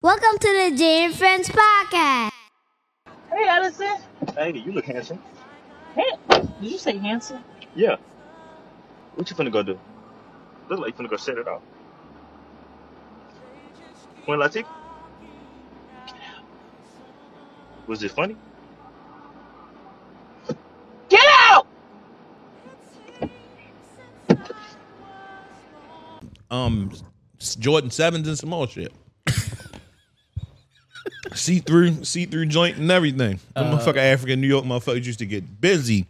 [0.00, 2.30] Welcome to the Jay and Friends podcast.
[3.32, 3.96] Hey, Addison.
[4.32, 5.20] Hey, you look handsome.
[5.92, 7.42] Hey, did you say handsome?
[7.74, 7.96] Yeah.
[9.16, 9.76] What you finna go do?
[10.68, 11.62] Look like you finna go set it off.
[14.26, 14.66] When Latif?
[17.88, 18.36] Was it funny?
[21.08, 21.66] Get out!
[26.52, 26.92] um
[27.40, 28.92] Jordan sevens and some more shit.
[31.38, 33.38] See through, see through joint and everything.
[33.54, 36.06] The Uh, motherfucker African New York motherfuckers used to get busy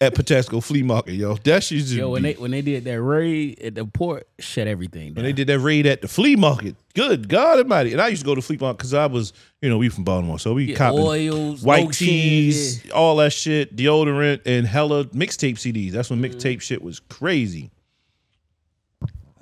[0.00, 1.34] at Patapsco Flea Market, yo.
[1.44, 3.84] That shit used to Yo, when be- they when they did that raid at the
[3.84, 5.16] port, shut everything down.
[5.16, 6.74] when they did that raid at the flea market.
[6.94, 7.92] Good God Almighty!
[7.92, 10.04] And I used to go to flea market because I was, you know, we from
[10.04, 15.04] Baltimore, so we Yeah, copping oils, white lotion, teas, all that shit, deodorant, and hella
[15.06, 15.92] mixtape CDs.
[15.92, 17.70] That's when mixtape shit was crazy.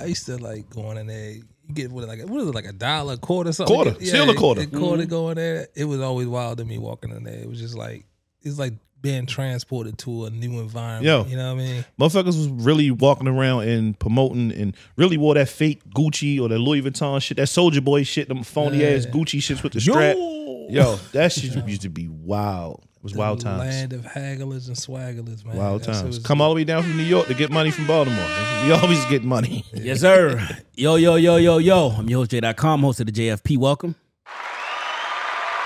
[0.00, 1.36] I used to like going in there.
[1.68, 3.74] You get what like what is it like a dollar, quarter, something?
[3.74, 4.04] Quarter.
[4.04, 4.66] Still a quarter.
[4.66, 5.10] quarter mm-hmm.
[5.10, 5.68] going there.
[5.74, 7.34] It was always wild to me walking in there.
[7.34, 8.06] It was just like
[8.42, 11.04] it's like being transported to a new environment.
[11.04, 11.24] Yo.
[11.24, 11.84] you know what I mean?
[12.00, 16.58] Motherfuckers was really walking around and promoting and really wore that fake Gucci or that
[16.58, 20.16] Louis Vuitton shit, that Soldier Boy shit, them phony ass Gucci shits with the strap.
[20.16, 22.82] Yo, that shit used to be wild.
[23.12, 23.60] It was wild times.
[23.60, 25.56] Land of hagglers and swagglers, man.
[25.56, 26.02] Wild That's times.
[26.02, 28.24] it was- Come all the way down from New York to get money from Baltimore.
[28.64, 29.64] We always get money.
[29.72, 30.36] Yes, sir.
[30.74, 31.90] Yo, yo, yo, yo, yo.
[31.90, 33.56] I'm your host, J.com, host of the JFP.
[33.56, 33.94] Welcome.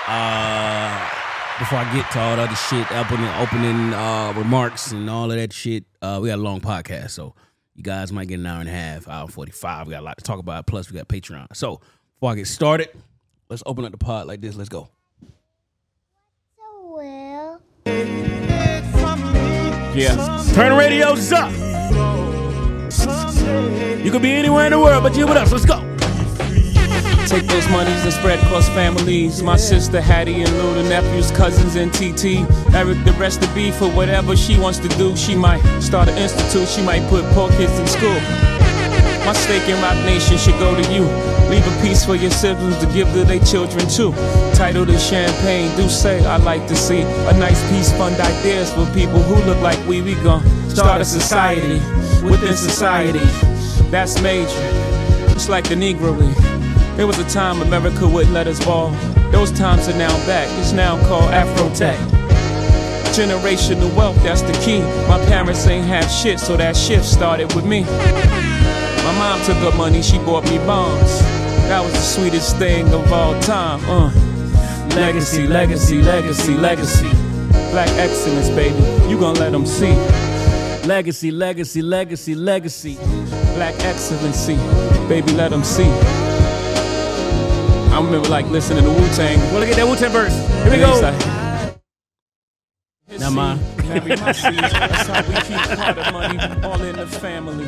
[0.07, 1.09] Uh
[1.59, 5.37] before I get to all the other shit, opening opening uh remarks and all of
[5.37, 7.35] that shit, uh, we got a long podcast, so
[7.75, 9.87] you guys might get an hour and a half, hour 45.
[9.87, 10.67] We got a lot to talk about.
[10.67, 11.47] Plus, we got Patreon.
[11.55, 11.79] So
[12.15, 12.89] before I get started,
[13.49, 14.55] let's open up the pod like this.
[14.55, 14.89] Let's go.
[19.95, 20.15] Yeah.
[20.53, 21.51] Turn the radios up.
[24.03, 25.51] You could be anywhere in the world, but you with us.
[25.51, 25.79] Let's go.
[27.27, 29.41] Take those monies and spread across families.
[29.41, 32.45] My sister Hattie and Lou, the nephews, cousins, and TT.
[32.75, 35.15] Eric, the rest of B for whatever she wants to do.
[35.15, 38.19] She might start an institute, she might put poor kids in school.
[39.25, 41.03] My stake in Roc Nation should go to you.
[41.49, 44.11] Leave a piece for your siblings to give to their children too.
[44.53, 48.85] Title to champagne, do say I like to see a nice piece, fund ideas for
[48.87, 50.01] people who look like we.
[50.01, 51.79] We gon' start a society
[52.25, 53.19] within society.
[53.89, 54.49] That's major.
[55.33, 56.35] just like the Negro League.
[56.97, 58.91] There was a time America wouldn't let us ball.
[59.31, 60.47] Those times are now back.
[60.59, 61.97] It's now called Afrotech.
[63.15, 64.81] Generational wealth, that's the key.
[65.07, 67.85] My parents ain't have shit, so that shift started with me.
[69.13, 71.19] My mom took up money, she bought me bonds.
[71.69, 73.79] That was the sweetest thing of all time.
[73.85, 74.11] Uh.
[74.95, 77.09] Legacy, legacy, legacy, legacy.
[77.71, 78.77] Black excellence, baby.
[79.09, 79.93] You gon' let them see.
[80.87, 82.95] Legacy, legacy, legacy, legacy.
[83.55, 84.55] Black excellency,
[85.07, 85.89] baby, let them see.
[87.91, 89.37] I remember like listening to Wu Tang.
[89.51, 90.35] Well, look at that Wu Tang verse.
[90.63, 91.32] Here we go.
[93.23, 93.57] Now, man.
[93.87, 94.73] Marry my seeds.
[94.73, 97.65] That's how we keep part of money all in the family.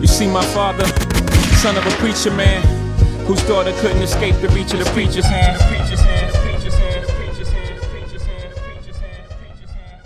[0.00, 0.86] You see, my father,
[1.60, 2.62] son of a preacher man,
[3.26, 5.60] whose daughter couldn't escape the reach of the preacher's hand.
[5.60, 9.28] Preacher's hand, preacher's hand, preacher's hand, preacher's hand, preacher's hand,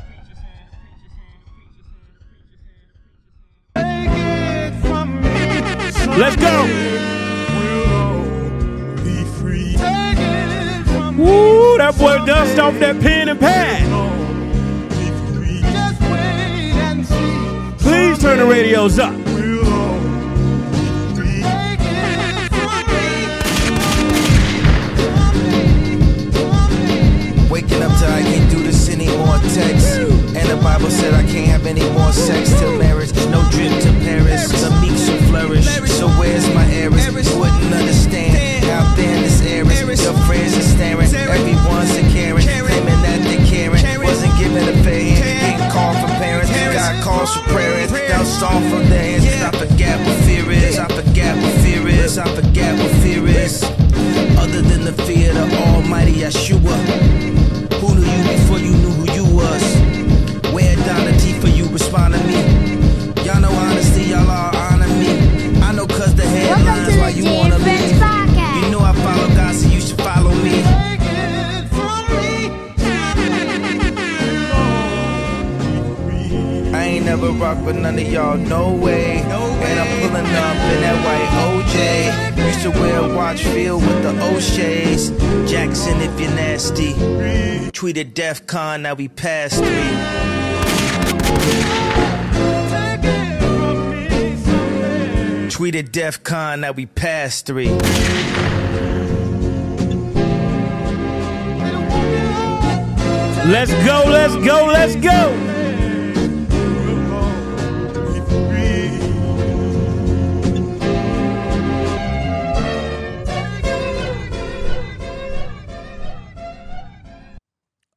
[0.03, 0.67] preacher's hand,
[3.77, 6.19] preacher's hand.
[6.19, 6.65] Let's go.
[11.23, 14.08] Woo, that boy dust off that pen and pad.
[18.29, 19.15] Turn the radios up.
[27.51, 29.39] Waking up till I can't do this anymore.
[29.55, 29.97] Text.
[30.37, 33.15] And the Bible said I can't have any more sex till marriage.
[33.33, 34.53] No drip to Paris.
[34.61, 35.65] The meek shall flourish.
[35.89, 37.09] So where's my heiress?
[37.33, 38.67] Wouldn't understand.
[38.67, 41.09] Out there in this era, your friends are staring.
[41.15, 42.43] Everyone's a Karen.
[42.43, 43.83] Claiming that they caring.
[44.05, 45.61] Wasn't given a fair hand.
[45.61, 46.08] Getting called
[46.89, 47.93] Got calls for prayers.
[47.93, 49.27] Now storm from their hands.
[49.27, 50.79] I forget what fear is.
[50.79, 52.17] I forget what fear is.
[52.17, 53.63] I forget what fear is.
[54.39, 56.77] Other than the fear of the Almighty Yeshua.
[57.81, 59.63] Who knew you before you knew who you was?
[60.55, 62.41] Where down the teeth for you respond to me?
[63.23, 65.61] Y'all know honesty, y'all all honor me.
[65.61, 67.78] I know cause the headlines why you wanna leave.
[77.21, 79.19] never rock with none of y'all, no way.
[79.19, 82.47] And I'm pulling up in that white OJ.
[82.47, 85.11] Used to wear a watch feel with the O'Shays.
[85.51, 86.93] Jackson, if you're nasty.
[87.73, 89.67] Tweeted DEF CON, now we past three.
[95.49, 97.69] Tweeted DEF CON, now we past three.
[103.51, 105.58] Let's go, let's go, let's go.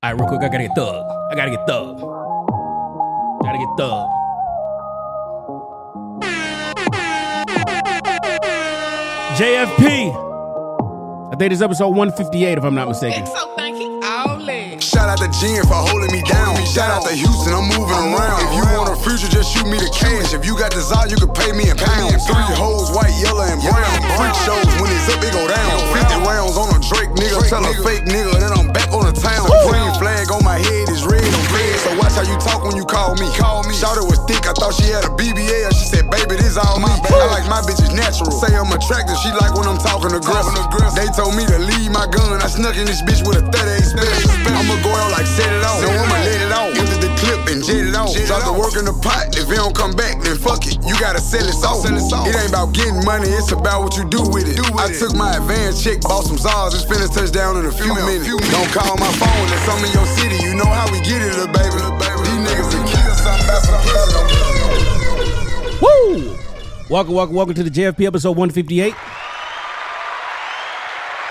[0.03, 1.05] All right, real quick, I gotta get thug.
[1.31, 1.99] I gotta get thug.
[3.43, 4.09] Gotta get thug.
[9.37, 10.11] JFP.
[11.31, 13.27] I think it's episode 158, if I'm not mistaken.
[14.91, 16.59] Shout out to Jen for holding me down.
[16.67, 18.43] Shout out to Houston, I'm moving around.
[18.43, 20.35] If you want a future, just shoot me the cash.
[20.35, 22.27] If you got desire, you can pay me in pounds.
[22.27, 23.97] Three hoes, white, yellow, and brown.
[24.19, 25.79] Freak shows, when it's up, it go down.
[25.95, 29.15] 50 rounds on a Drake nigga, tell a fake nigga, then I'm back on the
[29.15, 29.47] town.
[29.63, 32.75] Green flag on my head is red on red, so watch how you talk when
[32.75, 33.31] you call me.
[33.39, 33.71] Call me.
[33.71, 35.71] Shout was thick, I thought she had a BBL.
[35.71, 36.91] She said, baby, this all me.
[36.91, 38.27] I like my bitches natural.
[38.27, 40.67] Say I'm attractive, she like when I'm talking aggressive.
[40.99, 43.87] They told me to leave my gun, I snuck in this bitch with a 38
[43.87, 44.35] special.
[44.51, 45.81] I'ma go out like set it off.
[45.81, 46.73] No, I'ma let it off.
[46.75, 48.13] Empty the clip and jet it off.
[48.25, 49.37] Drop the work in the pot.
[49.37, 50.77] If it don't come back, then fuck it.
[50.83, 51.85] You gotta sell it off.
[51.85, 54.57] It ain't about getting money, it's about what you do with it.
[54.75, 57.93] I took my advance check, bought some Zars, it's finna touch down in a few
[57.93, 58.27] minutes.
[58.27, 60.37] Don't call my phone, it's I'm in your city.
[60.43, 61.77] You know how we get it, little baby.
[61.77, 64.41] These niggas will kill something about some pussy.
[65.81, 66.37] Woo!
[66.89, 68.93] Welcome, welcome, welcome to the JFP episode 158.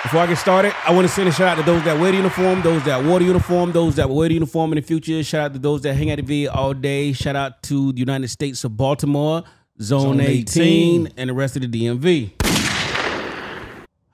[0.02, 2.11] Before I get started, I want to send a shout out to those that wear
[2.11, 4.82] the uniform, those that wore the uniform, those that will wear the uniform in the
[4.82, 5.23] future.
[5.23, 7.12] Shout out to those that hang at the V all day.
[7.12, 9.44] Shout out to the United States of Baltimore,
[9.81, 11.14] Zone, Zone 18, 18.
[11.19, 12.32] and the rest of the DMV.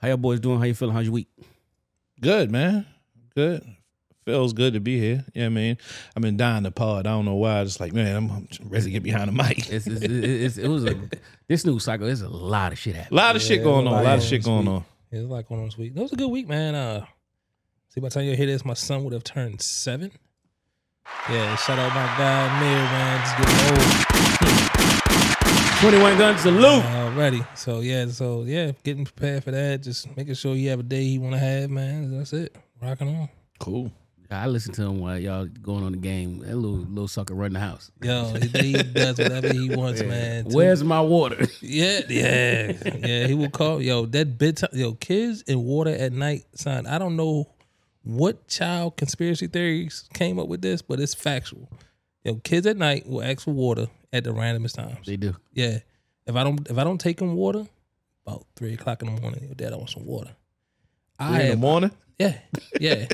[0.02, 0.58] How y'all boys doing?
[0.58, 0.92] How you feeling?
[0.92, 1.28] How's your week?
[2.20, 2.84] Good, man.
[3.36, 3.64] Good.
[4.24, 5.24] Feels good to be here.
[5.34, 5.78] Yeah, I mean,
[6.16, 7.06] I've been dying to pod.
[7.06, 7.62] I don't know why.
[7.62, 9.70] Just like, man, I'm, I'm ready to get behind the mic.
[9.70, 10.96] It's, it's, it's, it was a
[11.46, 12.06] this news cycle.
[12.06, 13.20] There's a lot of shit happening.
[13.20, 14.00] A lot of shit going on.
[14.00, 14.68] A lot of shit going week.
[14.68, 14.84] on.
[15.10, 15.94] It was like one of those weeks.
[15.94, 16.74] That was a good week, man.
[16.74, 17.06] Uh,
[17.88, 20.10] see, by the time you hear this, my son would have turned seven.
[21.30, 23.20] Yeah, shout out my guy Mir, man.
[23.20, 24.02] Just getting old.
[25.80, 26.64] 21 guns salute.
[26.64, 27.44] old already.
[27.54, 29.82] So yeah, so yeah, getting prepared for that.
[29.82, 32.16] Just making sure you have a day he want to have, man.
[32.16, 32.56] That's it.
[32.82, 33.28] Rocking on.
[33.60, 33.92] Cool.
[34.30, 36.38] I listen to him while y'all going on the game.
[36.40, 36.94] That little mm-hmm.
[36.94, 37.90] little sucker run the house.
[38.02, 40.46] Yo, he, he does whatever he wants, man.
[40.46, 41.46] Where's my water?
[41.60, 43.26] Yeah, yeah, yeah.
[43.26, 43.80] He will call.
[43.80, 44.70] Yo, that bedtime.
[44.72, 46.86] Yo, kids in water at night, son.
[46.86, 47.48] I don't know
[48.02, 51.68] what child conspiracy theories came up with this, but it's factual.
[52.24, 55.06] Yo, kids at night will ask for water at the randomest times.
[55.06, 55.36] They do.
[55.52, 55.78] Yeah,
[56.26, 57.66] if I don't, if I don't take them water,
[58.26, 60.30] about three o'clock in the morning, yo, dad, I want some water.
[61.18, 61.90] I Three in the morning.
[62.18, 62.38] yeah,
[62.80, 63.06] yeah.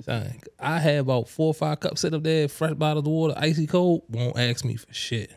[0.00, 3.34] Son, I had about four or five cups sitting up there, fresh bottles of water,
[3.36, 4.02] icy cold.
[4.08, 5.30] Won't ask me for shit.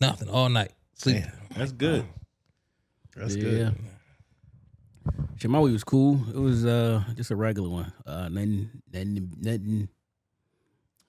[0.00, 0.72] Nothing all night.
[0.94, 1.22] Sleep.
[1.22, 2.06] Damn, that's good.
[3.16, 3.42] That's yeah.
[3.42, 3.74] good.
[5.36, 6.20] Shit, my week was cool.
[6.28, 7.92] It was uh just a regular one.
[8.06, 9.88] Uh nothing nothing nothing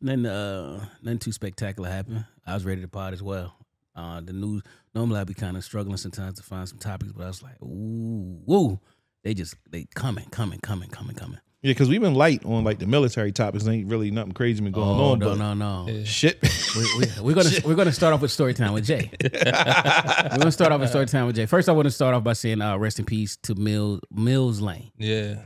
[0.01, 2.25] nothing uh nothing too spectacular happened.
[2.45, 3.55] I was ready to pod as well.
[3.95, 4.63] Uh the news
[4.93, 7.61] normally I'd be kind of struggling sometimes to find some topics, but I was like,
[7.61, 8.79] ooh, woo.
[9.23, 11.39] They just they coming, coming, coming, coming, coming.
[11.65, 13.67] Yeah, because we've been light on like the military topics.
[13.67, 15.19] Ain't really nothing crazy been going oh, on.
[15.19, 16.03] no, but no, no.
[16.03, 16.37] shit.
[16.75, 19.09] we, we, we're gonna we're gonna start off with story time with Jay.
[19.23, 21.47] we're gonna start off with story time with Jay.
[21.47, 24.61] First, I want to start off by saying uh, rest in peace to Mills Mills
[24.61, 24.91] Lane.
[24.99, 25.37] Yeah.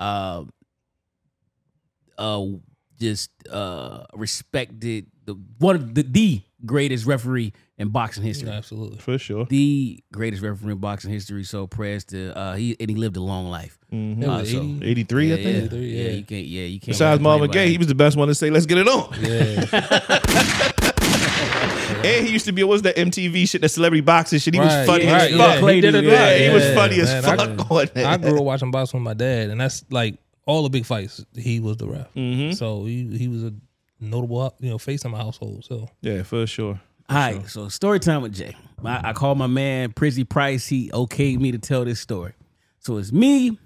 [0.00, 0.44] Uh,
[2.16, 2.46] uh,
[2.98, 8.48] just uh, respected the one of the, the greatest referee in boxing history.
[8.48, 8.98] Absolutely.
[8.98, 9.44] For sure.
[9.46, 11.44] The greatest referee in boxing history.
[11.44, 13.78] So prayers to uh, he and he lived a long life.
[13.92, 14.22] Mhm.
[14.24, 14.84] Uh, so- 80.
[14.84, 15.72] 83, yeah, I think.
[15.72, 16.10] yeah, yeah, yeah.
[16.12, 16.46] you can't.
[16.46, 16.86] Yeah, you can't.
[16.88, 19.14] Besides Marvin Gaye, he was the best one to say, let's get it on.
[19.20, 20.82] Yeah.
[22.04, 24.54] And he used to be, what was that MTV shit, that celebrity boxing shit?
[24.54, 25.70] He was funny yeah, as yeah, fuck.
[25.70, 27.56] he did it Yeah, right, he was yeah, funny as fuck I- on
[27.94, 27.96] that.
[28.06, 30.16] I grew up watching boxing with my dad, and that's like
[30.46, 31.24] all the big fights.
[31.34, 32.54] He was the ref, Mhm.
[32.54, 33.54] so he he was a
[33.98, 35.64] notable you know face in my household.
[35.64, 36.80] So Yeah, for sure.
[37.08, 38.56] All right, so story time with Jay.
[38.84, 40.66] I, I called my man Prizzy Price.
[40.66, 42.32] He okayed me to tell this story.
[42.80, 43.60] So it's me,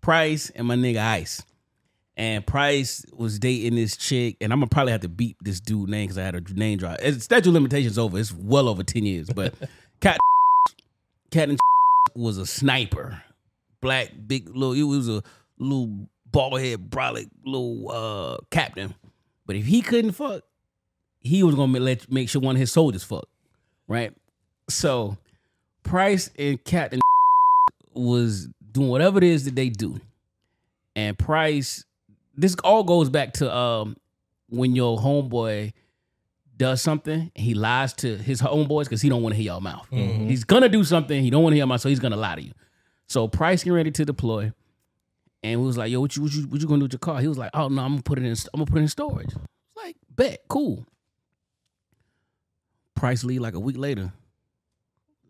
[0.00, 1.42] Price, and my nigga Ice.
[2.16, 5.90] And Price was dating this chick, and I'm gonna probably have to beep this dude
[5.90, 6.96] name because I had a name drop.
[7.02, 8.18] It's, statute of limitations over.
[8.18, 9.52] It's well over ten years, but
[10.00, 10.16] Cat
[11.30, 11.58] Cat and
[12.14, 13.22] was a sniper,
[13.82, 14.72] black, big little.
[14.72, 15.22] It was a
[15.58, 18.94] little bald head, brolic little uh, captain.
[19.44, 20.42] But if he couldn't fuck,
[21.26, 23.28] he was gonna let make sure one of his soldiers fuck,
[23.88, 24.12] right?
[24.68, 25.16] So
[25.82, 27.00] Price and Captain
[27.94, 30.00] was doing whatever it is that they do,
[30.94, 31.84] and Price.
[32.38, 33.96] This all goes back to um
[34.50, 35.72] when your homeboy
[36.58, 39.86] does something he lies to his homeboys because he don't want to hear your mouth.
[39.90, 42.34] He's gonna do something he don't want to hear your mouth, so he's gonna lie
[42.36, 42.52] to you.
[43.08, 44.52] So Price getting ready to deploy,
[45.42, 46.98] And we was like, yo, what you what you what you gonna do with your
[46.98, 47.20] car?
[47.20, 48.88] He was like, oh no, I'm gonna put it in I'm gonna put it in
[48.88, 49.28] storage.
[49.28, 50.86] It's like, bet, cool.
[52.96, 54.12] Price lead like a week later.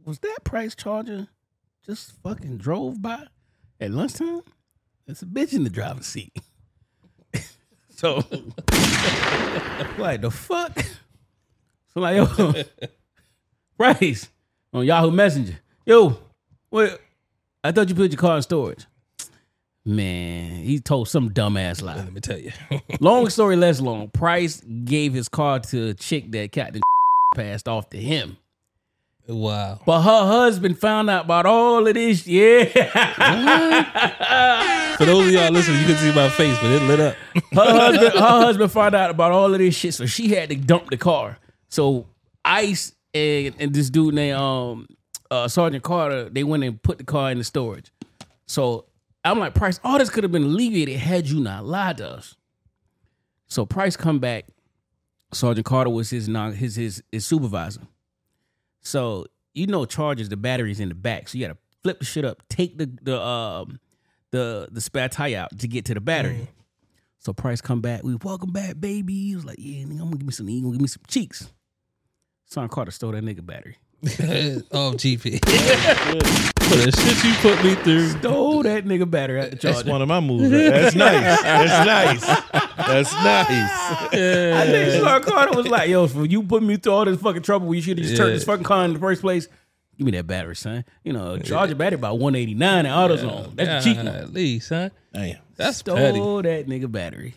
[0.04, 1.26] Was that price charger
[1.84, 3.24] just fucking drove by
[3.80, 4.42] at lunchtime?
[5.08, 6.32] It's a bitch in the driver's seat.
[7.90, 8.14] so
[9.98, 10.78] like the fuck?
[11.92, 12.62] So like, yo,
[13.76, 14.28] Price
[14.72, 15.58] on Yahoo Messenger.
[15.84, 16.16] Yo,
[16.70, 17.00] what
[17.64, 18.86] I thought you put your car in storage.
[19.84, 21.96] Man, he told some dumbass lie.
[21.96, 22.52] Let me tell you.
[23.00, 24.08] long story less long.
[24.08, 26.80] Price gave his car to a chick that Captain
[27.36, 28.36] passed off to him.
[29.28, 29.80] wow.
[29.86, 32.26] But her husband found out about all of this.
[32.26, 32.64] Yeah.
[34.96, 37.14] For those of y'all listening, you can see my face, but it lit up.
[37.52, 40.56] her husband, her husband found out about all of this shit, so she had to
[40.56, 41.38] dump the car.
[41.68, 42.06] So
[42.44, 44.86] Ice and, and this dude named um
[45.30, 47.92] uh, Sergeant Carter, they went and put the car in the storage.
[48.46, 48.86] So
[49.24, 52.36] I'm like, Price, all this could have been alleviated had you not lied to us.
[53.48, 54.46] So Price come back.
[55.36, 57.82] Sergeant Carter was his non his his his supervisor.
[58.80, 61.28] So you know, charges the batteries in the back.
[61.28, 63.80] So you got to flip the shit up, take the the um
[64.30, 66.48] the the spare tire out to get to the battery.
[67.18, 68.02] So Price come back.
[68.04, 69.28] We welcome back, baby.
[69.28, 70.46] He was like, yeah, nigga, I'm gonna give me some.
[70.46, 71.50] Gonna give me some cheeks.
[72.44, 73.78] Sergeant Carter stole that nigga battery.
[74.72, 75.40] oh, GP.
[76.66, 78.08] For the shit you put me through.
[78.18, 80.50] Stole that nigga battery at the That's one of my moves.
[80.50, 80.70] right?
[80.70, 81.42] That's nice.
[81.42, 82.26] That's nice.
[82.76, 83.48] That's nice.
[84.12, 87.42] I think Sergeant Carter was like, yo, for you put me through all this fucking
[87.42, 89.48] trouble, you should have just turned this fucking car in the first place.
[89.96, 90.84] Give me that battery, son.
[91.04, 93.56] You know, charge a battery by 189 at AutoZone.
[93.56, 94.08] That's a cheap one.
[94.08, 94.90] At least, huh?
[95.14, 95.38] Damn.
[95.56, 96.18] That's petty.
[96.18, 97.34] Stole that nigga battery.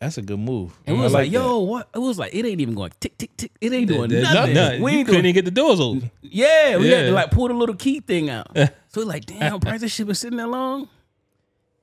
[0.00, 0.78] That's a good move.
[0.86, 1.32] And we was like, that.
[1.32, 1.88] yo, what?
[1.92, 3.50] It was like, it ain't even going tick, tick, tick.
[3.60, 4.54] It ain't doing nothing.
[4.54, 4.82] nothing.
[4.82, 6.10] We ain't couldn't doing even get the doors open.
[6.22, 8.48] Yeah, we had to like pull the little key thing out.
[8.56, 10.88] so we're like, damn, Price, that shit been sitting there long.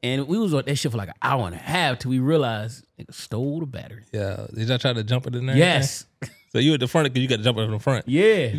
[0.01, 2.19] And we was on that shit for like an hour and a half till we
[2.19, 4.03] realized nigga stole the battery.
[4.11, 4.45] Yeah.
[4.53, 5.57] Did y'all try to jump it in there?
[5.57, 6.05] Yes.
[6.55, 8.07] So you at the front because you got to jump it in the front.
[8.07, 8.51] Yeah.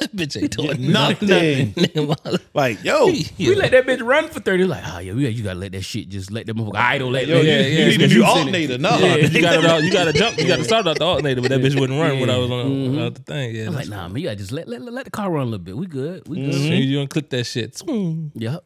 [0.00, 1.74] That bitch ain't doing Nothing.
[1.76, 2.38] nothing.
[2.54, 3.04] Like, yo,
[3.38, 4.64] We let that bitch run for 30.
[4.64, 7.10] Like, oh yeah, we, you gotta let that shit just let them motherfucker idle.
[7.10, 8.26] Let, yo, let- you, yeah, you need a it's new juice in it.
[8.38, 8.78] alternator.
[8.78, 8.96] No.
[8.96, 9.16] Yeah.
[9.16, 9.84] you got it.
[9.84, 10.38] You got to jump.
[10.38, 12.50] You got to start out the alternator, but that bitch wouldn't run when I was
[12.50, 12.94] on Mm-hmm.
[12.96, 13.54] the, thing.
[13.54, 13.64] Yeah.
[13.64, 15.50] I was like, nah, man, you gotta just let, let, let the car run a
[15.50, 15.76] little bit.
[15.76, 16.26] We good.
[16.26, 16.54] We good.
[16.54, 17.78] So you don't click that shit.
[17.86, 18.64] Yep.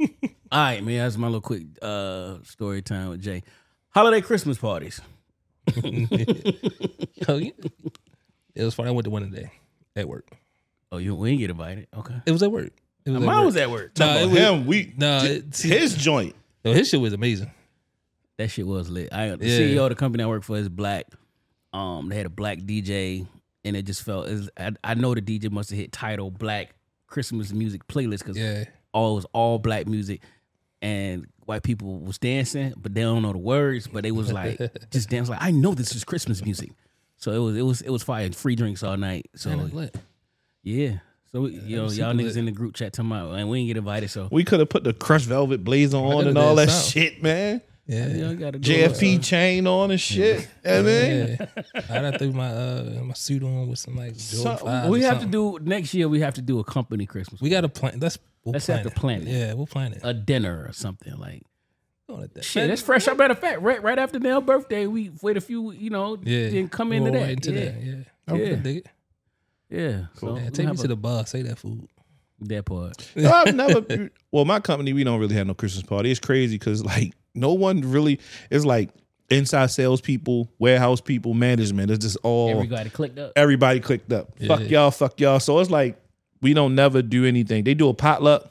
[0.00, 0.08] All
[0.52, 0.98] right, man.
[1.04, 3.44] That's my little quick uh, story time with Jay.
[3.90, 5.00] Holiday Christmas parties.
[5.74, 7.52] Yo, you-
[8.54, 8.88] It was funny.
[8.88, 9.50] I went to one today
[9.94, 10.28] at work.
[10.92, 11.88] Oh, you we didn't get invited.
[11.96, 12.14] Okay.
[12.26, 12.72] It was at work.
[13.04, 13.44] It was Mine at work.
[13.46, 13.98] was at work.
[13.98, 16.34] Nah, it was, him, we Nah, j- it- see- his joint.
[16.64, 17.50] yo, his shit was amazing.
[18.38, 19.12] That shit was lit.
[19.12, 19.58] I the Yeah.
[19.60, 21.06] CEO of the company I work for is black.
[21.72, 23.26] Um, they had a black DJ,
[23.64, 24.28] and it just felt.
[24.28, 26.74] Is I, I know the DJ must have hit title Black
[27.06, 28.64] Christmas music playlist because Yeah.
[28.92, 30.22] all it was all black music,
[30.82, 34.58] and white people was dancing, but they don't know the words, but they was like
[34.90, 36.70] just dance like I know this is Christmas music.
[37.16, 38.30] So it was it was it was fire.
[38.32, 39.30] Free drinks all night.
[39.36, 39.96] So Man, lit.
[40.62, 40.98] yeah.
[41.32, 42.36] So we, you know y'all super niggas lit.
[42.36, 44.10] in the group chat talking about, and we didn't get invited.
[44.10, 47.02] So We could have put the crushed velvet blazer on and all that something.
[47.02, 47.62] shit, man.
[47.88, 48.08] Yeah.
[48.08, 50.48] you know, you gotta do a little JFP chain on and shit.
[50.64, 51.46] I mean, Yeah.
[51.76, 55.04] I had to throw my uh my suit on with some like Jordan So- We
[55.04, 56.08] or have to do next year.
[56.08, 57.40] We have to do a company Christmas.
[57.40, 57.98] We got to plan.
[58.00, 58.96] Let's we'll Let's plan have to it.
[58.98, 59.28] plan it.
[59.28, 60.00] Yeah, we'll plan it.
[60.02, 61.42] a dinner or something like.
[62.08, 62.44] Going at that.
[62.44, 63.06] Shit, Man, that's fresh.
[63.08, 66.50] Matter of fact, right, right after Nell's birthday, we wait a few, you know, Yeah.
[66.50, 67.30] then come into that.
[67.30, 67.60] into yeah.
[67.64, 67.82] that.
[67.82, 68.34] Yeah.
[68.36, 68.54] Yeah.
[68.54, 68.86] Dig it.
[69.68, 70.02] yeah.
[70.14, 71.26] So Yeah, take me to a- the bar.
[71.26, 71.88] Say that food.
[72.42, 73.10] that part.
[73.16, 74.10] I've never.
[74.30, 76.10] Well, my company, we don't really have no Christmas party.
[76.12, 78.20] It's crazy because like no one really.
[78.52, 78.90] It's like
[79.28, 81.90] inside salespeople, warehouse people, management.
[81.90, 83.32] It's just all Everybody clicked up.
[83.34, 84.38] everybody clicked up.
[84.46, 85.40] Fuck y'all, fuck y'all.
[85.40, 86.00] So it's like
[86.42, 87.64] we don't never do anything.
[87.64, 88.50] They do a potluck.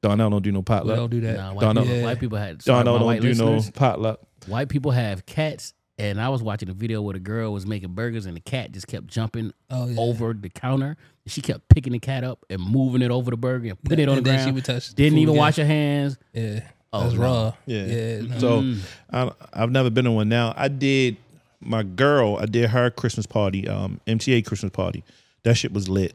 [0.00, 0.96] Darnell don't do no We potluck.
[0.96, 1.36] don't do that.
[1.36, 1.82] Nah, white, Don't know.
[1.82, 2.04] people, Yeah.
[2.04, 2.62] white people had.
[2.62, 4.20] sorry, Darnell my don't white do no potluck.
[4.46, 7.90] White people have cats, and I was watching a video where the girl was making
[7.94, 9.98] burgers, and the cat just kept jumping Oh, yeah.
[9.98, 10.96] over the counter.
[11.26, 14.08] She kept picking the cat up and moving it over the burger and putting it
[14.08, 14.54] on And the then she ground.
[14.54, 15.38] would touch the Didn't food even again.
[15.40, 16.16] wash her hands.
[16.32, 16.60] Yeah.
[16.92, 17.20] Oh, That's no.
[17.20, 17.52] raw.
[17.66, 17.84] Yeah.
[17.86, 18.20] Yeah.
[18.22, 18.38] no.
[18.38, 18.78] So Mm.
[19.12, 20.28] I, I've never been to one.
[20.30, 21.16] Now I did
[21.60, 22.38] my girl.
[22.40, 25.02] I did her Christmas party, um, MTA Christmas party.
[25.42, 26.14] That shit was lit.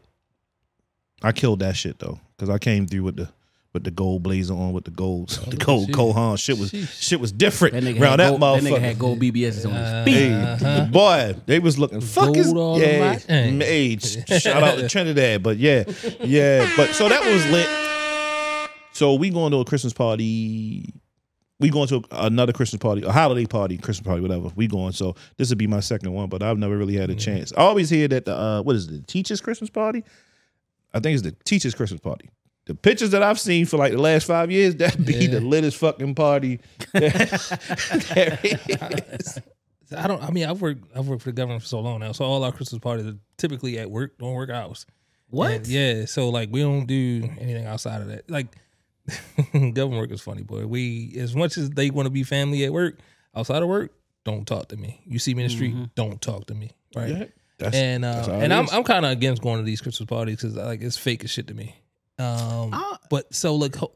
[1.23, 3.29] I killed that shit though, because I came through with the
[3.73, 5.93] with the gold blazer on with the gold the gold sheesh.
[5.93, 6.37] Cohan.
[6.37, 7.01] Shit was Sheesh.
[7.01, 9.73] shit was different That nigga, around had that gold, that nigga had gold BBSs on
[9.73, 10.31] his feet.
[10.31, 10.85] Uh-huh.
[10.85, 13.97] boy, they was looking fuck is Gold all yeah, over Hey.
[13.97, 15.85] hey, shout out to Trinidad, but yeah,
[16.21, 17.67] yeah, but so that was lit.
[18.93, 20.93] So we going to a Christmas party.
[21.59, 24.49] We going to another Christmas party, a holiday party, Christmas party, whatever.
[24.55, 24.91] We going.
[24.91, 27.53] So this would be my second one, but I've never really had a chance.
[27.55, 30.03] I always hear that the uh, what is it, the teachers' Christmas party?
[30.93, 32.29] I think it's the teachers' Christmas party.
[32.65, 35.31] the pictures that I've seen for like the last five years, that be Yeah.
[35.31, 36.61] the littest fucking party.
[36.93, 39.39] there is.
[39.95, 40.23] I don't.
[40.23, 40.85] I mean, I've worked.
[40.95, 42.11] I've worked for the government for so long now.
[42.13, 44.85] So all our Christmas parties are typically at work, don't work hours.
[45.29, 45.51] What?
[45.51, 46.05] And yeah.
[46.05, 48.29] So like, we don't do anything outside of that.
[48.29, 48.47] Like,
[49.53, 50.65] government work is funny, boy.
[50.65, 52.99] We as much as they want to be family at work,
[53.35, 53.91] outside of work,
[54.25, 55.01] don't talk to me.
[55.05, 55.85] You see me in the street, mm-hmm.
[55.95, 56.71] don't talk to me.
[56.95, 57.09] Right.
[57.09, 57.25] Yeah,
[57.63, 58.73] that's- and uh, that's and I'm is.
[58.73, 61.47] I'm kind of against going to these Christmas parties because like it's fake as shit
[61.47, 61.75] to me.
[62.19, 62.73] Um,
[63.09, 63.93] but so look, ho-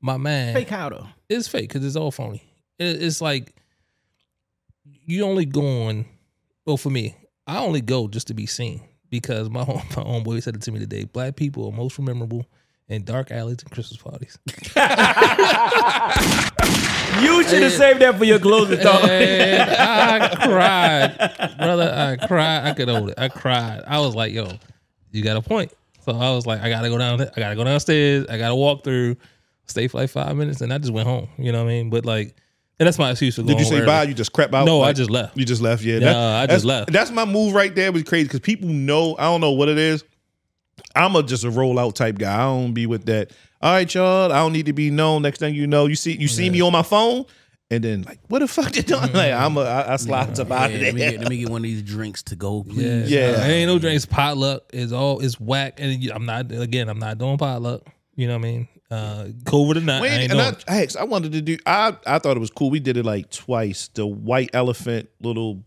[0.00, 1.06] my man, Fake how though?
[1.28, 2.42] it's fake because it's all phony.
[2.78, 3.54] It, it's like
[5.06, 6.06] you only going.
[6.66, 10.42] Well, for me, I only go just to be seen because my home, my homeboy
[10.42, 11.04] said it to me today.
[11.04, 12.44] Black people are most memorable
[12.88, 14.36] in dark alleys and Christmas parties.
[17.18, 19.08] You should have saved that for your closing thought.
[19.08, 21.92] And I cried, brother.
[22.20, 22.68] I cried.
[22.68, 23.18] I could hold it.
[23.18, 23.82] I cried.
[23.86, 24.52] I was like, "Yo,
[25.10, 25.72] you got a point."
[26.04, 27.20] So I was like, "I gotta go down.
[27.20, 28.26] I gotta go downstairs.
[28.28, 29.16] I gotta walk through,
[29.66, 31.90] stay for like five minutes, and I just went home." You know what I mean?
[31.90, 32.36] But like,
[32.78, 33.56] and that's my excuse for going.
[33.56, 34.04] Did you say home bye?
[34.04, 34.64] You just crept out?
[34.64, 35.36] No, I just left.
[35.36, 35.98] You just left, yeah.
[35.98, 36.92] Nah, I just left.
[36.92, 37.92] That's my move right there.
[37.92, 39.16] Was crazy because people know.
[39.18, 40.04] I don't know what it is.
[40.94, 42.34] I'm a just a rollout type guy.
[42.34, 43.32] I don't be with that.
[43.62, 44.32] All right, y'all.
[44.32, 45.22] I don't need to be known.
[45.22, 47.26] Next thing you know, you see you see me on my phone,
[47.70, 49.12] and then like, what the fuck you doing?
[49.12, 51.10] Like, I'm a I, I slide up out Yeah, of let, me there.
[51.12, 53.10] get, let me get one of these drinks to go, please.
[53.10, 53.32] Yeah.
[53.32, 54.06] nah, it ain't no drinks.
[54.06, 56.88] Potluck is all is whack, and I'm not again.
[56.88, 57.82] I'm not doing potluck.
[58.16, 58.68] You know what I mean?
[58.90, 60.40] Uh, COVID or not, I ain't and.
[60.40, 61.58] I, I, I wanted to do.
[61.66, 62.70] I I thought it was cool.
[62.70, 63.88] We did it like twice.
[63.88, 65.62] The white elephant little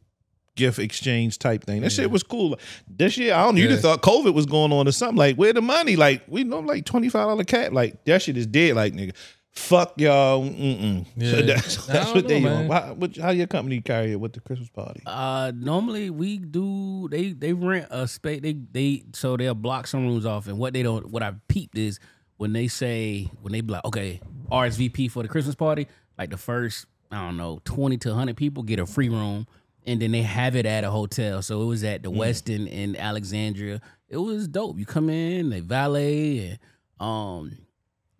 [0.55, 1.81] gift exchange type thing.
[1.81, 2.57] That shit was cool.
[2.88, 3.62] This year, I don't know.
[3.62, 5.17] You'd have thought COVID was going on or something.
[5.17, 5.95] Like, where the money?
[5.95, 7.72] Like, we know like twenty five dollar cap.
[7.72, 8.75] Like that shit is dead.
[8.75, 9.13] Like nigga,
[9.51, 10.43] fuck y'all.
[10.43, 11.05] Mm-mm.
[11.24, 12.43] So that's, that's what they on.
[12.43, 12.69] man.
[12.69, 15.01] How, what, how your company carry it with the Christmas party?
[15.05, 17.07] Uh, normally we do.
[17.10, 18.41] They they rent a space.
[18.41, 20.48] They they so they'll block some rooms off.
[20.48, 22.00] And what they don't, what I peeped is
[22.38, 24.19] when they say when they be like, okay,
[24.51, 25.88] RSVP for the Christmas party.
[26.17, 29.48] Like the first, I don't know, twenty to hundred people get a free room,
[29.85, 31.41] and then they have it at a hotel.
[31.41, 33.81] So it was at the Westin in Alexandria.
[34.09, 34.77] It was dope.
[34.77, 36.59] You come in, they valet, and
[37.00, 37.57] um.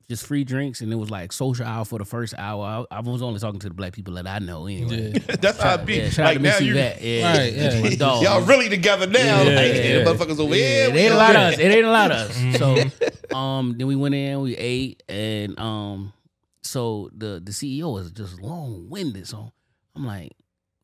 [0.10, 2.86] Just free drinks, and it was like social hour for the first hour.
[2.92, 5.14] I, I was only talking to the black people that I know anyway.
[5.14, 5.36] Yeah.
[5.40, 5.96] that's how it be.
[5.96, 7.02] Yeah, shout like to now Missy you, Vet.
[7.02, 7.82] Yeah, Right, yeah.
[7.82, 8.22] my dog.
[8.22, 9.44] y'all really together now.
[9.44, 10.90] Yeah, like, yeah, yeah, the motherfuckers over Yeah, here.
[10.90, 11.58] it ain't a lot of us.
[11.58, 12.58] It ain't a lot of us.
[13.32, 16.12] So um then we went in, we ate, and um
[16.62, 19.26] so the the CEO was just long winded.
[19.26, 19.54] So
[19.96, 20.34] I'm like,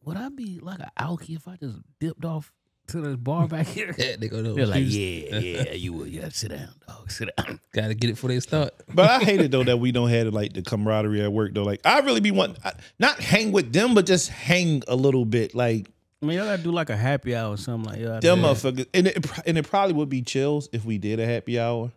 [0.06, 2.52] would I be like an alky if I just dipped off
[2.88, 3.94] to this bar back here?
[3.98, 4.42] yeah, they go.
[4.42, 6.10] They're like, yeah, yeah, you would.
[6.10, 7.12] Yeah, sit down, dog.
[7.12, 7.60] Sit down.
[7.74, 8.74] gotta get it before they start.
[8.94, 11.64] But I hate it though that we don't have like the camaraderie at work though.
[11.64, 15.26] Like I really be wanting I- not hang with them, but just hang a little
[15.26, 15.54] bit.
[15.54, 15.88] Like
[16.22, 18.22] I mean, y'all gotta do like a happy hour or something like that.
[18.22, 21.60] them motherfuckers, and it and it probably would be chills if we did a happy
[21.60, 21.92] hour.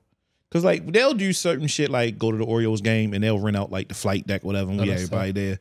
[0.50, 3.56] Cause like they'll do certain shit like go to the Orioles game and they'll rent
[3.56, 5.58] out like the flight deck, whatever, and we that's everybody there.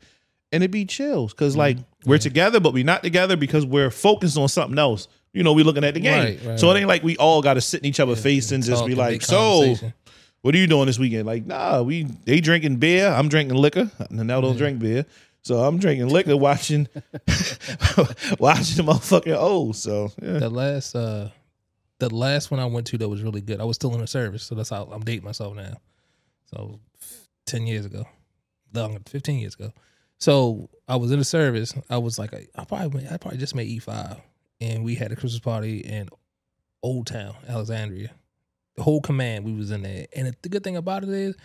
[0.52, 1.34] And it'd be chills.
[1.34, 5.08] Cause like we're together, but we not together because we're focused on something else.
[5.34, 6.24] You know, we looking at the game.
[6.24, 8.64] Right, right, so it ain't like we all gotta sit in each other's face and
[8.64, 9.94] just Talk be and like, make so conversation.
[10.42, 11.26] what are you doing this weekend?
[11.26, 13.08] Like, nah, we they drinking beer.
[13.08, 13.90] I'm drinking liquor.
[14.10, 15.06] And now don't drink beer.
[15.44, 19.78] So I'm drinking liquor, watching watching the motherfucking old.
[19.78, 20.40] So yeah.
[20.40, 21.30] the last uh
[22.00, 23.62] the last one I went to that was really good.
[23.62, 25.78] I was still in the service, so that's how I'm dating myself now.
[26.54, 26.80] So
[27.46, 28.06] ten years ago,
[29.08, 29.72] fifteen years ago.
[30.22, 31.74] So I was in the service.
[31.90, 34.18] I was like, I probably I probably just made E five,
[34.62, 36.10] and we had a Christmas party in
[36.84, 38.12] Old Town, Alexandria.
[38.76, 41.36] The whole command we was in there, and the good thing about it is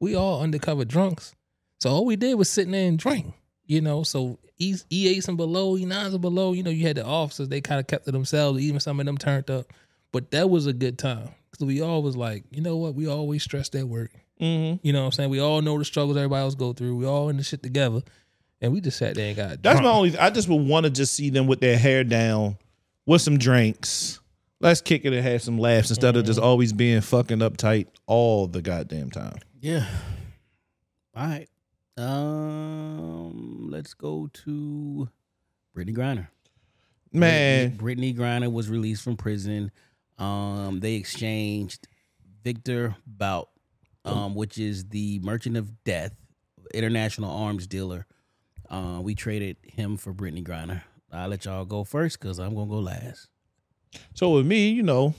[0.00, 1.34] we all undercover drunks.
[1.80, 3.32] So all we did was sit there and drink.
[3.66, 7.04] You know, so E E8s and below, E9s and below, you know, you had the
[7.04, 9.72] officers, they kind of kept to themselves, even some of them turned up.
[10.12, 11.30] But that was a good time.
[11.50, 14.10] Because we all was like, you know what, we always stressed at work.
[14.40, 14.86] Mm-hmm.
[14.86, 15.30] You know what I'm saying?
[15.30, 16.96] We all know the struggles everybody else go through.
[16.96, 18.02] We all in the shit together.
[18.60, 19.96] And we just sat there and got That's my drunk.
[19.96, 20.18] only.
[20.18, 22.56] I just would want to just see them with their hair down,
[23.06, 24.20] with some drinks.
[24.60, 26.46] Let's kick it and have some laughs instead of just Mm-hmm.
[26.48, 29.36] always being fucking uptight all the goddamn time.
[29.60, 29.86] Yeah.
[31.14, 31.48] All right.
[31.96, 35.08] Um, let's go to
[35.74, 36.28] Brittany Griner.
[37.12, 39.70] Man, Brittany Griner was released from prison.
[40.18, 41.86] Um, they exchanged
[42.42, 43.48] Viktor Bout,
[44.04, 46.12] um, which is the merchant of death,
[46.72, 48.06] international arms dealer.
[48.74, 50.82] Uh, we traded him for Brittany Griner.
[51.12, 53.28] I'll let y'all go first because I'm gonna go last.
[54.14, 55.14] So with me, you know,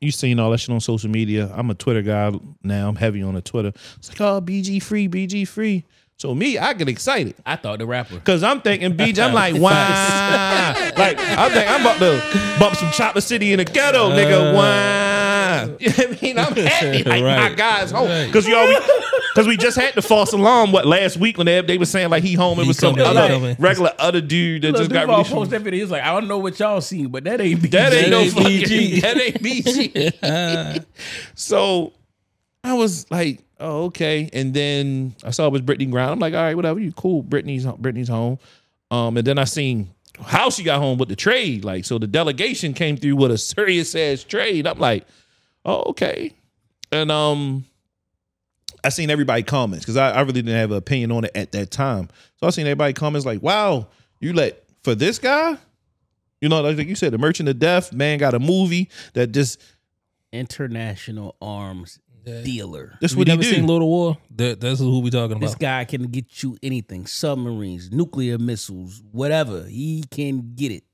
[0.00, 1.50] you seen all that shit on social media.
[1.52, 2.30] I'm a Twitter guy
[2.62, 2.88] now.
[2.88, 3.72] I'm heavy on the Twitter.
[3.96, 5.84] It's like, oh, BG free, BG free.
[6.18, 7.34] So me, I get excited.
[7.44, 8.20] I thought the rapper.
[8.20, 10.74] Cause I'm thinking BG, I'm like, wow.
[10.96, 14.54] like I'm thinking I'm about to bump some Chopper City in the ghetto, nigga.
[14.54, 15.66] Wow.
[15.66, 15.76] time.
[15.80, 16.38] You know what I mean?
[16.38, 17.02] I'm happy.
[17.04, 18.26] Like my guy's home Right.
[18.26, 18.78] because you always
[19.34, 20.70] because we just had the false alarm.
[20.70, 22.94] What last week when they they were saying like he home, it He was some
[22.94, 23.56] coming, other coming.
[23.58, 25.32] regular other dude that Look, just got Duval released.
[25.32, 25.80] post that video.
[25.80, 27.70] He's like, I don't know what y'all seen, but that ain't BG.
[27.72, 29.00] That ain't no ain't BG.
[29.02, 30.84] that ain't BG.
[31.34, 31.92] so
[32.62, 36.12] I was like, oh okay, and then I saw it was Brittany Griner.
[36.12, 37.22] I'm like, all right, whatever, you cool.
[37.22, 38.38] Brittany's Brittany's home.
[38.90, 39.90] Um, and then I seen
[40.22, 41.64] how she got home with the trade.
[41.64, 44.66] Like, so the delegation came through with a serious ass trade.
[44.66, 45.06] I'm like,
[45.64, 46.32] oh okay,
[46.92, 47.64] and um.
[48.84, 51.52] I seen everybody comments because I, I really didn't have an opinion on it at
[51.52, 52.08] that time.
[52.36, 53.88] So I seen everybody comments like, "Wow,
[54.20, 55.56] you let for this guy."
[56.40, 59.60] You know, like you said, the Merchant of Death man got a movie that just
[60.32, 62.96] International arms dealer.
[63.00, 63.50] that's You what he never do.
[63.50, 64.18] seen Lord of War?
[64.36, 65.40] That, that's who we talking about.
[65.40, 69.64] This guy can get you anything: submarines, nuclear missiles, whatever.
[69.64, 70.84] He can get it.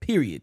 [0.00, 0.42] Period.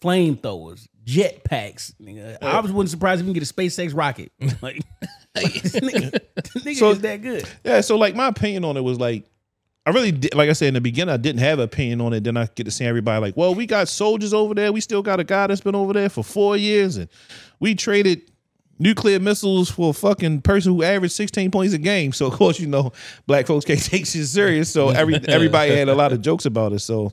[0.00, 1.94] Flamethrowers, jetpacks.
[2.00, 2.36] Nigga.
[2.42, 4.32] Uh, I was wouldn't surprised if he can get a SpaceX rocket.
[4.62, 4.82] Like,
[5.36, 7.48] nigga, nigga So- is that good.
[7.64, 9.24] Yeah, so like my opinion on it was like,
[9.84, 12.12] I really did, like I said in the beginning, I didn't have an opinion on
[12.12, 12.22] it.
[12.22, 14.72] Then I get to see everybody like, well, we got soldiers over there.
[14.72, 17.08] We still got a guy that's been over there for four years, and
[17.58, 18.30] we traded
[18.78, 22.12] nuclear missiles for a fucking person who averaged 16 points a game.
[22.12, 22.92] So of course, you know,
[23.26, 24.70] black folks can't take shit serious.
[24.72, 26.78] So every everybody had a lot of jokes about it.
[26.80, 27.12] So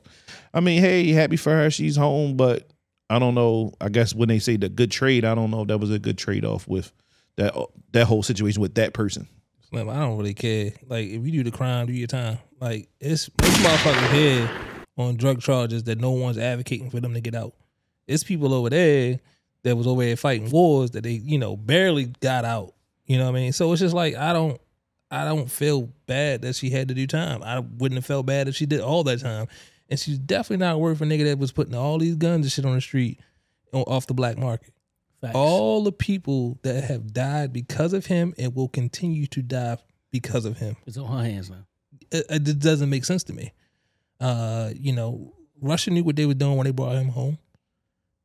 [0.54, 1.70] I mean, hey, happy for her.
[1.70, 2.69] She's home, but
[3.10, 3.74] I don't know.
[3.80, 5.98] I guess when they say the good trade, I don't know if that was a
[5.98, 6.92] good trade off with
[7.36, 7.54] that
[7.92, 9.26] that whole situation with that person.
[9.68, 10.72] Slim, I don't really care.
[10.86, 12.38] Like, if you do the crime, do your time.
[12.60, 14.50] Like, it's this motherfucker here
[14.96, 17.54] on drug charges that no one's advocating for them to get out.
[18.06, 19.18] It's people over there
[19.64, 22.74] that was over there fighting wars that they, you know, barely got out.
[23.06, 23.52] You know what I mean?
[23.52, 24.60] So it's just like I don't,
[25.10, 27.42] I don't feel bad that she had to do time.
[27.42, 29.48] I wouldn't have felt bad if she did all that time.
[29.90, 32.64] And she's definitely not worth a nigga that was putting all these guns and shit
[32.64, 33.18] on the street
[33.72, 34.72] off the black market.
[35.20, 35.34] Facts.
[35.34, 39.76] All the people that have died because of him and will continue to die
[40.10, 41.66] because of him It's on her hands now.
[42.10, 43.52] it, it doesn't make sense to me.
[44.18, 47.38] Uh, you know, Russia knew what they were doing when they brought him home.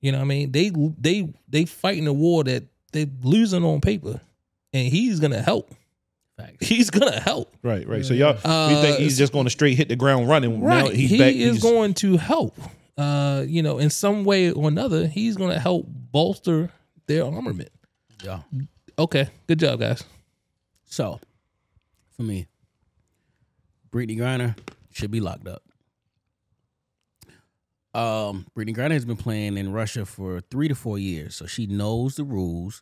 [0.01, 0.51] You know what I mean?
[0.51, 4.21] They they they fighting a war that they're losing on paper,
[4.71, 5.73] and he's gonna help.
[6.37, 6.67] Facts.
[6.67, 7.55] He's gonna help.
[7.63, 8.03] Right, right.
[8.05, 10.59] So y'all, Uh, you think he's just going to straight hit the ground running?
[10.59, 10.93] Now Right.
[10.93, 11.33] he's he back.
[11.33, 12.57] is he's- going to help.
[12.97, 16.71] Uh, you know, in some way or another, he's gonna help bolster
[17.07, 17.69] their armament.
[18.23, 18.41] Yeah.
[18.97, 20.03] Okay, good job, guys.
[20.85, 21.19] So,
[22.15, 22.47] for me,
[23.91, 24.57] Brittany Griner
[24.91, 25.61] should be locked up.
[27.93, 31.65] Um, Brittany Griner has been playing in Russia for three to four years, so she
[31.65, 32.81] knows the rules.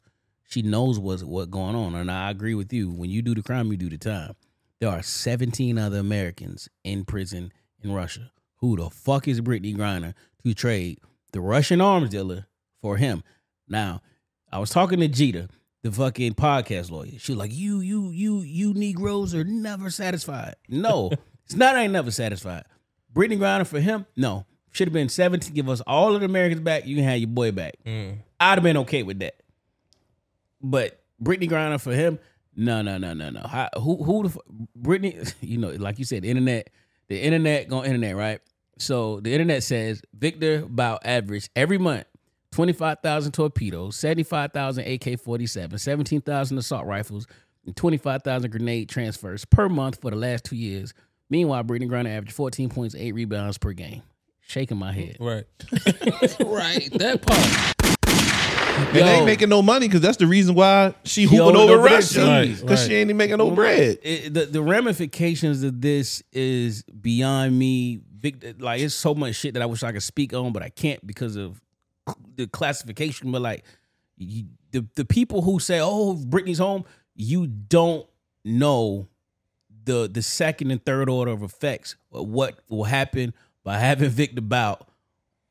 [0.53, 2.91] She knows what's what going on, and I agree with you.
[2.91, 4.35] When you do the crime, you do the time.
[4.79, 8.29] There are 17 other Americans in prison in Russia.
[8.57, 10.13] Who the fuck is Brittany Griner
[10.45, 10.99] to trade
[11.31, 12.45] the Russian arms dealer
[12.83, 13.23] for him?
[13.67, 14.03] Now,
[14.51, 15.47] I was talking to Jeter,
[15.81, 17.17] the fucking podcast lawyer.
[17.17, 20.53] She was like, you, you, you, you Negroes are never satisfied.
[20.69, 21.09] No,
[21.45, 21.75] it's not.
[21.75, 22.65] I ain't never satisfied.
[23.11, 24.45] Brittany Griner for him, no.
[24.71, 25.51] Should have been 17.
[25.51, 26.85] Give us all of the Americans back.
[26.85, 27.73] You can have your boy back.
[27.87, 28.19] Mm.
[28.39, 29.33] I'd have been okay with that.
[30.63, 32.17] But Brittany Griner for him,
[32.55, 33.41] no, no, no, no, no.
[33.41, 34.39] How, who, who the
[34.75, 35.17] Brittany?
[35.41, 36.69] You know, like you said, the internet,
[37.09, 38.39] the internet going internet, right?
[38.77, 42.05] So the internet says Victor about average every month
[42.53, 47.27] 25,000 torpedoes, 75,000 AK 47, 17,000 assault rifles,
[47.65, 50.93] and 25,000 grenade transfers per month for the last two years.
[51.29, 54.03] Meanwhile, Brittany Griner averaged 14 points, eight rebounds per game.
[54.41, 55.17] Shaking my head.
[55.19, 55.45] Right,
[56.41, 56.89] right.
[56.93, 57.73] That part.
[58.75, 61.77] And they ain't making no money because that's the reason why she hooping over over
[61.83, 63.99] Russia because Right, she ain't even making no bread.
[64.03, 67.99] It- the the ramifications of this is beyond me.
[68.19, 70.69] Vic- Like it's so much shit that I wish I could speak on, but I
[70.69, 71.61] can't because of
[72.35, 73.31] the classification.
[73.31, 73.63] But like
[74.17, 78.07] you, the the people who say, "Oh, Britney's home," you don't
[78.45, 79.07] know
[79.85, 81.95] the the second and third order of effects.
[82.11, 83.33] of What will happen
[83.63, 84.87] by having Viktor Bout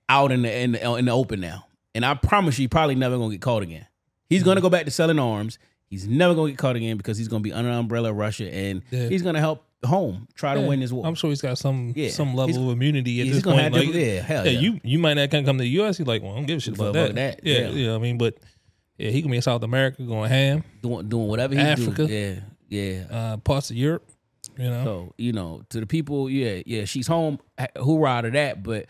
[0.08, 1.66] out in the in the, in the open now?
[1.94, 3.86] And I promise you, he probably never gonna get caught again.
[4.28, 5.58] He's gonna go back to selling arms.
[5.88, 8.50] He's never gonna get caught again because he's gonna be under the umbrella of Russia,
[8.52, 9.08] and Yeah.
[9.08, 11.04] he's gonna help home try to win this war.
[11.06, 12.08] I'm sure he's got some Yeah.
[12.10, 13.74] some He's- level of immunity at he's this gonna point.
[13.74, 14.58] Like, to- yeah, hell yeah.
[14.58, 15.98] you you might not come to the U.S.
[15.98, 17.14] He's like, well, I don't give a shit about that.
[17.16, 17.70] that, Yeah, yeah.
[17.70, 18.16] you know what I mean.
[18.16, 18.38] But
[18.96, 22.06] yeah, he can be in South America going ham, doing doing whatever he's Africa.
[22.06, 22.42] doing.
[22.70, 23.02] Yeah, yeah.
[23.10, 24.08] uh, parts of Europe.
[24.58, 27.38] You know, So you know, to the people, yeah, yeah, she's home.
[27.76, 28.62] Hoorah to that.
[28.62, 28.86] But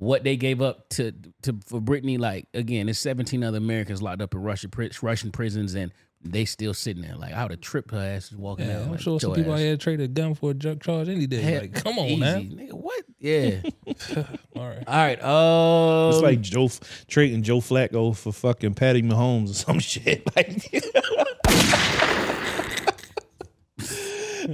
[0.00, 4.20] what they gave up to to for Brittany, like again, there's 17 other Americans locked
[4.20, 4.68] up in Russia,
[5.02, 8.66] Russian prisons, and They still sitting there like I would have tripped her ass walking
[8.66, 8.82] Yeah, out.
[8.82, 10.82] I'm like, sure some "Your people out ass." here trade a gun for a drug
[10.82, 11.40] charge any day.
[11.40, 12.50] Hell, like, come on, easy, man.
[12.50, 12.72] nigga.
[12.72, 13.04] What?
[13.18, 13.60] Yeah.
[14.56, 14.84] All right.
[14.86, 15.22] All right.
[15.22, 16.68] Um, It's like Joe
[17.08, 20.24] trading Joe Flacco for fucking Patty Mahomes or some shit.
[20.36, 20.62] Like,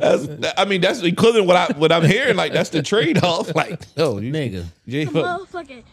[0.01, 2.37] that's, I mean, that's including what I what I'm hearing.
[2.37, 3.55] Like, that's the trade off.
[3.55, 4.65] Like, oh, you, nigga.
[4.87, 5.85] Jay, Motherfucking.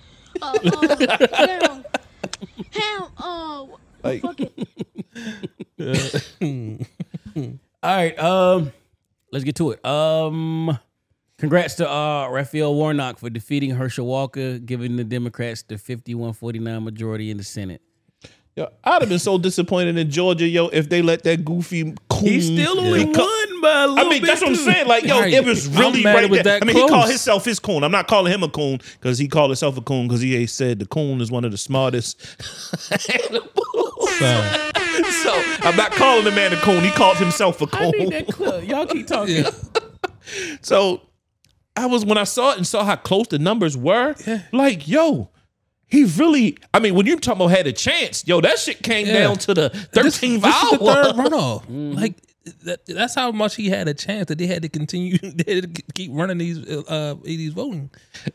[0.42, 1.86] Uh, uh, ham.
[2.72, 3.04] Ham.
[3.18, 3.66] Uh,
[4.04, 4.24] like,
[7.84, 8.20] All right.
[8.20, 8.72] Um,
[9.32, 9.86] let's get to it.
[9.86, 10.78] Um,
[11.38, 17.32] congrats to uh Raphael Warnock for defeating Herschel Walker, giving the Democrats the 51-49 majority
[17.32, 17.82] in the Senate.
[18.56, 22.24] Yo, I'd have been so disappointed in Georgia, yo, if they let that goofy coon.
[22.24, 24.62] He still only beco- won by a little I mean, bit, that's what I'm too.
[24.64, 24.88] saying.
[24.88, 25.34] Like, yo, Right.
[25.34, 26.60] it was I'm really mad right it was there.
[26.60, 27.84] that I mean, he called himself his coon.
[27.84, 30.80] I'm not calling him a coon because he called himself a coon because he said
[30.80, 32.22] the coon is one of the smartest
[33.10, 33.50] animals.
[34.20, 36.84] so I'm not calling the man a coon.
[36.84, 38.10] He called himself a I need coon.
[38.10, 38.68] that clip.
[38.68, 39.38] Y'all keep talking.
[39.38, 39.50] Yeah.
[40.62, 41.02] So
[41.76, 44.44] I was when I saw it and saw how close the numbers were, yeah.
[44.52, 45.30] like, yo,
[45.94, 46.58] he really.
[46.74, 49.20] I mean, when you talking about had a chance, yo, that shit came Yeah.
[49.20, 50.64] down to the This, 13th this hour.
[50.74, 51.62] is the third runoff.
[51.62, 51.92] Mm-hmm.
[51.94, 52.14] Like
[52.64, 55.18] that, that's how much he had a chance that they had to continue.
[55.22, 57.90] They had to keep running these uh these voting.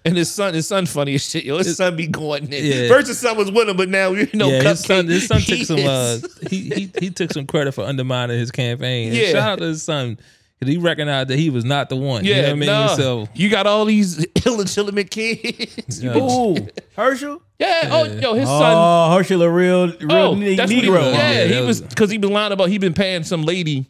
[0.05, 1.45] And his son, his son, funny as shit.
[1.45, 2.65] Yo, his son be going in.
[2.65, 2.89] Yeah.
[2.89, 5.41] First, his son was with him, but now you know, yeah, his son, his son
[5.41, 5.81] took some.
[5.85, 6.19] Uh,
[6.49, 9.09] he, he he took some credit for undermining his campaign.
[9.09, 9.33] And Yeah.
[9.33, 10.19] shout out to his son
[10.59, 12.25] because he recognized that he was not the one.
[12.25, 12.67] yeah, you know what I mean.
[12.69, 12.87] nah.
[12.97, 16.03] So you got all these illegitimate kids.
[16.03, 16.19] You Yeah.
[16.23, 17.43] Ooh, Herschel.
[17.59, 17.89] yeah.
[17.93, 18.73] Oh, yo, his son.
[18.77, 21.13] Oh, Herschel, a real, real Oh, ne- that's what he, Negro.
[21.13, 23.87] yeah, Yeah, he was was- because he been lying about he been paying some lady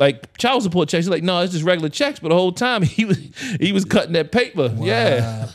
[0.00, 1.04] like child support checks.
[1.04, 2.18] He's like, no, it's just regular checks.
[2.18, 3.18] But the whole time he was
[3.60, 4.74] he was cutting that paper.
[4.80, 5.48] Yeah,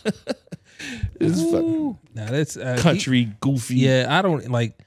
[1.20, 3.76] this is fucking now that's uh, he- country goofy.
[3.76, 4.78] yeah, I don't like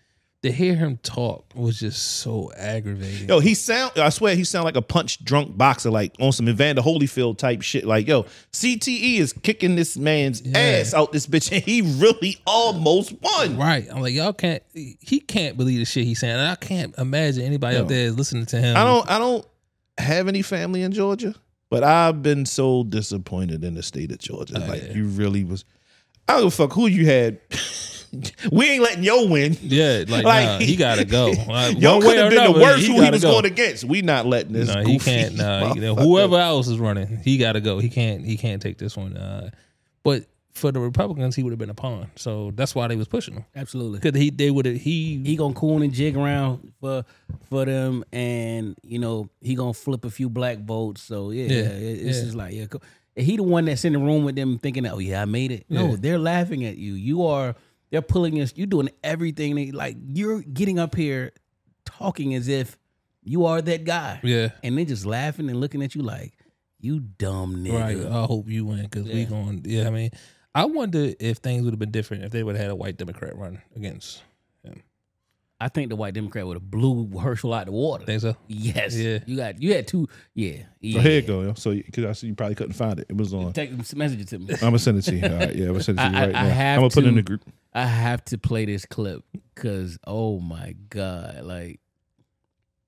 [0.43, 3.29] to hear him talk was just so aggravating.
[3.29, 3.93] Yo, he sound.
[3.97, 7.63] I swear, he sound like a punch drunk boxer, like on some Evander Holyfield type
[7.63, 7.85] shit.
[7.85, 13.15] Like, yo, CTE is kicking this man's ass out this bitch, and he really almost
[13.23, 13.57] won.
[13.57, 13.87] Right.
[13.91, 16.35] I'm like, y'all can't he can't believe the shit he's saying.
[16.35, 17.83] And I can't imagine anybody Yo.
[17.83, 18.77] up there is listening to him.
[18.77, 19.09] I don't.
[19.09, 19.47] I don't
[19.99, 21.37] have any family in Georgia,
[21.71, 24.61] but I've been so disappointed in the state of Georgia.
[24.61, 24.95] Oh, like, yeah.
[24.95, 25.65] you really was.
[26.27, 27.39] I don't give a fuck who you had.
[28.53, 29.57] we ain't letting yo win.
[29.63, 31.33] Yeah, like, Like, nah, he gotta go.
[31.49, 33.31] Like, Yo one way could have or been the another, worst who he was go.
[33.33, 33.85] going against.
[33.85, 34.69] We not letting this.
[34.75, 35.35] No, he can't.
[35.37, 37.79] Nah, he- whoever else is running, he got to go.
[37.79, 38.25] He can't.
[38.25, 39.17] He can't take this one.
[39.17, 39.51] Uh,
[40.03, 42.11] but for the Republicans, he would have been a pawn.
[42.17, 43.99] So that's why they was pushing him Absolutely.
[44.01, 47.05] because he they would have he, He gonna coon and jig around for
[47.49, 51.01] for them, and you know he gonna flip a few black votes.
[51.03, 52.25] So yeah, Yeah, it- it's yeah.
[52.25, 52.67] just like yeah.
[52.67, 52.83] cool.
[53.17, 55.65] He the one that's in the room with them thinking, "Oh yeah, I made it."
[55.71, 55.97] No, Yeah.
[55.99, 56.95] they're laughing at you.
[56.95, 57.55] You are.
[57.93, 58.53] They're pulling us.
[58.57, 59.55] You're doing everything.
[59.55, 61.31] They, like you're getting up here,
[61.85, 62.77] talking as if
[63.23, 64.19] you are that guy.
[64.25, 64.49] yeah.
[64.65, 66.33] and they just laughing and looking at you like
[66.81, 67.79] you dumb nigga.
[67.81, 68.07] Right.
[68.13, 69.25] I hope you win because we Yeah.
[69.27, 69.63] going.
[69.65, 69.87] Yeah.
[69.87, 70.11] I mean,
[70.55, 72.97] I wonder if things would have been different if they would have had a white
[72.97, 74.23] Democrat run against.
[74.65, 74.83] Him.
[75.61, 78.05] I think the white Democrat would have blew Herschel out the water.
[78.05, 78.35] Think so?
[78.49, 78.97] Yes.
[78.97, 79.21] Yeah.
[79.27, 80.09] You got you had two.
[80.35, 80.63] Yeah.
[80.81, 80.95] yeah.
[80.97, 81.55] So here you go.
[81.55, 83.07] So because I see you probably couldn't find it.
[83.09, 83.53] It was on.
[83.53, 84.55] Text message it to me.
[84.55, 85.25] I'm gonna send it to you.
[85.25, 86.55] All right, yeah, I'm gonna send it to you I- right I- I now.
[86.55, 87.45] have I'm gonna put it in the group.
[87.75, 89.23] I have to play this clip
[89.55, 91.81] because oh my god, like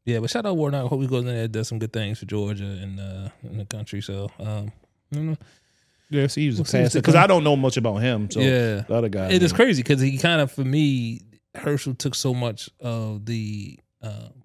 [0.05, 0.85] Yeah, but shout out Warnock.
[0.85, 3.29] I hope he goes in there and does some good things for Georgia and uh,
[3.43, 4.03] in the country.
[4.03, 4.73] So, um,
[5.13, 5.37] I don't know.
[6.11, 7.15] Yeah, see, he was a We'll see what's passer to because.
[7.15, 8.31] I don't know much about him.
[8.31, 8.83] So Yeah.
[8.83, 9.57] the other guy, it is man.
[9.57, 11.23] crazy because he kind of, for me,
[11.55, 14.43] Herschel took so much of the, um,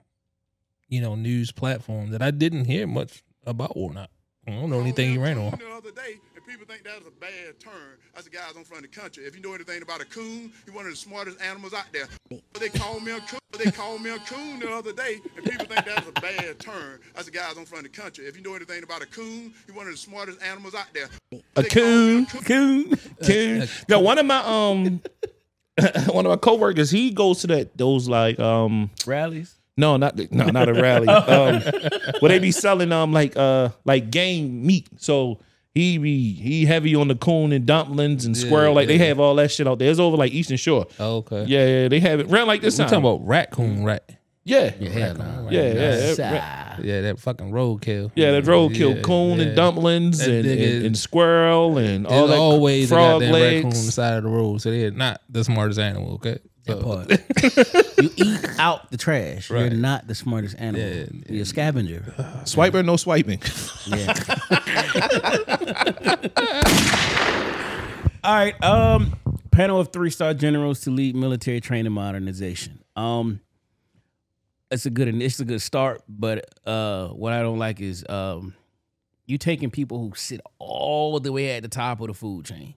[0.88, 4.10] you know, news platform that I didn't hear much about Warnock.
[4.47, 5.52] I don't know anything he ran on.
[5.60, 7.97] The other day, and people think that is a bad turn.
[8.13, 9.25] That's the guys on front of the country.
[9.25, 12.07] If you know anything about a coon, he's one of the smartest animals out there.
[12.59, 13.39] They called me a coon.
[13.57, 16.59] They called me a coon the other day, and people think that is a bad
[16.59, 16.99] turn.
[17.13, 18.25] That's the guys on front of the country.
[18.25, 21.07] If you know anything about a coon, he's one of the smartest animals out there.
[21.55, 23.67] a They call me coon, coon, coon.
[23.88, 25.01] Yo, one of my um,
[26.07, 29.55] one of my coworkers, he goes to that those like um, rallies.
[29.77, 31.07] no, not the, no, not a rally.
[31.07, 31.62] um,
[32.21, 34.88] where they be selling um like uh like game meat.
[34.97, 35.38] So.
[35.75, 38.73] He be he heavy on the coon and dumplings and squirrel.
[38.73, 39.89] Like they have all that shit out there.
[39.91, 40.88] It's over like Eastern Shore.
[40.99, 41.45] Oh, okay.
[41.45, 43.01] Yeah, yeah, they have it around like this We're time.
[43.01, 43.86] talking about raccoon mm.
[43.86, 44.10] rat.
[44.43, 45.47] yeah, Yeah, hell no.
[45.51, 46.79] yeah, yeah, yeah.
[46.82, 48.12] Yeah, that fucking roadkill.
[48.15, 49.45] Yeah, that roadkill, Yeah, coon yeah.
[49.45, 53.21] and dumplings That and, nigga- and, and squirrel and all There's that always a frog
[53.21, 56.13] goddamn raccoon on the side of the road, so they're not the smartest animal.
[56.15, 57.10] Okay, That So- part.
[58.03, 59.49] you eat out the trash.
[59.49, 60.88] You're not the smartest animal.
[60.88, 62.01] Yeah, You're a scavenger.
[62.45, 63.41] Swiper, no swiping.
[63.88, 64.13] Yeah.
[68.23, 68.63] All right.
[68.63, 69.15] Um,
[69.51, 72.84] panel of three star generals to lead military training modernization.
[72.95, 73.39] Um,
[74.71, 78.53] it's a good it's a good start, but uh, what I don't like is um,
[79.25, 82.75] you taking people who sit all the way at the top of the food chain,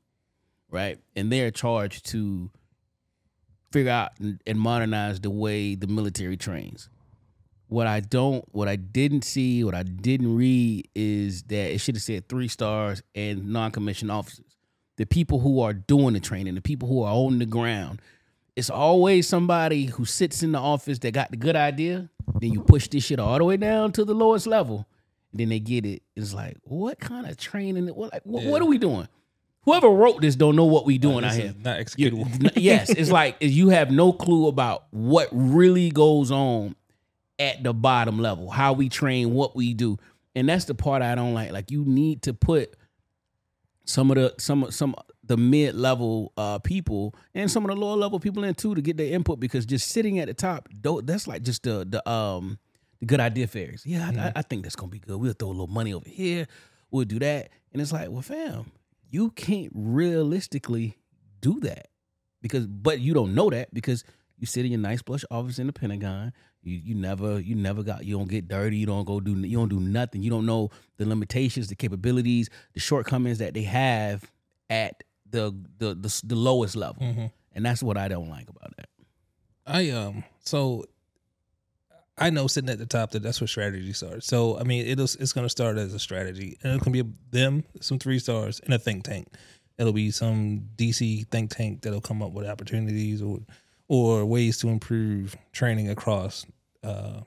[0.70, 0.98] right?
[1.16, 2.50] And they're charged to
[3.72, 6.88] figure out and, and modernize the way the military trains.
[7.68, 11.94] What I don't, what I didn't see, what I didn't read is that it should
[11.94, 14.56] have said three stars and non-commissioned officers.
[14.98, 18.02] The people who are doing the training, the people who are on the ground.
[18.54, 22.10] It's always somebody who sits in the office that got the good idea.
[22.40, 24.86] Then you push this shit all the way down to the lowest level.
[25.32, 26.02] Then they get it.
[26.14, 27.86] It's like, what kind of training?
[27.88, 29.08] What, like, what, what are we doing?
[29.64, 31.54] Whoever wrote this don't know what we doing out here.
[31.62, 32.52] not You- executable.
[32.56, 36.74] yes, it's like you have no clue about what really goes on
[37.38, 39.98] at the bottom level, how we train, what we do,
[40.34, 41.52] and that's the part I don't like.
[41.52, 42.74] Like you need to put
[43.84, 44.94] some of the some some
[45.24, 48.82] the mid level uh, people and some of the lower level people in too to
[48.82, 50.68] get their input because just sitting at the top,
[51.04, 52.58] that's like just the the um
[53.00, 53.82] the good idea fairs.
[53.86, 55.16] Yeah, I, I, I think that's gonna be good.
[55.16, 56.46] We'll throw a little money over here.
[56.90, 58.66] We'll do that, and it's like, well, fam,
[59.12, 60.96] you can't realistically
[61.40, 61.88] do that
[62.40, 64.04] because but you don't know that because
[64.38, 66.32] you sit in your nice plush office in the Pentagon.
[66.62, 68.78] You you never you never got you don't get dirty.
[68.78, 70.22] You don't go do you don't do nothing.
[70.22, 74.28] You don't know the limitations, the capabilities, the shortcomings that they have
[74.70, 77.02] at the the the, the lowest level,
[77.52, 78.88] and that's what I don't like about that.
[79.66, 80.84] I um so
[82.22, 84.26] I know sitting at the top that that's where strategy starts.
[84.26, 86.58] So I mean it'll it's gonna start as a strategy.
[86.62, 89.28] And it can be them, some three stars, and a think tank.
[89.78, 93.40] It'll be some DC think tank that'll come up with opportunities or
[93.88, 96.46] or ways to improve training across
[96.84, 97.20] uh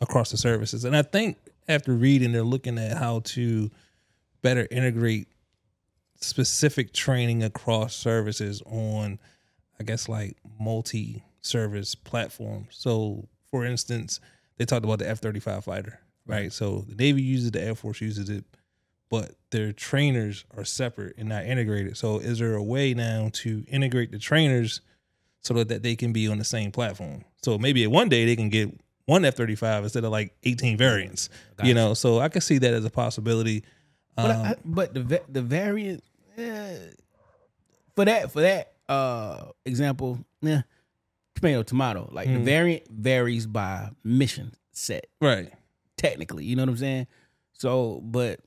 [0.00, 0.84] across the services.
[0.84, 3.70] And I think after reading they're looking at how to
[4.42, 5.28] better integrate
[6.20, 9.18] specific training across services on
[9.78, 12.68] I guess like multi service platforms.
[12.70, 14.20] So for instance,
[14.56, 16.52] they talked about the F thirty five fighter, right?
[16.52, 18.44] So the Navy uses it, the Air Force uses it,
[19.08, 21.96] but their trainers are separate and not integrated.
[21.96, 24.80] So is there a way now to integrate the trainers
[25.40, 27.24] so that, they can be on the same platform?
[27.42, 30.76] So maybe one day they can get one F thirty five instead of like eighteen
[30.76, 31.30] variants.
[31.62, 33.64] You know, so I can see that as a possibility.
[34.16, 36.02] But Um, I, but the the variant
[36.36, 36.76] eh,
[37.94, 40.62] for that for that uh example, yeah,
[41.40, 42.08] tomato tomato.
[42.12, 42.44] Like the Mhm.
[42.44, 45.50] variant varies by mission set, right.
[45.96, 46.44] technically.
[46.44, 47.06] You know what I'm saying?
[47.52, 48.40] So, but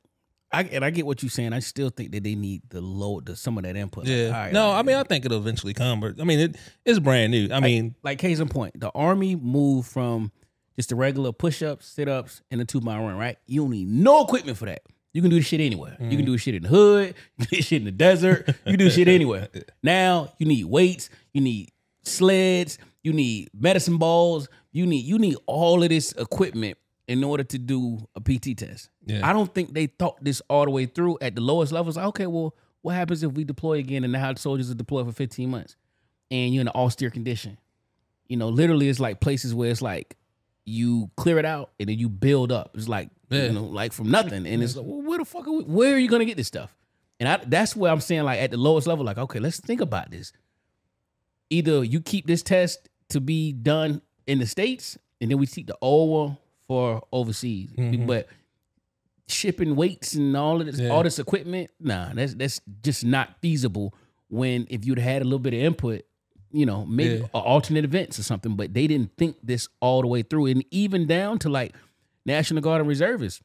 [0.53, 1.53] I and I get what you're saying.
[1.53, 4.05] I still think that they need the load the some of that input.
[4.05, 4.25] Like, Yeah.
[4.27, 6.55] all right, no, right, I mean I think it'll eventually come, but I mean it
[6.85, 7.49] it's brand new.
[7.51, 10.31] I mean like case in point, the army moved from
[10.75, 13.37] just the regular push ups, sit ups, and a two mile run, right?
[13.47, 14.81] You don't need no equipment for that.
[15.13, 15.97] You can do this shit anywhere.
[15.99, 17.91] You can do this shit in the hood, you can do this shit in the
[17.91, 19.47] desert, you can do this shit anywhere.
[19.83, 21.69] Now you need weights, you need
[22.03, 27.43] sleds, you need medicine balls, you need you need all of this equipment in order
[27.43, 28.89] to do a PT test.
[29.05, 29.27] Yeah.
[29.27, 31.97] I don't think they thought this all the way through at the lowest levels.
[31.97, 35.05] Like, okay, well, what happens if we deploy again and now how soldiers are deployed
[35.07, 35.75] for 15 months
[36.29, 37.57] and you're in an austere condition?
[38.27, 40.15] You know, literally it's like places where it's like
[40.63, 42.71] you clear it out and then you build up.
[42.75, 43.47] It's like Yeah.
[43.47, 44.45] you know, like from nothing.
[44.47, 46.47] And it's like, well, where the fuck are we, where are you gonna get this
[46.47, 46.73] stuff?
[47.19, 49.81] And I, that's where I'm saying, like at the lowest level, like, okay, let's think
[49.81, 50.31] about this.
[51.51, 55.67] Either you keep this test to be done in the States, and then we keep
[55.67, 56.37] the old one
[56.67, 57.69] for overseas.
[57.77, 58.07] Mhm.
[58.07, 58.27] But
[59.27, 60.89] shipping weights and all of this, Yeah.
[60.89, 63.93] all this equipment, nah, that's that's just not feasible.
[64.29, 66.03] When if you'd had a little bit of input,
[66.51, 67.25] you know, maybe Yeah.
[67.33, 71.05] alternate events or something, but they didn't think this all the way through, and even
[71.07, 71.75] down to like
[72.25, 73.41] National Guard and reservists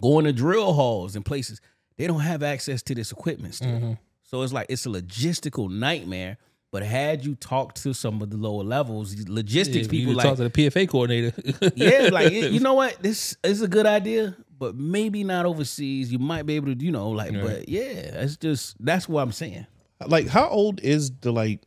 [0.00, 1.60] going to drill halls and places,
[1.96, 3.68] they don't have access to this equipment still.
[3.68, 3.92] Mm-hmm.
[4.22, 6.38] So it's like it's a logistical nightmare.
[6.72, 10.26] But had you talked to some of the lower levels, logistics yeah, people you like
[10.26, 11.32] talk to the PFA coordinator.
[11.74, 16.12] yeah, like you you know what, this is a good idea, but maybe not overseas.
[16.12, 17.42] You might be able to, you know, like, Right.
[17.42, 17.82] but yeah,
[18.22, 19.66] it's just that's what I'm saying.
[20.06, 21.60] Like, how old is the like?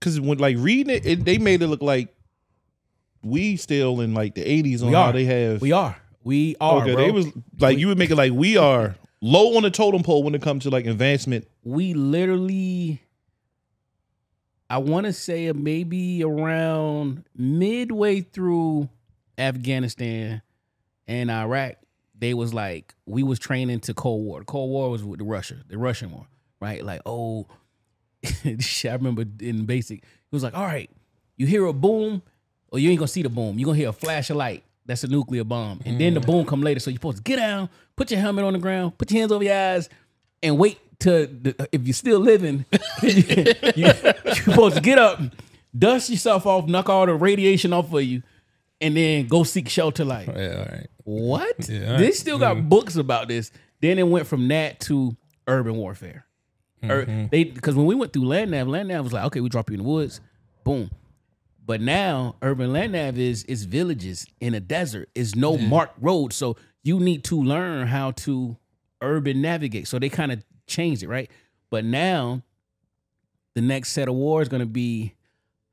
[0.00, 2.12] Because when like reading it, it, they made it look like
[3.22, 5.60] we still in like the eighties on We how they have.
[5.62, 6.82] We are, we are.
[6.82, 7.04] okay, bro.
[7.04, 7.26] they was
[7.60, 10.34] like We- you would make it like we are low on the totem pole when
[10.34, 11.46] it comes to like advancement.
[11.62, 13.00] we literally
[14.72, 18.88] I want to say maybe around midway through
[19.36, 20.40] Afghanistan
[21.06, 21.74] and Iraq,
[22.18, 24.38] they was like we was training to Cold War.
[24.38, 26.26] The Cold War was with the Russia, the Russian war,
[26.58, 26.82] right?
[26.82, 27.48] Like, oh,
[28.24, 30.88] I remember in basic, it was like, all right,
[31.36, 32.22] you hear a boom,
[32.70, 33.58] or you ain't gonna see the boom.
[33.58, 34.64] You gonna hear a flash of light.
[34.86, 36.26] That's a nuclear bomb, and then the mm.
[36.26, 36.80] boom come later.
[36.80, 39.32] So you're supposed to get down, put your helmet on the ground, put your hands
[39.32, 39.90] over your eyes,
[40.42, 42.64] and wait to the, if you're still living,
[43.02, 43.22] you,
[43.76, 45.20] you're supposed to get up,
[45.76, 48.22] dust yourself off, knock all the radiation off of you,
[48.80, 50.04] and then go seek shelter.
[50.04, 50.86] Like Yeah, right.
[51.04, 51.68] what?
[51.68, 53.50] Yeah, They still got books about this.
[53.80, 56.26] Then it went from that to urban warfare.
[56.82, 57.26] Mm-hmm.
[57.30, 59.70] they because when we went through land nav, land nav was like, okay, we drop
[59.70, 60.20] you in the woods,
[60.64, 60.90] boom.
[61.64, 65.08] But now urban land nav is is villages in a desert.
[65.14, 68.56] Is no marked road, so you need to learn how to
[69.00, 69.86] urban navigate.
[69.86, 70.42] So they kind of
[70.72, 71.30] changed it, right?
[71.70, 72.42] But now
[73.54, 75.14] the next set of war is going to be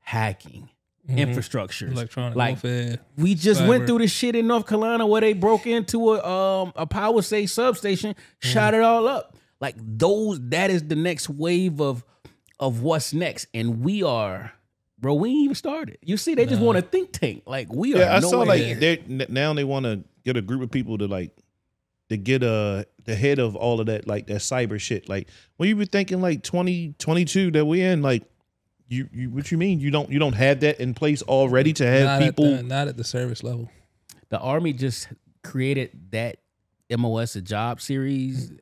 [0.00, 0.68] hacking,
[1.08, 1.96] infrastructure, Mm-hmm.
[1.96, 2.98] Electronic like warfare.
[3.16, 6.72] we just went through this shit in North Carolina where they broke into a um
[6.76, 9.36] a power say substation, shot it all up.
[9.60, 12.04] Like those, that is the next wave of
[12.58, 14.52] of what's next, and we are,
[14.98, 15.14] bro.
[15.14, 15.98] We ain't even started.
[16.02, 17.42] You see, they just want a think tank.
[17.46, 17.98] Like we are.
[17.98, 21.06] Yeah, I saw like they now they want to get a group of people to
[21.06, 21.36] like
[22.08, 25.08] to get uh the head of all of that like that cyber shit.
[25.08, 28.22] Like when you were thinking like 2022 that we in like
[28.88, 31.86] you you what you mean you don't you don't have that in place already to
[31.86, 33.68] have Not people at the, not at the service level.
[34.28, 35.08] the army just
[35.42, 36.36] created that
[36.96, 38.52] MOS a job series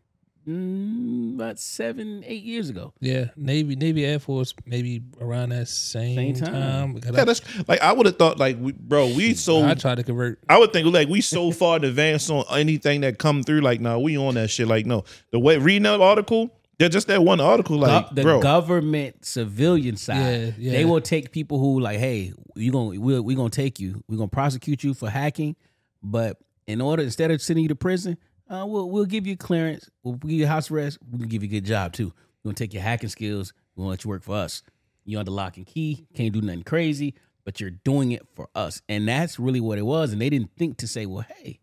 [0.48, 2.92] mm, about seven eight years ago.
[3.00, 6.52] Yeah, Navy, Navy, Air Force, maybe around that same, Same time.
[6.52, 6.92] time.
[6.94, 9.74] because yeah I, that's like I would have thought like we, bro we so I
[9.74, 10.38] tried to convert.
[10.48, 13.60] I would think like we so far in advance on anything that come through.
[13.60, 14.66] Like, no, we on that shit.
[14.68, 17.76] Like, no, the way reading that article, yeah, just that one article.
[17.78, 20.72] Like, Gov- the bro, government civilian side, Yeah, yeah.
[20.72, 24.16] they will take people who like, hey, you gonna we're, we gonna take you, we're
[24.16, 25.56] gonna prosecute you for hacking,
[26.02, 28.18] but in order instead of sending you to prison,
[28.48, 31.48] uh, we'll we'll give you clearance, we'll give you house arrest, we're gonna give you
[31.48, 32.12] a good job too.
[32.42, 34.62] We're gonna take your hacking skills, we're gonna let you work for us.
[35.04, 38.82] You're under lock and key, can't do nothing crazy, but you're doing it for us,
[38.88, 40.12] and that's really what it was.
[40.12, 41.60] And they didn't think to say, well, hey.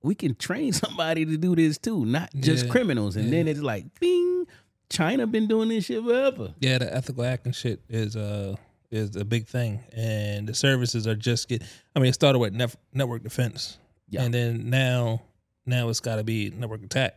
[0.00, 3.16] We can train somebody to do this too, not just Yeah, criminals.
[3.16, 4.46] And then it's like, bing,
[4.88, 6.54] China been doing this shit forever.
[6.60, 8.54] Yeah, the ethical hacking shit is uh
[8.92, 11.62] is a big thing, and the services are just get.
[11.96, 13.76] I mean, it started with nef- network defense,
[14.08, 14.22] Yeah.
[14.22, 15.20] and then now
[15.68, 17.16] now it's got to be network attack.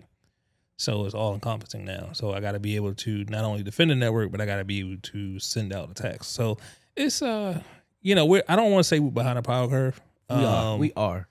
[0.78, 2.10] So it's all encompassing now.
[2.14, 4.58] So I got to be able to not only defend the network, but I got
[4.58, 6.28] to be able to send out attacks.
[6.28, 6.58] So
[6.95, 7.62] it's uh,
[8.02, 10.02] you know, we're I don't want to say we're behind a power curve.
[10.30, 10.74] We are.
[10.74, 11.28] Um, We are.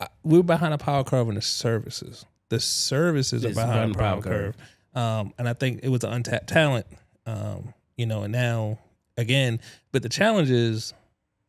[0.00, 2.24] I- we're behind a power curve in the services.
[2.48, 4.56] The services are It's behind behind the the power power curve.
[4.94, 6.86] Um, and I think it was an untapped talent.
[7.26, 8.78] Um, you know, and now
[9.16, 9.58] again,
[9.90, 10.92] but the challenge is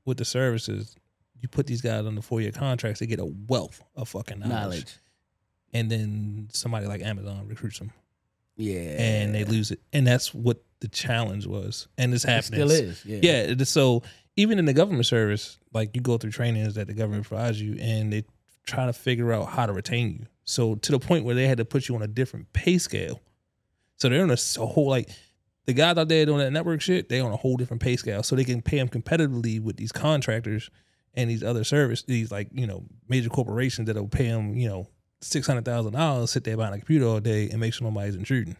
[0.05, 0.95] with the services,
[1.41, 4.39] you put these guys on the four year contracts, they get a wealth of fucking
[4.39, 4.51] knowledge.
[4.53, 4.95] Knowledge.
[5.73, 7.91] And then somebody like Amazon recruits them
[8.57, 8.79] Yeah.
[8.79, 9.79] and they lose it.
[9.91, 11.87] And that's what the challenge was.
[11.97, 12.67] And it's It happening.
[12.67, 13.03] still is.
[13.05, 13.19] Yeah.
[13.47, 13.63] Yeah.
[13.63, 14.03] So
[14.35, 17.75] even in the government service, like you go through trainings that the government provides you,
[17.79, 18.23] and they
[18.65, 20.25] try to figure out how to retain you.
[20.45, 23.21] So to the point where they had to put you on a different pay scale.
[23.97, 25.09] So they're on a whole like
[25.65, 27.07] the guys out there doing that network shit.
[27.09, 29.91] They're on a whole different pay scale, so they can pay them competitively with these
[29.91, 30.69] contractors
[31.15, 34.87] and these other service these like you know major corporations that'll pay them you know
[35.23, 38.15] six hundred thousand dollars, sit there behind a computer all day and make sure nobody's
[38.15, 38.55] intruding.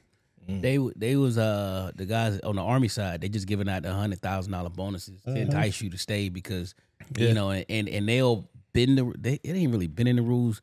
[0.47, 3.22] They they was uh the guys on the army side.
[3.22, 6.76] They just giving out the hundred thousand dollar bonuses to entice you to stay because
[7.16, 7.28] Yeah.
[7.30, 10.22] you know and and, and they'll bend the they it ain't really been in the
[10.22, 10.61] rules.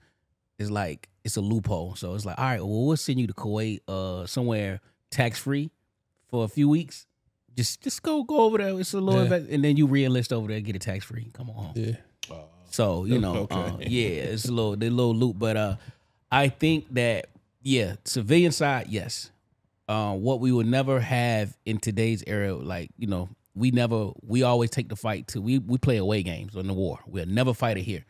[0.58, 1.94] It's like it's a loophole.
[1.94, 4.80] So it's like all right, well we'll send you to Kuwait uh somewhere
[5.10, 5.70] tax free
[6.28, 7.06] for a few weeks.
[7.56, 8.78] Just just go go over there.
[8.78, 9.34] It's a little Yeah.
[9.36, 11.30] invest, and then you re-enlist over there, get it tax free.
[11.32, 11.72] Come on home.
[11.74, 11.96] Yeah.
[12.70, 13.54] So you know, Okay.
[13.60, 15.76] uh, yeah, it's a little the little loop, but uh,
[16.30, 17.26] I think that
[17.62, 19.30] yeah, civilian side, yes.
[19.88, 24.44] Uh, what we would never have in today's era, like you know, we never, we
[24.44, 27.00] always take the fight to we we play away games in the war.
[27.06, 28.04] We'll never fight it here.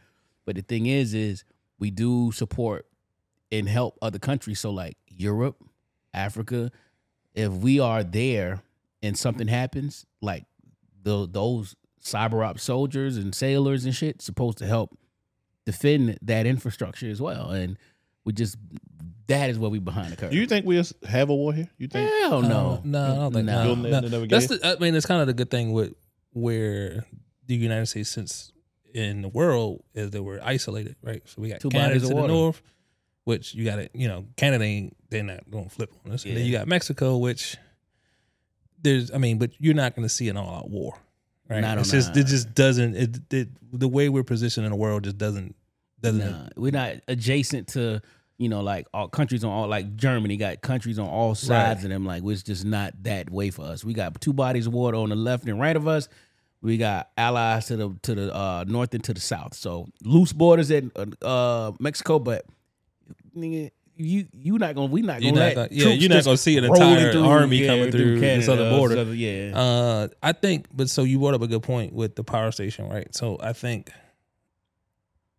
[0.45, 1.45] But the thing is, is
[1.79, 2.87] we do support
[3.51, 4.61] and help other countries.
[4.61, 5.57] So like Europe,
[6.13, 6.71] Africa,
[7.35, 8.63] if we are there
[9.03, 10.45] and something happens, like
[11.03, 14.99] the those cyber op soldiers and sailors and shit supposed to help
[15.67, 17.51] defend that infrastructure as well.
[17.51, 17.77] And
[18.25, 18.57] we just
[19.27, 20.31] that is what we behind the curve.
[20.33, 21.69] do you think we'll have a war here?
[21.79, 22.11] You think?
[22.23, 23.75] Hell no, Uh, no, I don't think No.
[23.75, 23.89] no.
[24.01, 24.27] You'll no.
[24.27, 25.95] That's the, I mean, it's kind of the good thing with
[26.33, 27.07] where
[27.47, 28.51] the United States, since
[28.93, 31.23] in the world, is that we're isolated, right?
[31.27, 32.33] So we got Two Canada bodies to the water.
[32.33, 32.63] north,
[33.25, 33.93] which you got it.
[33.95, 36.67] You know, Canada ain't they're not going to flip on us, and then you got
[36.67, 37.57] Mexico, which
[38.83, 40.95] there's, I mean, but you're not going to see an all-out war,
[41.51, 41.61] right?
[41.61, 42.21] Not it's just that.
[42.21, 45.55] it just doesn't it, it the way we're positioned in the world just doesn't
[46.01, 48.01] doesn't Nah, we're not adjacent to
[48.39, 51.91] you know like all countries on all like Germany got countries on all sides of
[51.91, 52.07] them.
[52.07, 53.85] Like it's just not that way for us.
[53.85, 56.09] We got two bodies of water on the left and right of us.
[56.63, 59.55] We got allies to the to the uh, north and to the south.
[59.55, 60.85] So loose borders at
[61.23, 62.45] uh, Mexico, but
[63.37, 63.71] nigga,
[64.01, 66.37] you you not gonna we not You're gonna not let gonna- yeah, you're not gonna
[66.37, 68.95] see an entire through, army yeah, coming through the Canada, southern border.
[68.97, 72.25] southern- yeah, Uh, I think, but so you brought up a good point with the
[72.25, 73.15] power station, right?
[73.15, 73.91] So I think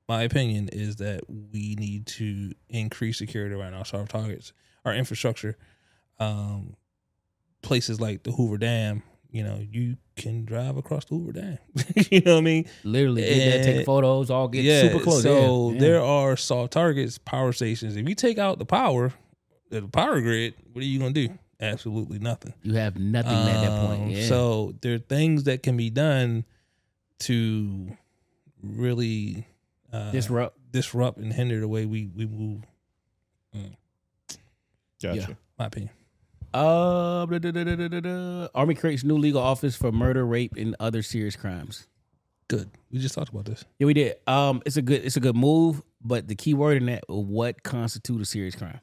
[0.08, 4.54] my opinion is that we need to increase security around our soft targets,
[4.86, 5.58] our infrastructure.
[6.20, 6.76] Um,
[7.62, 11.58] places like the Hoover Dam, you know, you can drive across the Hoover Dam.
[12.12, 12.66] you know what I mean?
[12.84, 15.24] Literally get there, take photos, all get yeah, super close.
[15.24, 15.80] So yeah, yeah.
[15.80, 17.96] there are soft targets, power stations.
[17.96, 19.14] If you take out the power,
[19.70, 21.30] the power grid, what are you gonna do?
[21.62, 22.54] Absolutely nothing.
[22.64, 24.02] you have nothing at that point.
[24.02, 24.28] Um, Yeah.
[24.28, 26.44] So there are things that can be done
[27.20, 27.96] to
[28.62, 29.48] really
[29.94, 30.58] uh, disrupt.
[30.72, 32.64] disrupt and hinder the way we we move.
[35.02, 35.20] Gotcha.
[35.30, 35.36] Yeah.
[35.58, 35.92] My opinion.
[36.54, 38.48] Uh, da, da, da.
[38.54, 41.88] Army creates new legal office for murder, rape, and other serious crimes.
[42.50, 42.70] Good.
[42.92, 43.64] We just talked about this.
[43.80, 44.16] Yeah, we did.
[44.28, 47.64] Um, it's a good it's a good move, but the key word in that what
[47.64, 48.82] constitutes a serious crime.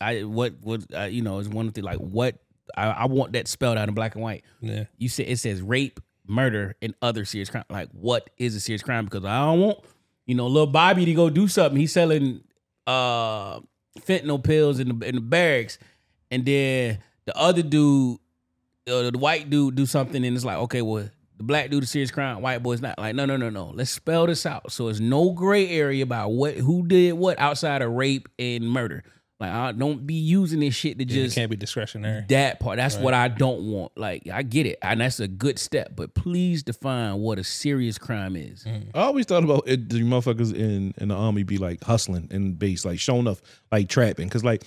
[0.00, 2.38] I what what uh, you know is one of the like what
[2.76, 4.44] I, I want that spelled out in black and white.
[4.60, 4.84] Yeah.
[4.98, 7.64] You said it says rape, murder, and other serious crime.
[7.70, 9.04] Like what is a serious crime?
[9.04, 9.78] Because I don't want
[10.26, 11.78] you know little Bobby to go do something.
[11.78, 12.42] He's selling
[12.86, 13.60] uh
[14.00, 15.78] fentanyl pills in the in the barracks,
[16.30, 18.18] and then the other dude,
[18.88, 21.90] uh, the white dude, do something, and it's like okay, well the black dude is
[21.90, 22.98] serious crime, white boy's not.
[22.98, 23.70] Like, no, no, no, no.
[23.74, 24.72] Let's spell this out.
[24.72, 29.02] So it's no gray area about what who did what outside of rape and murder.
[29.40, 32.26] Like, I don't be using this shit to Yeah, it just can't be discretionary.
[32.28, 32.76] that part.
[32.76, 33.04] That's Right.
[33.04, 33.92] what I don't want.
[33.96, 35.92] Like, I get it, and that's a good step.
[35.96, 38.64] But please define what a serious crime is.
[38.64, 38.88] Mm.
[38.94, 42.58] I always thought about it, the motherfuckers in, in the army be like hustling and
[42.58, 43.38] base, like showing up,
[43.72, 44.28] like trapping.
[44.28, 44.62] Cause like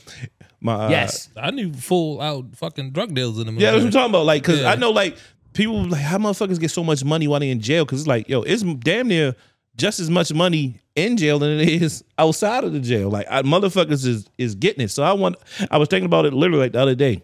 [0.63, 3.63] my uh, yes, I knew full out fucking drug deals in the middle.
[3.63, 4.25] Yeah, that's what I'm talking about.
[4.25, 4.71] Like, cause Yeah.
[4.71, 5.17] I know like
[5.53, 7.85] people like how motherfuckers get so much money while they in jail.
[7.85, 9.35] Cause it's like, yo, it's damn near
[9.75, 13.09] just as much money in jail than it is outside of the jail.
[13.09, 14.91] Like, I, motherfuckers is is getting it.
[14.91, 15.35] So I want.
[15.69, 17.23] I was thinking about it literally like the other day.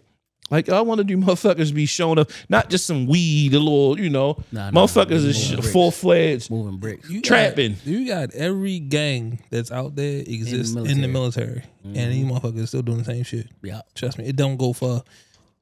[0.50, 3.98] Like, I want to do motherfuckers be showing up, not just some weed, a little,
[4.00, 5.60] you know, Nah, nah, motherfuckers is nah.
[5.62, 7.08] full fledged moving bricks.
[7.08, 7.76] You got- trapping.
[7.84, 12.82] you got every gang that's out there exists in the military, and these motherfuckers still
[12.82, 13.46] doing the same shit.
[13.62, 15.02] Yeah, Trust me, it don't go for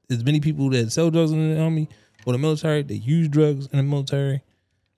[0.09, 1.87] as many people that sell drugs in the army
[2.25, 2.81] or the military.
[2.81, 4.41] They use drugs in the military.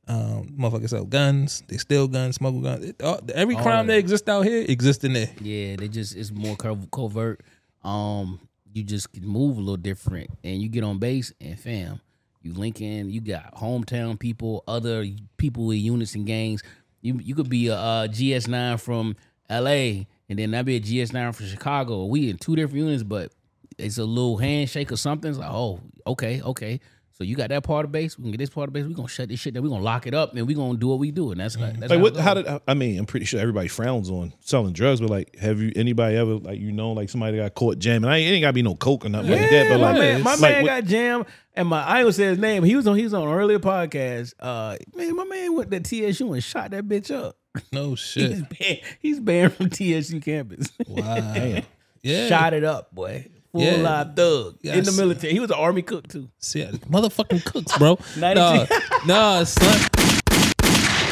[0.08, 1.64] Um, motherfuckers sell guns.
[1.68, 2.86] They steal guns, smuggle guns.
[2.86, 5.30] It, all, every All crime of that exists out here exists in there.
[5.40, 7.42] Yeah, they just it's more covert.
[7.84, 8.40] Um,
[8.74, 12.02] you just move a little different, and you get on base, and fam,
[12.42, 13.10] you link in.
[13.10, 15.06] You got hometown people, other
[15.38, 16.64] people with units and gangs.
[17.02, 19.16] You you could be a, uh GS nine from
[19.50, 20.08] L.A.
[20.30, 22.06] and then that be a GS nine from Chicago.
[22.06, 23.32] We in two different units, but
[23.78, 25.30] it's a little handshake or something.
[25.30, 26.80] It's like, oh, okay, okay.
[27.22, 28.18] So you got that part of base.
[28.18, 28.84] We can get this part of base.
[28.84, 29.62] We are gonna shut this shit down.
[29.62, 31.30] We are gonna lock it up, and we are gonna do what we do.
[31.30, 32.16] And that's like, that's Like how what?
[32.18, 32.98] How did I mean?
[32.98, 36.60] I'm pretty sure everybody frowns on selling drugs, but like, have you anybody ever like
[36.60, 38.10] you know like somebody got caught jamming?
[38.10, 39.70] I ain't, it ain't gotta be no coke or nothing like that.
[39.70, 42.14] But my like, man, my like, man what- got jammed, and my I ain't gonna
[42.14, 42.64] say his name.
[42.64, 44.34] He was on he was on an earlier podcast.
[44.40, 47.38] Uh, man, my man went to TSU and shot that bitch up.
[47.72, 48.32] No He's shit.
[48.60, 50.72] banned, he's banned from TSU campus.
[50.88, 51.60] Wow.
[52.04, 52.28] Yeah.
[52.30, 53.28] Shot it up, boy.
[53.52, 53.76] Full Yeah.
[53.78, 55.02] live thug Yeah, in the I see.
[55.02, 55.34] military.
[55.34, 56.30] He was an army cook too.
[56.40, 58.00] See, motherfucking cooks, bro.
[58.18, 59.90] Not nah, a- nah, son.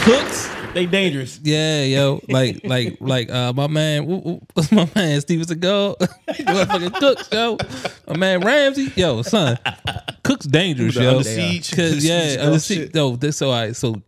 [0.03, 0.49] Cooks.
[0.73, 1.39] They dangerous.
[1.43, 5.95] Yeah, yo, like, like, like, uh, my man, wh- wh- what's my man, Steven Seagal,
[6.29, 7.57] motherfucking cooks, yo,
[8.07, 9.57] my man Ramsey, yo, son,
[10.23, 11.71] cooks dangerous, The yo, Under Siege.
[11.75, 14.01] cause yeah, under siege, yo, this so I so.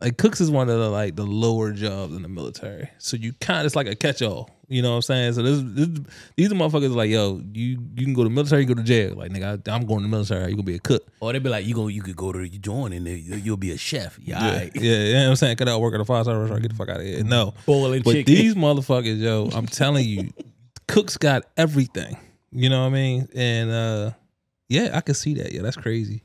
[0.00, 3.32] Like cooks is one of the like the lower jobs in the military, so you
[3.40, 4.50] kind of it's like a catch all.
[4.68, 5.32] You know what I'm saying?
[5.34, 5.88] So this, this
[6.36, 9.14] these are motherfuckers like yo, you you can go to military, you go to jail.
[9.14, 10.48] Like nigga, I, I'm going to military.
[10.50, 11.06] You gonna be a cook?
[11.20, 13.56] Or they'd be like, you go, you could go to you join and you- you'll
[13.58, 14.18] be a chef.
[14.22, 14.70] Yeah, Yeah, alright.
[14.74, 15.56] yeah, you know what I'm saying?
[15.56, 16.62] Cause I work at a five star restaurant.
[16.62, 17.22] Get the fuck out of here.
[17.24, 18.34] No, Boiling but chicken.
[18.34, 20.30] these motherfuckers, yo, I'm telling you,
[20.88, 22.16] cooks got everything.
[22.52, 23.28] You know what I mean?
[23.34, 24.10] And uh
[24.68, 25.52] yeah, I can see that.
[25.52, 26.22] Yeah, that's crazy.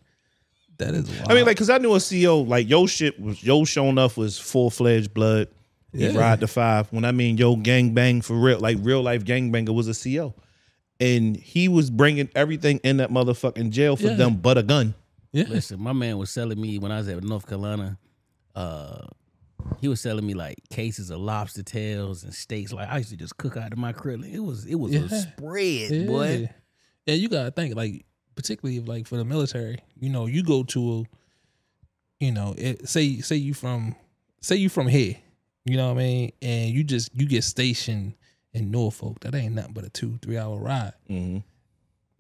[0.78, 1.10] That is.
[1.10, 1.30] Wild.
[1.32, 4.16] I mean, like, cause I knew a CEO like yo shit was yo showing up
[4.16, 5.50] was full fledged blood.
[5.92, 6.18] He Yeah.
[6.18, 6.92] ride the five.
[6.94, 9.94] When I mean yo gang bang for real, like real life gang banger was a
[9.94, 10.34] CEO,
[11.00, 14.14] and he was bringing everything in that motherfucking jail for Yeah.
[14.16, 14.94] them but a gun.
[15.32, 17.98] yeah, Listen, my man was selling me when I was at North Carolina.
[18.56, 19.08] Uh,
[19.82, 22.72] he was selling me like cases of lobster tails and steaks.
[22.74, 24.24] Like I used to just cook out of my crib.
[24.24, 26.06] It was it was a spread, yeah.
[26.06, 26.50] boy.
[27.06, 29.80] Yeah, you gotta think like, particularly if, like for the military.
[30.00, 31.04] You know, you go to a,
[32.26, 33.96] you know, it, say say you from
[34.42, 35.16] say you from here.
[35.70, 36.32] You know what I mean?
[36.42, 38.14] And you just you get stationed
[38.54, 39.20] in Norfolk.
[39.22, 40.94] That ain't nothing but a two three hour ride.
[41.10, 41.40] Mm-hmm.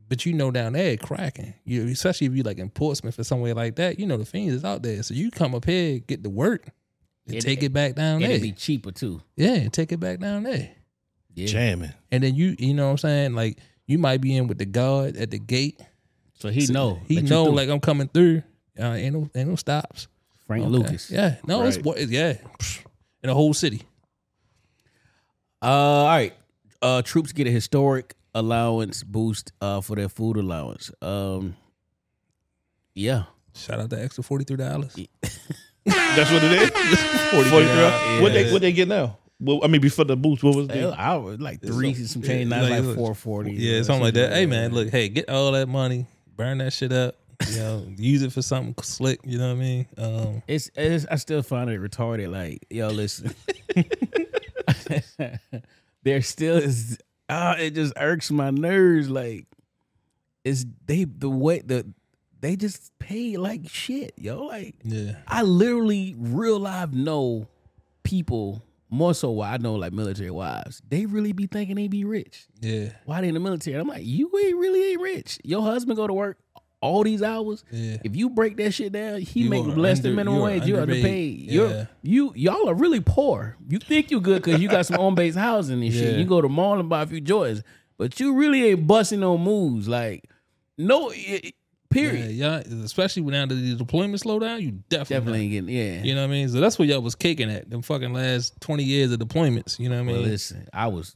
[0.07, 1.53] But you know down there cracking.
[1.65, 4.53] You especially if you like in Portsmouth or somewhere like that, you know the fiends
[4.55, 5.03] is out there.
[5.03, 6.67] So you come up here, get the work,
[7.27, 8.31] and It- take it back down And there.
[8.31, 9.21] it'd be cheaper too.
[9.35, 10.69] yeah, and take it back down there.
[11.35, 11.47] Yeah.
[11.47, 11.93] Jamming.
[12.11, 13.33] And then you you know what I'm saying?
[13.35, 15.79] Like you might be in with the guard at the gate.
[16.39, 16.99] So he know.
[17.07, 18.43] He know like I'm coming through.
[18.79, 20.07] Uh, ain't no ain't no stops.
[20.47, 20.71] Frank Okay.
[20.71, 21.11] Lucas.
[21.11, 21.35] Yeah.
[21.45, 21.85] No, it's Right.
[21.85, 22.37] what yeah.
[23.23, 23.81] In a whole city.
[25.61, 26.33] Uh, all right.
[26.81, 30.91] Uh, troops get a historic allowance boost uh, for their food allowance.
[31.01, 31.55] Um,
[32.95, 33.23] yeah.
[33.53, 34.95] Shout out to extra forty three dollars.
[35.85, 36.69] That's what it is.
[37.31, 38.21] Forty Forty three three.
[38.21, 39.17] What they what they get now?
[39.41, 40.89] Well, I mean, before the boost, what was They- the?
[40.97, 42.49] I was like three So- some change.
[42.49, 43.53] Now like, like four forty.
[43.53, 44.31] Yeah, something like that.
[44.33, 46.05] Hey man, look, hey, get all that money,
[46.37, 47.15] burn that shit up.
[47.47, 49.19] You know, use it for something slick.
[49.23, 49.85] You know what I mean?
[49.97, 52.31] Um, It's, it's I still find it retarded.
[52.31, 53.33] Like, yo, listen.
[56.03, 56.97] there still is
[57.29, 59.09] ah, it just irks my nerves.
[59.09, 59.47] Like,
[60.43, 61.91] it's they the way the
[62.41, 64.45] they just pay like shit, yo.
[64.45, 67.47] Like yeah, I literally real life know
[68.03, 70.81] people more so why I know like military wives.
[70.87, 72.47] They really be thinking they be rich.
[72.59, 73.77] yeah, Why they in the military?
[73.79, 75.39] I'm like, you ain't really ain't rich.
[75.43, 76.39] Your husband go to work
[76.81, 77.63] all these hours.
[77.71, 77.97] yeah.
[78.03, 80.65] If you break that shit down, he You make less than minimum you wage.
[80.65, 81.39] You're underpaid.
[81.39, 81.53] Yeah.
[81.53, 83.57] You're you y'all are really poor.
[83.67, 86.13] You think you're good because you got some on base housing and shit.
[86.13, 86.17] Yeah.
[86.19, 87.61] You go to mall and buy a few joys,
[87.97, 89.87] but you really ain't busting no moves.
[89.89, 90.29] Like
[90.77, 91.53] no, it,
[91.89, 92.31] period.
[92.31, 96.03] Yeah, especially when now that the deployment slow down, you definitely, Definitely ain't getting yeah.
[96.03, 96.47] You know what I mean?
[96.49, 99.77] So that's what y'all was kicking at them fucking last twenty years of deployments.
[99.79, 100.31] You know what I Well, mean?
[100.31, 101.15] listen, I was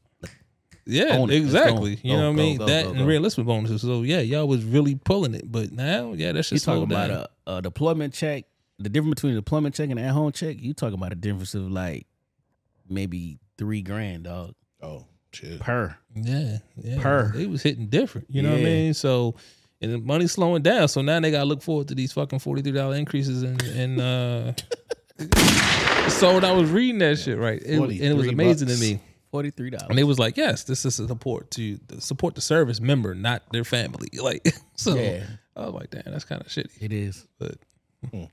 [0.86, 1.31] yeah, it.
[1.31, 1.95] Exactly.
[1.95, 2.01] go.
[2.03, 2.57] You know what I mean?
[2.57, 3.05] go, that go, and go.
[3.05, 3.81] realistic bonuses.
[3.81, 5.51] So yeah, y'all was really pulling it.
[5.51, 7.27] But now, yeah, that's just talking slowed about down.
[7.47, 8.45] a, a deployment check.
[8.79, 10.57] The difference between a deployment check and an at home check.
[10.59, 12.07] You talking about a difference of like
[12.89, 15.59] maybe three grand, dog, Oh shit.
[15.59, 15.95] per.
[16.15, 17.01] Yeah, yeah.
[17.01, 17.31] Per.
[17.36, 18.27] They was hitting different.
[18.29, 18.93] You know what I mean?
[18.93, 19.36] So
[19.84, 20.88] and the money's slowing down.
[20.88, 23.99] So now they gotta look forward to these fucking forty three dollar increases in in
[23.99, 24.53] uh
[26.09, 27.61] so when I was reading that shit, right?
[27.61, 28.79] It, and it was amazing bucks.
[28.79, 29.01] to me.
[29.34, 29.88] Forty three dollars.
[29.89, 33.41] And it was like, yes, this is a support to support the service member, not
[33.51, 34.07] their family.
[34.21, 35.23] Like so Yeah.
[35.55, 36.69] I was like, damn, that's kind of shitty.
[36.79, 37.25] It is.
[37.39, 37.55] But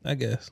[0.05, 0.51] I guess.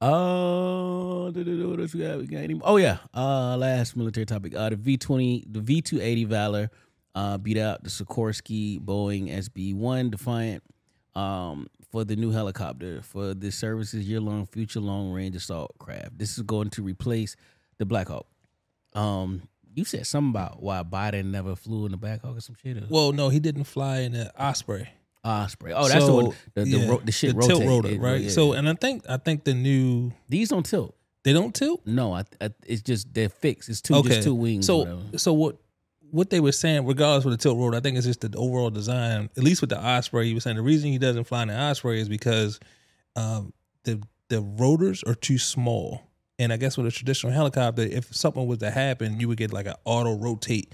[0.00, 2.18] Do- what else we got?
[2.18, 2.58] We got any?
[2.64, 2.96] Oh yeah.
[3.14, 4.54] Uh, last military topic.
[4.56, 6.70] Uh, the V twenty, the V two eighty Valor,
[7.14, 10.62] uh, beat out the Sikorsky Boeing SB one Defiant,
[11.14, 16.16] um, for the new helicopter for the service's year long future long range assault craft.
[16.18, 17.36] This is going to replace
[17.78, 18.26] the Black Hawk.
[18.94, 19.42] Um,
[19.74, 22.76] you said something about why Biden never flew in the Hawk or some shit.
[22.76, 24.88] Or Well, no, he didn't fly in the Osprey.
[25.24, 25.72] Osprey.
[25.72, 26.24] Oh, that's the one.
[26.54, 28.20] The, the, yeah, ro- the shit the tilt rotor, right?
[28.20, 28.30] yeah.
[28.30, 30.94] So, and I think I think the new these don't tilt.
[31.22, 31.80] they don't tilt.
[31.86, 33.68] No, I, I, it's just they're fixed.
[33.70, 34.66] It's two, okay, just two wings.
[34.66, 35.56] So, so what?
[36.10, 38.70] What they were saying, regardless of the tilt rotor, I think it's just the overall
[38.70, 39.30] design.
[39.36, 41.58] At least with the Osprey, he was saying the reason he doesn't fly in the
[41.58, 42.60] Osprey is because
[43.16, 43.52] um,
[43.82, 46.02] the the rotors are too small.
[46.38, 49.52] And I guess with a traditional helicopter, if something was to happen, you would get
[49.52, 50.72] like an auto rotate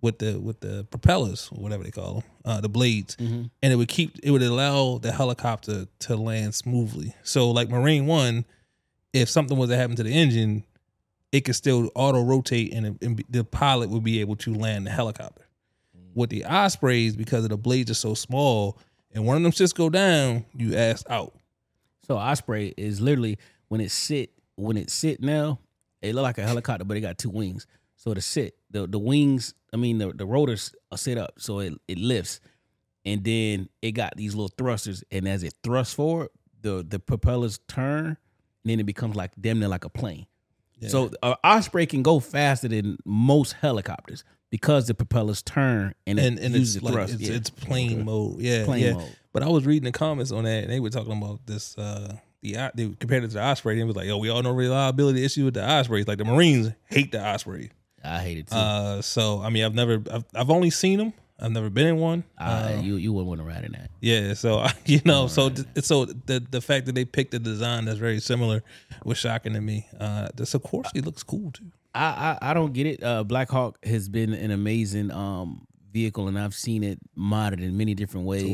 [0.00, 3.76] with the with the propellers, or whatever they call them, uh, the blades, and it
[3.76, 7.14] would keep it would allow the helicopter to land smoothly.
[7.22, 8.44] So like Marine One,
[9.12, 10.64] if something was to happen to the engine,
[11.32, 14.86] it could still auto rotate, and, it- and the pilot would be able to land
[14.86, 15.42] the helicopter.
[16.14, 18.78] With the Ospreys, because of the blades are so small,
[19.12, 21.34] and one of them just go down, you ass out.
[22.06, 23.38] So Osprey is literally
[23.68, 25.60] when it sit when it sit now,
[26.02, 27.66] it look like a helicopter, but it got two wings.
[27.96, 31.60] So to sit, the the wings, I mean the, the rotors are set up, so
[31.60, 32.40] it, it lifts,
[33.04, 36.28] and then it got these little thrusters, and as it thrusts forward,
[36.60, 38.16] the the propellers turn, and
[38.64, 40.26] then it becomes like damn near like a plane.
[40.88, 46.26] So uh, Osprey can go faster than most helicopters because the propellers turn and it
[46.26, 47.14] and and uses it's the like thrust.
[47.14, 47.34] it's, yeah.
[47.34, 48.92] it's plane mode, yeah, Plane yeah.
[48.92, 49.16] mode.
[49.32, 51.76] But I was reading the comments on that, and they were talking about this.
[51.78, 52.16] uh
[52.52, 54.50] the they compared it to the Osprey, and it was like, "Oh, we all know
[54.52, 56.06] reliability issue with the Ospreys.
[56.08, 57.70] Like the Marines hate the Osprey.
[58.04, 58.56] I hate it too.
[58.56, 61.12] Uh, so I mean, I've never, I've, I've only seen them.
[61.38, 62.24] I've never been in one.
[62.38, 62.42] Uh,
[62.78, 63.90] Uh, you you wouldn't want to ride in that.
[64.00, 67.84] yeah, so you know, so th- so the the fact that they picked a design
[67.84, 68.62] that's very similar
[69.04, 69.86] was shocking to me.
[70.00, 71.66] Uh, the Sikorsky looks cool too.
[71.94, 73.02] I, I I don't get it.
[73.02, 77.76] Uh, Black Hawk has been an amazing um vehicle, and I've seen it modded in
[77.76, 78.44] many different ways.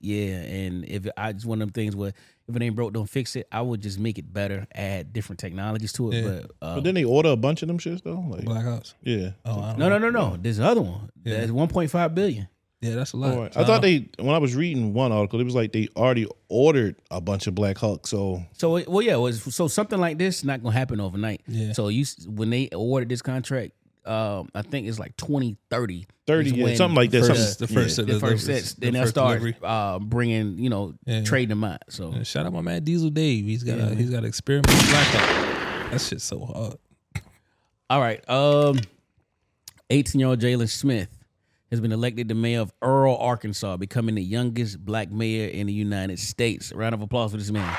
[0.00, 2.12] Yeah, and if I just one of them things where
[2.54, 3.48] if it ain't broke, don't fix it.
[3.50, 6.14] I would just make it better, add different technologies to it.
[6.16, 6.28] Yeah.
[6.30, 8.24] But, uh, But then they order a bunch of them shits though.
[8.28, 8.94] Like Black Ops.
[9.02, 9.30] yeah.
[9.44, 9.98] Oh, I don't no, know.
[9.98, 10.36] no, no, no.
[10.40, 11.10] There's another one.
[11.24, 11.40] Yeah.
[11.40, 12.48] That's 1.5 billion.
[12.80, 13.32] Yeah, that's a lot.
[13.34, 13.54] All right.
[13.54, 16.26] So I thought they when I was reading one article, it was like they already
[16.48, 18.08] ordered a bunch of Black Hawk.
[18.08, 19.14] So So well, yeah.
[19.14, 21.42] It was, so something like this not gonna happen overnight.
[21.46, 21.74] Yeah.
[21.74, 23.72] So you when they awarded this contract,
[24.04, 26.06] um, I think it's like 2030.
[26.26, 27.26] 30, is yeah, when something like that.
[27.26, 28.04] First- something, the first yeah.
[28.04, 28.74] the the first deliveries, sets.
[28.74, 31.22] the Then they'll start uh, bringing, you know, Yeah.
[31.24, 31.82] trading them out.
[31.88, 33.44] So Yeah, shout out my man Diesel Dave.
[33.44, 35.90] He's got a he's got experiment with Black Hawk.
[35.90, 36.74] That shit's so hard.
[37.90, 38.28] All right.
[38.30, 38.78] Um,
[39.90, 41.10] 18 year old Jaylen Smith
[41.70, 45.72] has been elected the mayor of Earle, Arkansas, becoming the youngest black mayor in the
[45.72, 46.72] United States.
[46.72, 47.76] Round of applause for this man.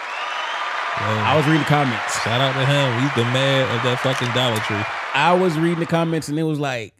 [0.95, 2.21] I was reading the comments.
[2.23, 3.01] Shout out to him.
[3.01, 4.83] He's the mayor of that fucking Dollar Tree.
[5.13, 6.93] I was reading the comments and it was like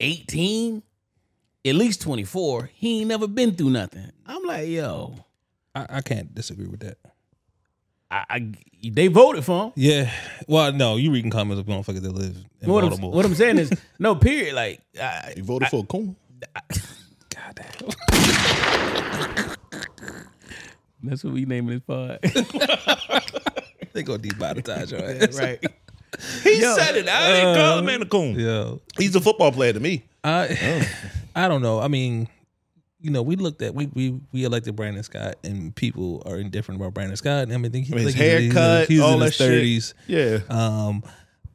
[0.00, 0.82] 18,
[1.64, 2.70] at least 24.
[2.74, 4.10] He ain't never been through nothing.
[4.26, 5.14] I'm like, yo,
[5.74, 6.98] I, I can't disagree with that.
[8.10, 8.52] I, I
[8.90, 9.72] they voted for him.
[9.76, 10.10] Yeah.
[10.48, 13.58] Well, no, you reading comments of motherfuckers that live in What I'm, what I'm saying
[13.58, 14.54] is, no, period.
[14.54, 16.16] Like, I, You voted for a coon.
[17.30, 17.90] God damn.
[21.04, 22.18] that's what we naming this pod.
[23.92, 25.38] they gonna demonetize your ass.
[25.38, 25.64] right.
[26.42, 27.08] He said it.
[27.08, 28.38] I didn't call him man a coon.
[28.38, 28.74] Yeah.
[28.98, 30.04] He's a football player to me.
[30.24, 30.86] I
[31.36, 31.80] I don't know.
[31.80, 32.28] I mean,
[33.00, 36.80] you know, we looked at we we we elected Brandon Scott, and people are indifferent
[36.80, 37.44] about Brandon Scott.
[37.44, 39.36] And I mean, think I mean, his think he's- he's- haircut, he's, all in his
[39.36, 39.94] thirties.
[40.06, 40.40] Yeah.
[40.48, 41.02] Um,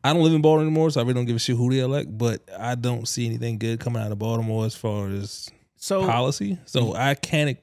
[0.03, 1.79] I don't live in Baltimore anymore, so I really don't give a shit who they
[1.79, 2.17] elect.
[2.17, 6.57] But I don't see anything good coming out of Baltimore as far as So policy.
[6.65, 7.57] So I can't.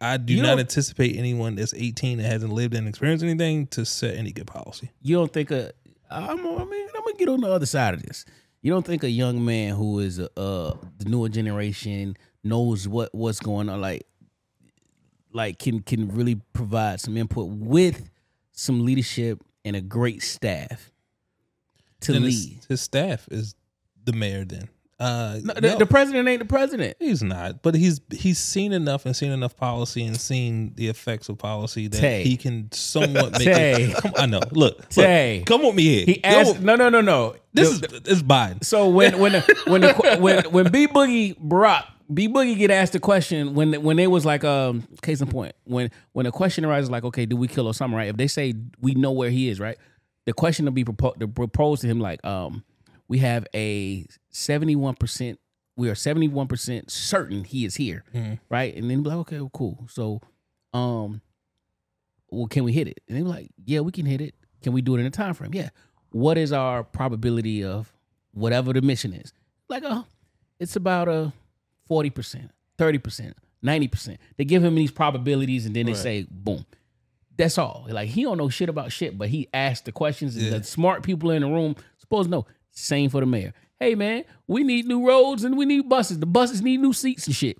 [0.00, 3.66] I do You not don't- anticipate anyone that's 18 that hasn't lived and experienced anything
[3.68, 4.90] to set any good policy.
[5.00, 5.72] you don't think a
[6.10, 8.24] I'm, I mean, I'm gonna get on the other side of this.
[8.62, 13.40] You don't think a young man who is uh the newer generation knows what what's
[13.40, 14.06] going on, like
[15.32, 18.10] like can can really provide some input with
[18.52, 20.90] some leadership and a great staff
[22.00, 22.32] to Then lead.
[22.56, 23.54] his, his staff is
[24.04, 24.44] the mayor.
[24.44, 24.68] Then
[24.98, 25.78] uh, No, the, no.
[25.78, 26.96] the president ain't the president.
[26.98, 31.28] He's not, but he's he's seen enough and seen enough policy and seen the effects
[31.28, 32.22] of policy that Tay.
[32.24, 33.82] he can somewhat make Tay.
[33.84, 33.96] it.
[33.96, 34.38] Come, I know.
[34.38, 35.42] Look, look, Tay.
[35.46, 36.04] come with me here.
[36.06, 36.60] He asked.
[36.60, 37.36] No, no, no, no.
[37.52, 38.64] this The- is it's Biden.
[38.64, 42.92] So when when the, when the, when when B Boogie Brock B Boogie get asked
[42.94, 46.64] the question when when they was like um case in point when when the question
[46.64, 49.48] arises like okay do we kill Osama right if they say we know where he
[49.48, 49.76] is right
[50.24, 52.62] the question to be proposed to propose to him like um
[53.08, 55.38] we have a seventy one percent
[55.76, 58.04] we are seventy one percent certain he is here
[58.50, 58.74] right?
[58.74, 59.86] And then be like okay well, cool.
[59.90, 60.20] So
[60.72, 61.20] um
[62.30, 63.00] well can we hit it?
[63.08, 64.34] And they be like yeah we can hit it.
[64.62, 65.68] Can we do it in a time frame yeah.
[66.10, 67.92] What is our probability of
[68.32, 69.32] whatever the mission is?
[69.68, 70.02] Like uh
[70.58, 71.32] it's about a
[71.90, 72.48] 40%
[72.78, 73.32] 30%
[73.64, 76.64] 90% they give him these probabilities and then they say boom.
[77.36, 77.86] That's all.
[77.88, 80.58] Like he don't know shit about shit but he asked the questions and Yeah.
[80.58, 82.46] the smart people in the room supposed to know
[82.76, 83.52] same for the mayor.
[83.80, 86.18] Hey man we need new roads and we need buses.
[86.18, 87.58] The buses need new seats and shit.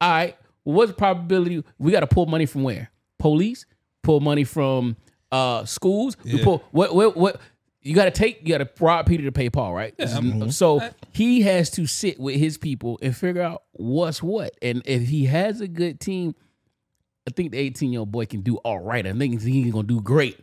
[0.00, 2.90] All right well, what's the probability we got to pull money from where?
[3.18, 3.64] Police?
[4.02, 4.96] Pull money from
[5.32, 6.16] uh schools?
[6.24, 6.44] We Yeah.
[6.44, 7.40] pull what what what
[7.82, 9.96] you got to take you got to rob peter to pay paul right?
[9.96, 10.80] This is- so
[11.12, 14.52] he has to sit with his people and figure out what's what.
[14.60, 16.34] And if he has a good team
[17.26, 19.06] i think the 18 year old boy can do all right.
[19.06, 20.38] I think he's gonna do great.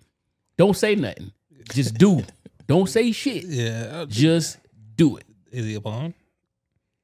[0.57, 1.31] Don't say nothing.
[1.73, 2.23] Just do
[2.67, 4.57] don't say shit Yeah, just
[4.95, 6.13] do it is he a pawn?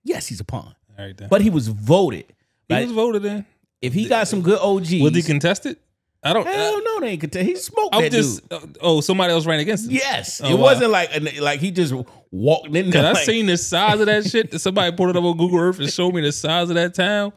[0.04, 1.30] yes he's a pawn All right, then.
[1.30, 2.26] but he was voted
[2.68, 3.46] he Like, was voted in.
[3.82, 5.78] if he got some good og's Was he contested?
[6.26, 6.48] I don't.
[6.48, 8.48] hell no they ain't contest he smoked I'm that just.
[8.50, 9.92] dude uh, Oh, somebody else ran against him.
[9.92, 10.62] yes Oh, it wow.
[10.62, 11.10] wasn't like
[11.42, 11.94] like he just
[12.32, 14.60] walked in there I like, seen the size of that shit.
[14.62, 17.34] Somebody put it up on Google Earth and showed me the size of that town.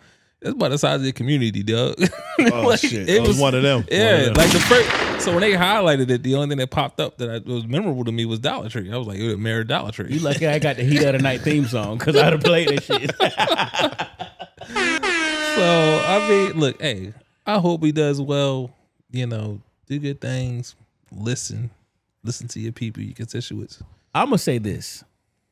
[0.46, 1.96] It's about the size of the community, dog.
[2.52, 2.92] Oh Like, shit!
[2.92, 3.78] it It was was- one of them.
[3.80, 4.34] One of Yeah, them.
[4.34, 5.24] like the first.
[5.24, 8.04] So when they highlighted it, the only thing that popped up that I, was memorable
[8.04, 8.92] to me was Dollar Tree.
[8.92, 10.12] I was like, it was Mary Dollar Tree.
[10.12, 12.68] you lucky I got the heat of the night theme song because I'd have played
[12.68, 13.10] that shit.
[15.56, 17.14] So I mean, look, hey,
[17.46, 18.70] I hope he does well.
[19.10, 20.74] You know, do good things.
[21.10, 21.70] Listen,
[22.22, 23.82] listen to your people, your constituents.
[24.14, 25.02] I'm gonna say this,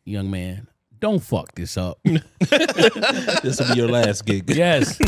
[0.05, 0.69] young man,
[1.05, 1.99] don't fuck this up.
[3.43, 4.49] This will be your last gig.
[4.49, 4.99] Yes.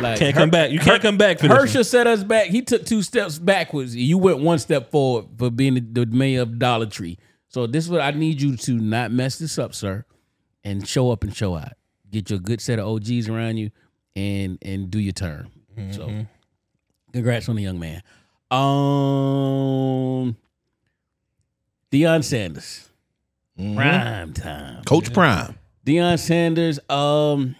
[0.00, 0.70] Like Can't come back.
[0.72, 1.56] You can't come back for this.
[1.56, 2.48] Herschel set us back.
[2.48, 3.94] He took two steps backwards.
[3.96, 7.16] You went one step forward for being the, the mayor of Dollar Tree.
[7.48, 10.04] So this is what I need you to not mess this up, sir,
[10.64, 11.72] and show up and show out.
[12.10, 13.70] Get your good set of OGs around you,
[14.16, 15.48] and and do your turn.
[15.92, 16.22] So, Mm-hmm.
[17.12, 18.02] congrats on the young man.
[18.50, 20.36] Um,
[21.92, 22.88] Deion Sanders,
[23.56, 24.82] prime time.
[24.84, 25.58] Coach Prime.
[25.86, 27.56] Deion Sanders, um,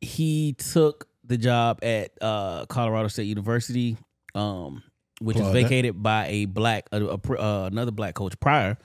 [0.00, 3.96] he took the job at uh, Colorado State University,
[4.34, 4.82] um,
[5.20, 5.62] which Applaud is that.
[5.62, 8.76] vacated by a black, a, a uh, another black coach prior.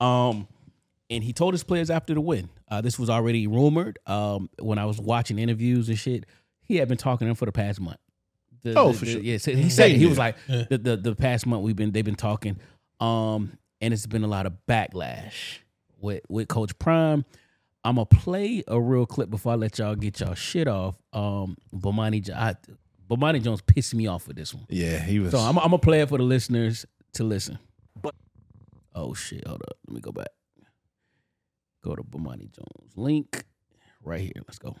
[0.00, 0.46] Um,
[1.10, 2.48] and he told his players after the win.
[2.70, 3.98] Uh, this was already rumored.
[4.06, 6.24] Um, when I was watching interviews and shit,
[6.62, 7.98] he had been talking to them for the past month.
[8.62, 9.20] The- Oh, the- for the- sure.
[9.20, 10.64] Yeah, so he said he was like Yeah.
[10.70, 12.58] the, the the past month we've been they've been talking,
[13.00, 15.58] um, and it's been a lot of backlash
[16.00, 17.24] with with Coach Prime.
[17.82, 20.96] I'm gonna play a real clip before I let y'all get y'all shit off.
[21.12, 22.54] Um, Bomani, I,
[23.08, 25.30] Bomani Jones pissed me off with this one, Yeah, he was.
[25.32, 27.58] so I'm, I'm gonna play it for the listeners to listen.
[28.00, 28.14] But
[28.94, 29.46] oh shit!
[29.46, 30.28] Hold up, let me go back.
[31.82, 33.44] Go to Bomani Jones link
[34.02, 34.32] right here.
[34.46, 34.76] Let's go.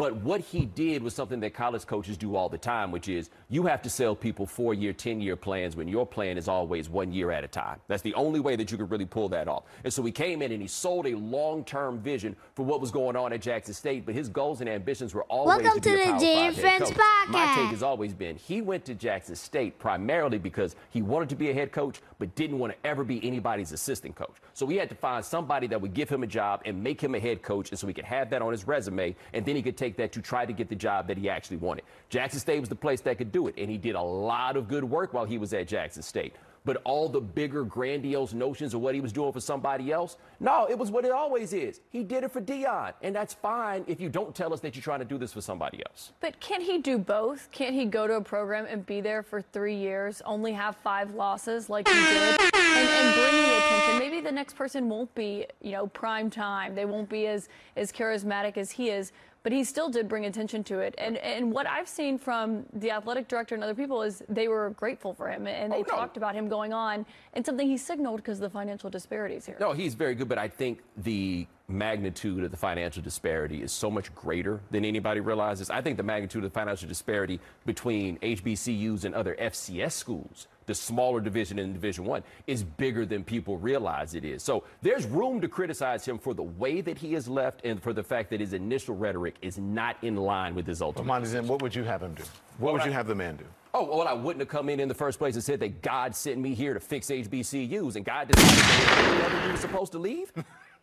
[0.00, 3.28] But what he did was something that college coaches do all the time, which is
[3.50, 6.88] you have to sell people four year, 10 year plans when your plan is always
[6.88, 7.78] one year at a time.
[7.86, 9.64] That's the only way that you could really pull that off.
[9.84, 12.90] And so he came in and he sold a long term vision for what was
[12.90, 15.96] going on at Jackson State, but his goals and ambitions were always Welcome to, be
[15.96, 17.28] to a the Power Jay Five and head Friends coach.
[17.28, 21.36] My take has always been he went to Jackson State primarily because he wanted to
[21.36, 24.36] be a head coach, but didn't want to ever be anybody's assistant coach.
[24.54, 27.14] So we had to find somebody that would give him a job and make him
[27.14, 29.62] a head coach, and so he could have that on his resume, and then he
[29.62, 31.84] could take that to try to get the job that he actually wanted.
[32.08, 34.68] Jackson State was the place that could do it, and he did a lot of
[34.68, 36.34] good work while he was at Jackson State.
[36.64, 40.66] But all the bigger, grandiose notions of what he was doing for somebody else, no,
[40.68, 41.80] it was what it always is.
[41.88, 44.82] He did it for Deion, and that's fine if you don't tell us that you're
[44.82, 46.12] trying to do this for somebody else.
[46.20, 47.50] But can't he do both?
[47.50, 51.14] Can't he go to a program and be there for three years, only have five
[51.14, 53.98] losses like he did, and, and bring the attention?
[53.98, 56.74] Maybe the next person won't be, you know, prime time.
[56.74, 59.12] They won't be as as charismatic as he is.
[59.42, 60.94] But he still did bring attention to it.
[60.98, 64.70] And and what I've seen from the athletic director and other people is they were
[64.70, 65.84] grateful for him and they Oh, no.
[65.96, 69.56] talked about him going on and something he signaled because of the financial disparities here.
[69.58, 73.90] No, he's very good, but I think the magnitude of the financial disparity is so
[73.90, 75.70] much greater than anybody realizes.
[75.70, 80.74] I think the magnitude of the financial disparity between HBCUs and other FCS schools, the
[80.76, 84.40] smaller division in Division One, is bigger than people realize it is.
[84.40, 87.92] So there's room to criticize him for the way that he has left and for
[87.92, 91.08] the fact that his initial rhetoric is not in line with his ultimate.
[91.42, 92.22] What would you have him do?
[92.58, 93.44] What would you have the man do?
[93.74, 96.14] Oh, well, I wouldn't have come in in the first place and said that God
[96.14, 99.90] sent me here to fix HBCUs and God decided that every other you were supposed
[99.92, 100.32] to leave.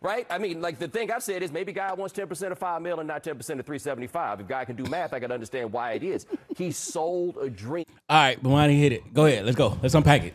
[0.00, 0.26] Right?
[0.30, 3.00] I mean, like the thing I've said is maybe God wants 10% of 5 mil
[3.00, 4.40] and not 10% of 375.
[4.40, 6.24] If God can do math, I can understand why it is.
[6.56, 7.84] He sold a dream.
[8.08, 9.12] All right, Bomani hit it.
[9.12, 9.44] Go ahead.
[9.44, 9.76] Let's go.
[9.82, 10.34] Let's unpack it.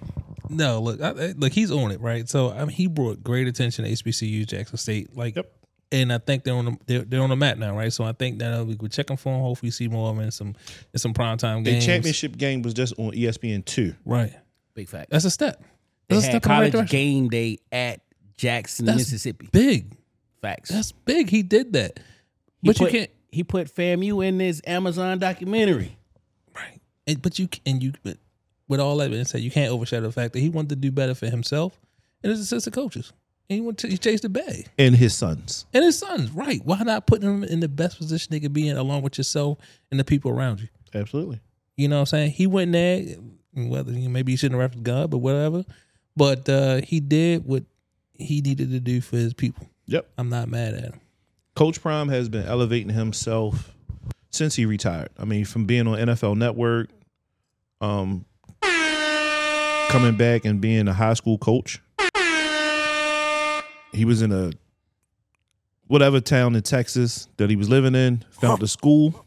[0.50, 2.28] No, look, I, I- look, he's on it, right?
[2.28, 5.38] So I mean, he brought great attention to HBCU Jackson State, like,
[5.92, 7.92] and I think they're on the they're, they're on the map now, right?
[7.92, 9.42] So I think that uh, we could check them for him.
[9.42, 10.56] Hopefully, see more of them in some
[10.92, 11.86] in some primetime The games.
[11.86, 13.96] championship game was just on ESPN two.
[14.06, 14.34] right?
[14.76, 15.10] Big fact.
[15.12, 15.64] That's a step.
[16.10, 18.02] They That's a had step in the right college game day at
[18.44, 19.48] Jackson, That's Mississippi.
[19.54, 19.96] Big.
[20.42, 20.70] Facts.
[20.70, 21.30] That's big.
[21.30, 21.98] He did that,
[22.62, 23.12] He but put, you can't.
[23.32, 25.98] He put FAMU in this Amazon documentary.
[26.54, 26.82] Right.
[27.08, 28.18] And, but you and you but
[28.68, 30.92] with all that being said, you can't overshadow the fact that he wanted to do
[30.92, 31.80] better for himself
[32.22, 33.14] and his assistant coaches.
[33.50, 34.68] And he went to he chased the bag.
[34.78, 35.66] And his sons.
[35.74, 36.60] And his sons, right.
[36.66, 39.58] Why not put them in the best position they could be in along with yourself
[39.90, 40.68] and the people around you?
[40.94, 41.40] Absolutely.
[41.78, 42.32] You know what I'm saying?
[42.32, 43.04] He went there,
[43.54, 45.64] whether you maybe he shouldn't have referenced God, but whatever.
[46.18, 47.64] But uh, he did what
[48.24, 49.70] he needed to do for his people.
[49.86, 50.10] Yep.
[50.18, 51.00] I'm not mad at him.
[51.56, 53.76] Coach Prime has been elevating himself
[54.32, 55.10] since he retired.
[55.20, 56.90] I mean, from being on NFL Network,
[57.82, 58.26] um,
[59.90, 61.80] coming back and being a high school coach.
[63.92, 64.52] He was in a
[65.86, 68.26] whatever town in Texas that he was living in.
[68.42, 69.26] Found a school.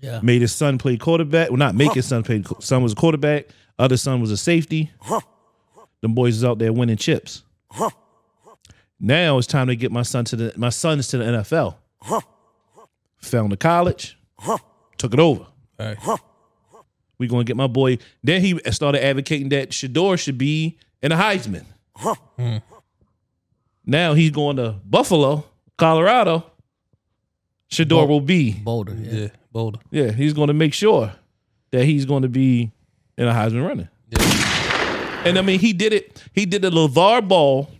[0.00, 0.20] Yeah.
[0.22, 1.50] Made his son play quarterback.
[1.50, 2.42] Well, not make his son play.
[2.60, 3.48] Son was a quarterback.
[3.78, 4.90] Other son was a safety.
[6.00, 7.44] Them boys is out there winning chips.
[9.00, 11.76] Now it's time to get my son to the my sons to the NFL.
[13.18, 14.18] Fell into college,
[14.98, 15.46] took it over.
[15.80, 16.20] All right.
[17.18, 17.98] We gonna get my boy.
[18.22, 21.64] Then he started advocating that Shedeur should be in a Heisman.
[23.84, 25.44] Now he's going to Buffalo,
[25.76, 26.46] Colorado.
[27.70, 28.94] Shedeur will be Boulder.
[28.94, 29.12] Yeah.
[29.12, 29.80] Yeah, Boulder.
[29.90, 31.12] yeah, he's going to make sure
[31.70, 32.70] that he's going to be
[33.16, 33.88] in a Heisman running.
[35.24, 36.22] And I mean, he did it.
[36.32, 37.70] He did the LeVar ball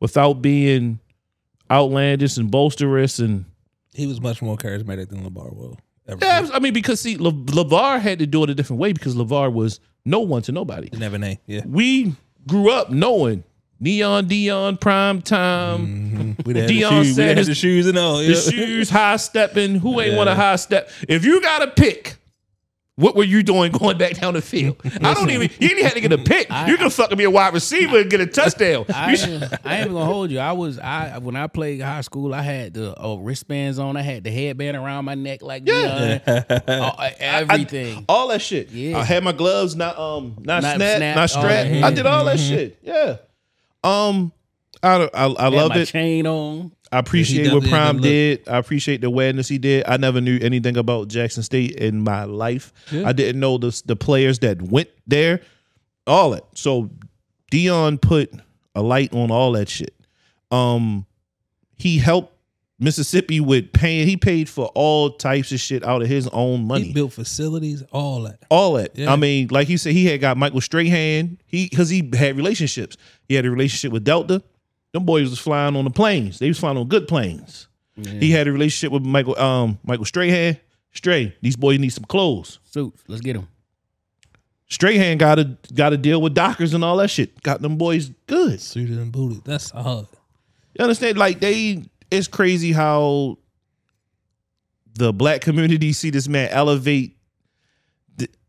[0.00, 1.00] without being
[1.70, 3.44] outlandish and boisterous and
[3.92, 5.76] He was much more charismatic than LeVar was.
[6.08, 6.18] Ever.
[6.22, 6.48] yeah.
[6.52, 9.52] I mean, because see, Le- LeVar had to do it a different way because LeVar
[9.52, 10.88] was no one to nobody.
[10.92, 11.38] A name.
[11.46, 11.62] Yeah.
[11.66, 12.14] We
[12.46, 13.42] grew up knowing
[13.80, 16.48] Neon Deion, prime time, mm-hmm.
[16.48, 18.18] We had Deion the shoes, we had Sanders, the shoes and all.
[18.18, 19.74] the shoes, high stepping.
[19.74, 20.90] Who ain't want a high step?
[21.08, 22.16] If you got to pick,
[22.96, 24.76] what were you doing going back down the field?
[25.02, 25.50] I don't even.
[25.60, 26.48] You didn't have to get a pick.
[26.66, 28.86] you can fucking be a wide receiver and get a touchdown.
[28.94, 30.38] I, You ain't- I ain't even gonna hold you.
[30.38, 32.34] I was I when I played high school.
[32.34, 33.96] I had the uh, wristbands on.
[33.96, 36.18] I had the headband around my neck like Yeah.
[36.18, 36.62] Deion.
[36.68, 38.04] Uh, everything.
[38.08, 38.70] all that shit.
[38.70, 38.98] Yeah.
[38.98, 41.66] I had my gloves not um not, Not snap, snap, not strap.
[41.84, 42.78] I did all that shit.
[42.82, 43.16] Yeah.
[43.84, 44.32] Um,
[44.82, 45.86] I I, I love it.
[45.88, 46.72] chain on.
[46.96, 48.48] I appreciate what Prime did.
[48.48, 49.84] I appreciate the awareness he did.
[49.86, 52.72] I never knew anything about Jackson State in my life.
[52.90, 53.06] Yeah.
[53.08, 55.40] I didn't know the the players that went there,
[56.06, 56.44] all that.
[56.54, 56.90] So
[57.52, 58.32] Deion put
[58.74, 59.94] a light on all that shit.
[60.50, 61.06] Um,
[61.76, 62.32] he helped
[62.78, 64.06] Mississippi with paying.
[64.06, 67.82] He paid for all types of shit out of his own money He built facilities,
[67.90, 68.38] all that.
[68.50, 68.96] all that.
[68.96, 69.12] Yeah.
[69.12, 71.38] I mean, like he said, he had got Michael Strahan.
[71.46, 72.96] He because he had relationships.
[73.28, 74.42] He had a relationship with Delta.
[74.96, 76.38] Them boys was flying on the planes.
[76.38, 77.68] They was flying on good planes.
[78.02, 80.58] He had a relationship with Michael um Michael Strahan.
[80.94, 82.60] Stray, these boys need some clothes.
[82.64, 83.46] Suits, let's get them.
[84.68, 87.42] Strahan got to got to deal with Dockers and all that shit.
[87.42, 88.58] Got them boys good.
[88.58, 89.44] Suited and booted.
[89.44, 90.06] That's hard.
[90.78, 91.18] You understand?
[91.18, 93.36] Like they, it's crazy how
[94.94, 97.18] the black community see this man elevate.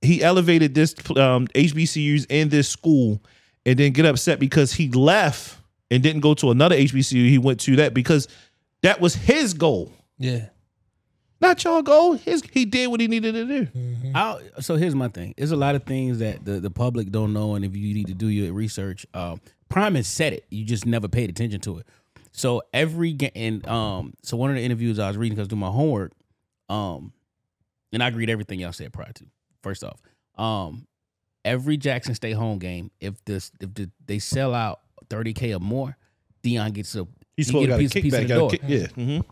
[0.02, 3.22] He elevated this um, HBCUs in this school,
[3.66, 5.57] and then get upset because he left
[5.92, 7.30] and didn't go to another HBCU.
[7.30, 8.28] He went to that because
[8.84, 10.48] that was his goal, Yeah.
[11.42, 12.14] not your goal.
[12.14, 13.68] His he did what he needed to do.
[14.16, 15.34] I'll, so here's my thing.
[15.38, 18.08] There's a lot of things that the, the public don't know, and if you need
[18.08, 20.46] to do your research, um, Prime has said it.
[20.50, 21.88] You just never paid attention to it.
[22.32, 25.50] So every ga- and um, so one of the interviews I was reading because I
[25.50, 26.12] do my homework,
[26.70, 27.12] um,
[27.92, 29.26] and I agreed everything y'all said prior to.
[29.64, 30.00] First off,
[30.42, 30.86] um,
[31.44, 35.98] every Jackson State home game, if this if the, they sell out 30k or more,
[36.44, 38.28] Deion gets a He's he supposed get to a got a piece, piece of kickback.
[38.28, 38.50] the door.
[38.50, 38.88] kick- yeah.
[38.88, 39.26] mhm.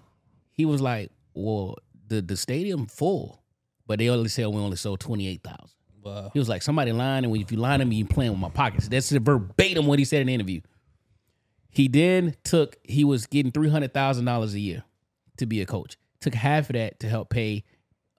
[0.51, 1.76] He was like, "Well,
[2.07, 3.41] the the stadium full,
[3.88, 5.71] but they only sell we only sold twenty eight thousand.
[6.03, 6.30] Wow.
[6.34, 8.49] He was like, somebody lying, and if you lying to me, you playing with my
[8.49, 8.88] pockets.
[8.88, 10.61] That's the verbatim what he said in the interview.
[11.71, 14.84] He then took he was getting three hundred thousand dollars a year
[15.38, 15.97] to be a coach.
[16.21, 17.63] Took half of that to help pay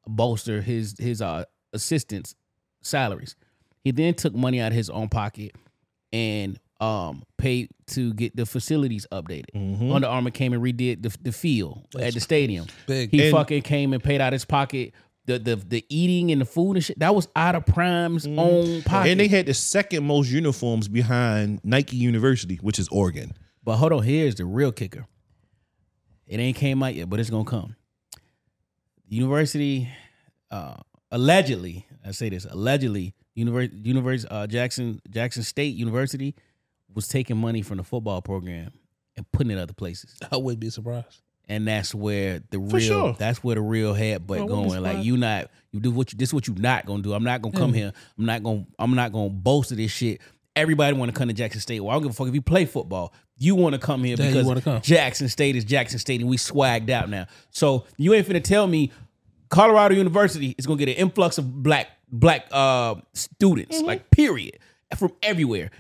[0.06, 2.34] bolster his his uh assistants'
[2.82, 3.36] salaries.
[3.84, 5.52] He then took money out of his own pocket
[6.12, 9.46] and um paid to get the facilities updated.
[9.54, 9.92] Mm-hmm.
[9.92, 12.66] Under Armour came and redid the, the field at the stadium.
[12.86, 13.10] big.
[13.10, 14.92] He And- fucking came and paid out his pocket.
[15.26, 18.82] The, the the eating and the food and shit that was out of Prime's own
[18.82, 19.10] pocket.
[19.10, 23.32] And they had the second most uniforms behind Nike University, which is Oregon.
[23.64, 25.06] But hold on, here's the real kicker.
[26.28, 27.74] It ain't came out yet, but it's gonna come.
[29.08, 29.88] University,
[30.50, 30.74] uh,
[31.10, 36.34] allegedly, I say this allegedly, University, University uh, Jackson Jackson State University
[36.96, 38.72] was taking money from the football program
[39.16, 41.20] and putting it other places, I wouldn't be surprised.
[41.48, 43.16] and that's where the For real sure.
[43.18, 44.82] that's where the real head butt I wouldn't be going.
[44.82, 45.06] Like surprised.
[45.06, 47.14] you not you do what you this is what you not gonna do.
[47.14, 47.92] I'm not gonna come here.
[48.18, 50.20] I'm not gonna I'm not gonna boast of this shit.
[50.56, 51.80] Everybody want to come to Jackson State.
[51.80, 53.12] Well, I don't give a fuck if you play football.
[53.36, 54.80] You want to come here Yeah, you because wanna come.
[54.80, 57.26] Jackson State is Jackson State, and we swagged out now.
[57.50, 58.90] So you ain't finna tell me
[59.50, 63.86] Colorado University is gonna get an influx of black black uh students, Mm-hmm.
[63.86, 64.58] like period,
[64.96, 65.70] from everywhere.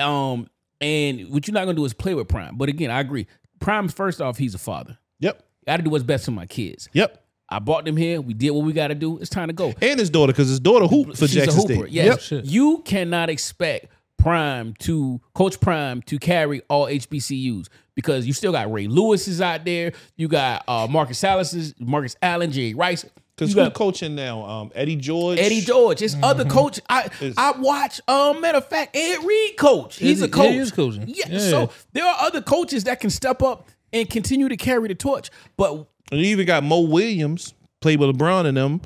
[0.00, 0.48] Um,
[0.84, 2.56] and what you're not gonna do is play with Prime.
[2.56, 3.26] But again, I agree.
[3.60, 4.98] Prime, first off, he's a father.
[5.20, 5.42] Yep.
[5.66, 6.88] Got to do what's best for my kids.
[6.92, 7.22] Yep.
[7.48, 8.20] I brought them here.
[8.20, 9.18] We did what we got to do.
[9.18, 9.72] It's time to go.
[9.80, 11.86] And his daughter, because his daughter hooped for She's Jackson a hooper.
[11.86, 11.90] State.
[11.90, 12.22] Yes.
[12.22, 12.44] Shit.
[12.44, 13.86] You cannot expect
[14.18, 19.64] Prime to Coach Prime to carry all HBCUs because you still got Ray Lewis's out
[19.64, 19.92] there.
[20.16, 23.04] You got uh, Marcus Salas's, Marcus Allen, Jerry Rice.
[23.36, 24.44] Because you who's got coaching now?
[24.44, 25.38] Um, Eddie George.
[25.38, 26.00] Eddie George.
[26.02, 26.24] It's Mm-hmm.
[26.24, 26.80] other coach.
[26.88, 28.00] I I watch.
[28.06, 29.96] Um, matter of fact, Ed Reed coach.
[29.96, 30.52] He's Is a coach.
[30.52, 31.04] he is coaching.
[31.08, 31.38] Yeah, Yeah.
[31.38, 35.30] So there are other coaches that can step up and continue to carry the torch.
[35.56, 35.72] But
[36.12, 38.80] And you even got Mo Williams, played with LeBron and them.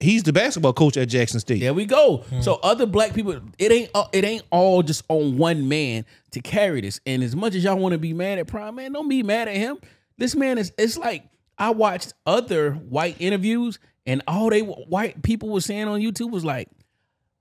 [0.00, 1.60] He's the basketball coach at Jackson State.
[1.60, 2.18] There we go.
[2.28, 2.42] Hmm.
[2.42, 6.40] So other black people, it ain't uh, it ain't all just on one man to
[6.40, 7.00] carry this.
[7.06, 9.48] And as much as y'all want to be mad at Prime, man, don't be mad
[9.48, 9.78] at him.
[10.18, 10.72] This man is.
[10.78, 11.24] It's like
[11.58, 16.44] I watched other white interviews, and all they white people were saying on YouTube was
[16.44, 16.68] like,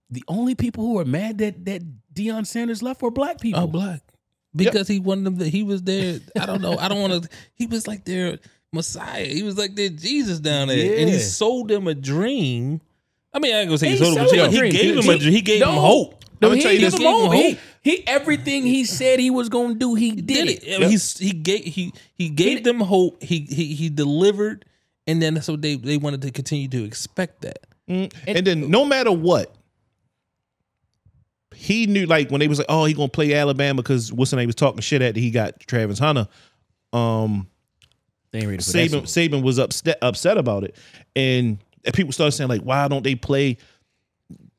[0.09, 1.81] the only people who are mad that that
[2.13, 3.61] Deion Sanders left were black people.
[3.61, 4.01] Oh, black.
[4.55, 5.37] Because he wanted them.
[5.39, 6.19] To, he was there.
[6.39, 6.77] I don't know.
[6.77, 7.29] I don't want to.
[7.55, 8.37] He was like their
[8.71, 9.25] Messiah.
[9.25, 12.79] He was like their Jesus down there, and he sold them a dream.
[13.33, 14.71] I mean, I ain't gonna say he, He sold them a dream.
[14.71, 15.33] He gave them a dream.
[15.33, 16.23] He gave them hope.
[16.41, 16.93] I'ma he tell you this.
[16.93, 17.57] him hope.
[17.83, 20.63] He, everything he said he was gonna do, he did, Did it.
[20.63, 20.75] it?
[20.77, 23.21] I mean, he's, he gave he he gave them hope.
[23.21, 24.63] He he he delivered,
[25.05, 27.59] and then so they they wanted to continue to expect that.
[27.89, 28.13] Mm.
[28.25, 29.53] And, then no matter what,
[31.53, 34.37] he knew like when they was like, oh, he gonna play Alabama because what's the
[34.37, 36.29] name was talking shit at he got Travis Hunter.
[36.93, 37.47] Um
[38.31, 39.31] They ain't ready for that Saban shit.
[39.31, 40.77] Saban was upset upset about it.
[41.17, 43.57] And, and people started saying, like, why don't they play?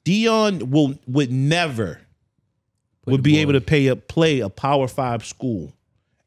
[0.04, 2.00] Deion will would never
[3.06, 5.72] would be able to pay a play a power five school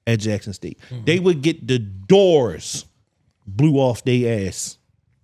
[0.06, 0.80] at Jackson State.
[0.90, 1.06] Mm-hmm.
[1.06, 2.86] They would get the doors
[3.46, 4.78] blew off their ass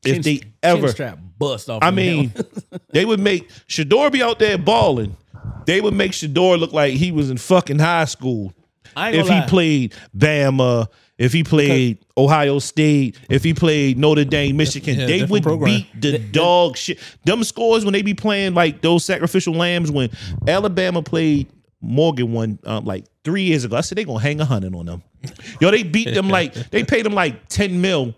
[0.06, 1.82] if they ever strap bust off.
[1.82, 2.34] I mean,
[2.92, 5.18] they would make Shedeur be out there balling.
[5.66, 8.54] They would make Shedeur look like he was in fucking high school.
[8.86, 9.48] If gonna he lie.
[9.48, 10.88] played Bama,
[11.18, 15.66] if he played Ohio State, if he played Notre Dame, Michigan, Yeah, they would program.
[15.72, 17.00] beat the dog shit.
[17.26, 20.10] Them scores when they be playing like those sacrificial lambs when
[20.48, 21.48] Alabama played
[21.82, 23.76] Morgan one um, like three years ago.
[23.76, 25.04] I said they gonna hang a hundred on them.
[25.62, 28.16] Yo, they beat them like they paid them like ten mil.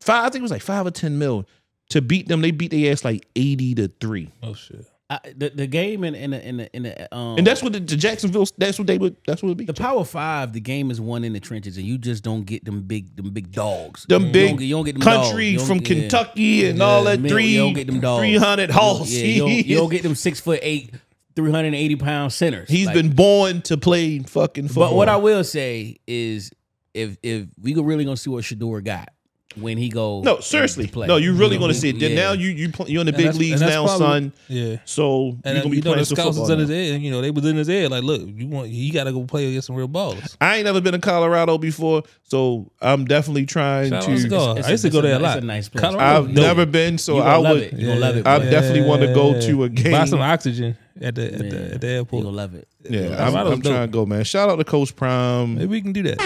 [0.00, 1.46] Five, I think it was like five or ten mil
[1.90, 2.40] to beat them.
[2.40, 4.30] They beat their ass like eighty to three.
[4.42, 4.84] Oh shit!
[5.12, 7.72] I, the the game in in the, in the, in the um And that's what
[7.72, 8.46] the, the Jacksonville.
[8.56, 9.16] That's what they would.
[9.26, 9.64] That's what it would be.
[9.64, 10.52] the Power Five.
[10.52, 13.30] The game is won in the trenches, and you just don't get them big them
[13.30, 14.06] big dogs.
[14.08, 15.56] them You big don't you don't get them country.
[15.56, 16.00] From get- yeah.
[16.02, 18.20] Kentucky and all that You don't- three you don't get them dogs.
[18.20, 19.10] three hundred horse.
[19.10, 20.94] Yeah, you, don't, you don't get them six foot eight,
[21.34, 22.68] three hundred and eighty pound centers.
[22.68, 24.90] He's Like, been born to play fucking football.
[24.90, 26.52] But what I will say is,
[26.94, 29.08] if if we really gonna see what Shedeur got
[29.56, 31.06] when he go no seriously to play.
[31.08, 31.98] no you really going to see it.
[31.98, 32.16] Then Yeah.
[32.28, 34.32] now you you pl- you're in the And big leagues now, probably- son.
[34.48, 34.76] Yeah.
[34.84, 37.02] So And you're gonna be you know playing the some scouts was in his head.
[37.02, 37.90] You know they was in his head.
[37.90, 40.36] Like, look, you want you got to go play against some real ballers.
[40.40, 44.22] I ain't never been to Colorado before, so I'm definitely trying Shout to.
[44.22, 44.58] to God.
[44.58, 45.38] It's I used to go it's a- there a it's lot.
[45.38, 45.80] a nice place.
[45.82, 46.44] Colorado, I've dope.
[46.44, 47.62] never been, so You I gonna love would.
[47.64, 47.72] it.
[47.72, 48.26] You gonna love it.
[48.28, 51.74] I definitely want to go to a game Buy some oxygen at the at, the,
[51.74, 52.22] at the You airport.
[52.24, 52.68] gonna love it.
[52.88, 54.22] Yeah, I'm, I'm trying to go, man.
[54.24, 55.56] Shout out to Coach Prime.
[55.56, 56.18] Maybe we can do that.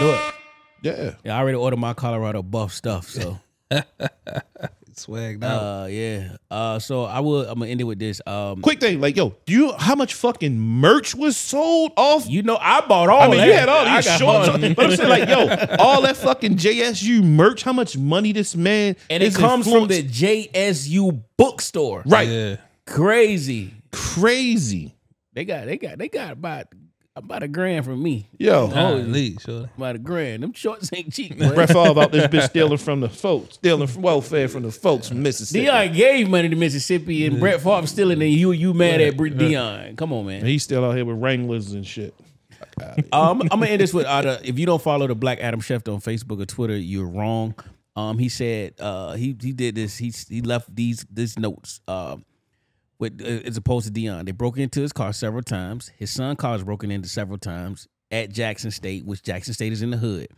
[0.00, 0.20] Do it.
[0.82, 3.08] Yeah, Yeah, I already ordered my Colorado buff stuff.
[3.08, 3.38] So
[4.96, 5.84] Swagged out.
[5.84, 6.36] uh, yeah.
[6.50, 7.42] Uh, so I will.
[7.42, 8.22] I'm gonna end it with this.
[8.26, 12.26] Um, quick thing, like yo, do you how much fucking merch was sold off?
[12.26, 13.20] you know, I bought all.
[13.20, 13.46] I mean, that.
[13.46, 16.16] you had all I these got shorts, on, but I'm saying like, yo, all that
[16.16, 17.62] fucking JSU merch.
[17.62, 22.02] How much money this man and it comes from the JSU bookstore.
[22.06, 22.56] right, yeah.
[22.86, 23.74] Crazy.
[23.92, 24.94] crazy,
[25.34, 25.66] They got.
[25.66, 25.98] They got.
[25.98, 26.68] They got about
[27.16, 28.28] about a grand from me.
[28.38, 28.66] yo.
[29.06, 29.68] Lead, sure.
[29.76, 30.42] About a grand.
[30.42, 31.38] Them shorts ain't cheap.
[31.38, 31.52] boy.
[31.54, 35.08] Brett Favre out this bitch stealing from the folks, stealing from welfare from the folks
[35.08, 35.66] from Mississippi.
[35.66, 39.28] Deion gave money to Mississippi, and Brett Favre stealing, and you you mad at Bre-
[39.28, 39.96] Deion?
[39.96, 40.44] Come on, man.
[40.44, 42.14] He's still out here with Wranglers and shit.
[43.12, 45.86] Um, I'm gonna end this with uh, if you don't follow the Black Adam Chef
[45.88, 47.54] on Facebook or Twitter, you're wrong.
[47.94, 49.96] Um, he said uh, he he did this.
[49.96, 51.80] He he left these these notes.
[51.88, 52.18] Uh,
[52.98, 55.90] with uh, as opposed to Deion, they broke into his car several times.
[55.96, 59.82] His son car was broken into several times at Jackson State, which Jackson State is
[59.82, 60.28] in the hood.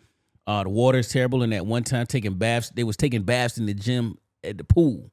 [0.46, 3.59] Uh, the water is terrible, and at one time taking baths, they was taking baths
[3.59, 5.11] in the gym at the pool.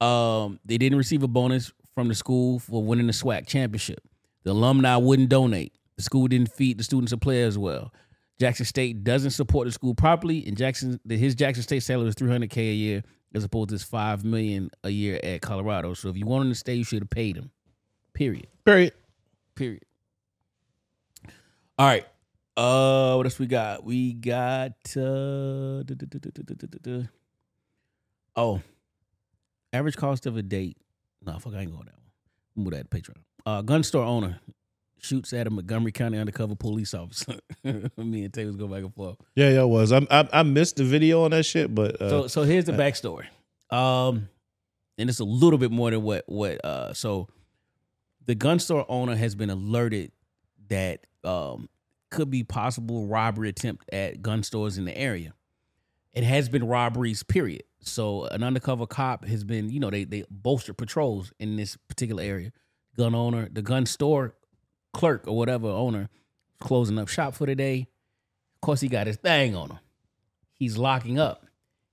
[0.00, 4.00] Um, they didn't receive a bonus from the school for winning the SWAC championship.
[4.44, 5.74] The alumni wouldn't donate.
[5.96, 7.92] The school didn't feed the students or players well.
[8.40, 12.30] Jackson State doesn't support the school properly, and Jackson his Jackson State salary is three
[12.30, 13.02] hundred k a year
[13.34, 15.94] as opposed to this five million a year at Colorado.
[15.94, 17.50] So if you wanted to stay, you should have paid him.
[18.14, 18.46] Period.
[18.64, 18.92] Period.
[19.54, 19.84] Period.
[21.78, 22.06] All right.
[22.56, 23.82] Uh, what else we got?
[23.82, 25.82] We got uh,
[28.36, 28.60] oh,
[29.72, 30.76] average cost of a date.
[31.24, 32.64] No, fuck, I ain't going that one.
[32.64, 33.16] Move that to Patreon.
[33.46, 34.38] Uh, gun store owner
[35.02, 37.34] shoots at a Montgomery County undercover police officer.
[37.64, 39.16] Me and Tay was go back and forth.
[39.34, 39.92] Yeah, yeah, it was.
[39.92, 42.72] I, I I missed the video on that shit, but uh, So so here's the
[42.72, 43.26] backstory.
[43.70, 44.28] Um
[44.98, 47.28] and it's a little bit more than what what uh so
[48.26, 50.12] the gun store owner has been alerted
[50.68, 51.68] that um
[52.10, 55.34] could be possible robbery attempt at gun stores in the area.
[56.12, 57.62] It has been robberies, period.
[57.80, 62.22] So an undercover cop has been, you know, they they bolster patrols in this particular
[62.22, 62.52] area.
[62.96, 64.34] Gun owner, the gun store
[64.92, 66.08] clerk or whatever owner
[66.60, 67.88] closing up shop for the day.
[68.56, 69.78] Of course, he got his thing on him.
[70.52, 71.46] He's locking up.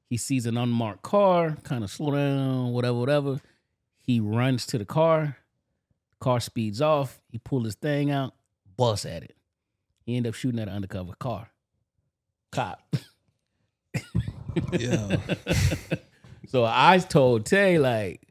[0.09, 3.41] He sees an unmarked car, kind of slow down, whatever, whatever.
[3.97, 5.37] He runs to the car.
[6.19, 7.19] Car speeds off.
[7.31, 8.33] He pulled his thing out,
[8.75, 9.35] bust at it.
[10.03, 11.51] He ended up shooting at an undercover car.
[12.51, 12.95] Cop.
[14.73, 15.17] Yeah.
[16.47, 18.21] so I told Tay, like,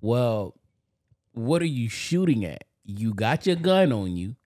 [0.00, 0.54] well,
[1.32, 2.64] what are you shooting at?
[2.84, 4.36] You got your gun on you.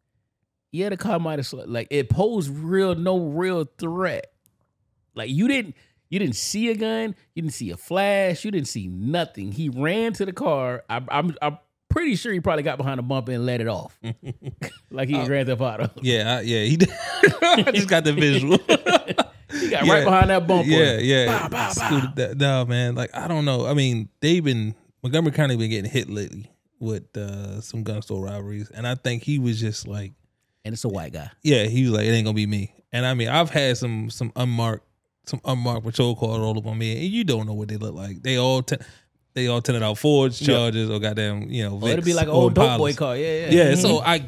[0.71, 4.27] Yeah, the car might have sl- like it posed real no real threat.
[5.15, 5.75] Like you didn't
[6.11, 9.53] you didn't see a gun, you didn't see a flash, you didn't see nothing.
[9.53, 10.85] He ran to the car.
[10.89, 11.59] I, I'm I'm
[11.89, 13.99] pretty sure he probably got behind a bumper and let it off,
[14.91, 15.21] like he Oh.
[15.21, 15.91] in Grand Theft Auto.
[16.03, 16.91] Yeah, I, yeah, he did.
[17.43, 18.59] I just got the visual.
[19.51, 20.69] He got right behind that bumper.
[20.69, 21.27] Yeah, yeah.
[21.27, 21.71] Bow, bow, bow.
[21.71, 22.95] Scooted that- No, man.
[22.95, 23.67] Like I don't know.
[23.67, 26.51] I mean, they've been Montgomery County been getting hit lately
[26.81, 30.13] with uh, some gun store robberies, and I think he was just like,
[30.65, 31.31] and it's a white guy.
[31.43, 32.73] Yeah, he was like, it ain't gonna be me.
[32.93, 34.85] And I mean, I've had some some unmarked
[35.27, 37.95] some unmarked patrol cars roll up on me, and you don't know what they look
[37.95, 38.23] like.
[38.23, 38.77] They all t-
[39.35, 40.67] they all tinted out Fords, Yeah.
[40.67, 43.17] Or goddamn, you know, Oh, it'll be like old dope boy car.
[43.17, 43.51] Yeah, yeah.
[43.51, 43.83] Yeah, Mhm.
[43.83, 44.25] so I,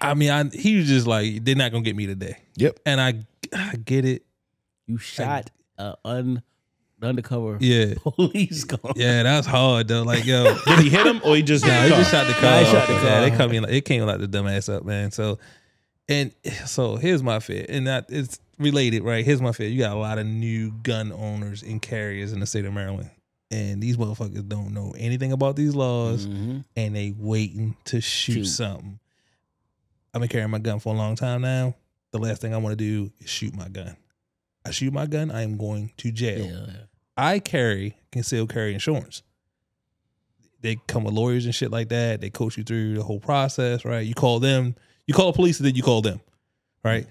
[0.00, 2.36] I mean, I he was just like, they're not gonna get me today.
[2.56, 2.78] Yep.
[2.86, 3.14] And I,
[3.52, 4.24] I get it.
[4.86, 6.42] You shot a un
[7.04, 7.94] undercover Yeah.
[8.02, 8.92] police car.
[8.96, 10.02] Yeah, that's hard though.
[10.02, 12.32] Like, yo, Did he hit him or he just hit Nah, he just shot the
[12.34, 12.42] car.
[12.42, 13.20] Nah, he shot the Yeah, car.
[13.22, 13.62] they come in.
[13.64, 15.10] Like, it came like the dumbass up, man.
[15.10, 15.38] So,
[16.08, 16.32] and
[16.66, 19.24] so here's my fear, and that it's related, right?
[19.24, 19.68] Here's my fear.
[19.68, 23.10] You got a lot of new gun owners and carriers in the state of Maryland,
[23.50, 26.64] and these motherfuckers don't know anything about these laws, Mhm.
[26.76, 28.44] and they waiting to shoot, Shoot.
[28.46, 28.98] something.
[30.14, 31.74] I've been carrying my gun for a long time now.
[32.12, 33.96] The last thing I want to do is shoot my gun.
[34.66, 36.44] I shoot my gun, I am going to jail.
[36.44, 36.82] Yeah, yeah.
[37.16, 39.22] I carry concealed carry insurance.
[40.60, 42.20] they come with lawyers and shit like that.
[42.20, 44.06] They coach you through the whole process, right?
[44.06, 44.76] You call them,
[45.06, 46.20] you call the police, and then you call them,
[46.84, 47.06] right?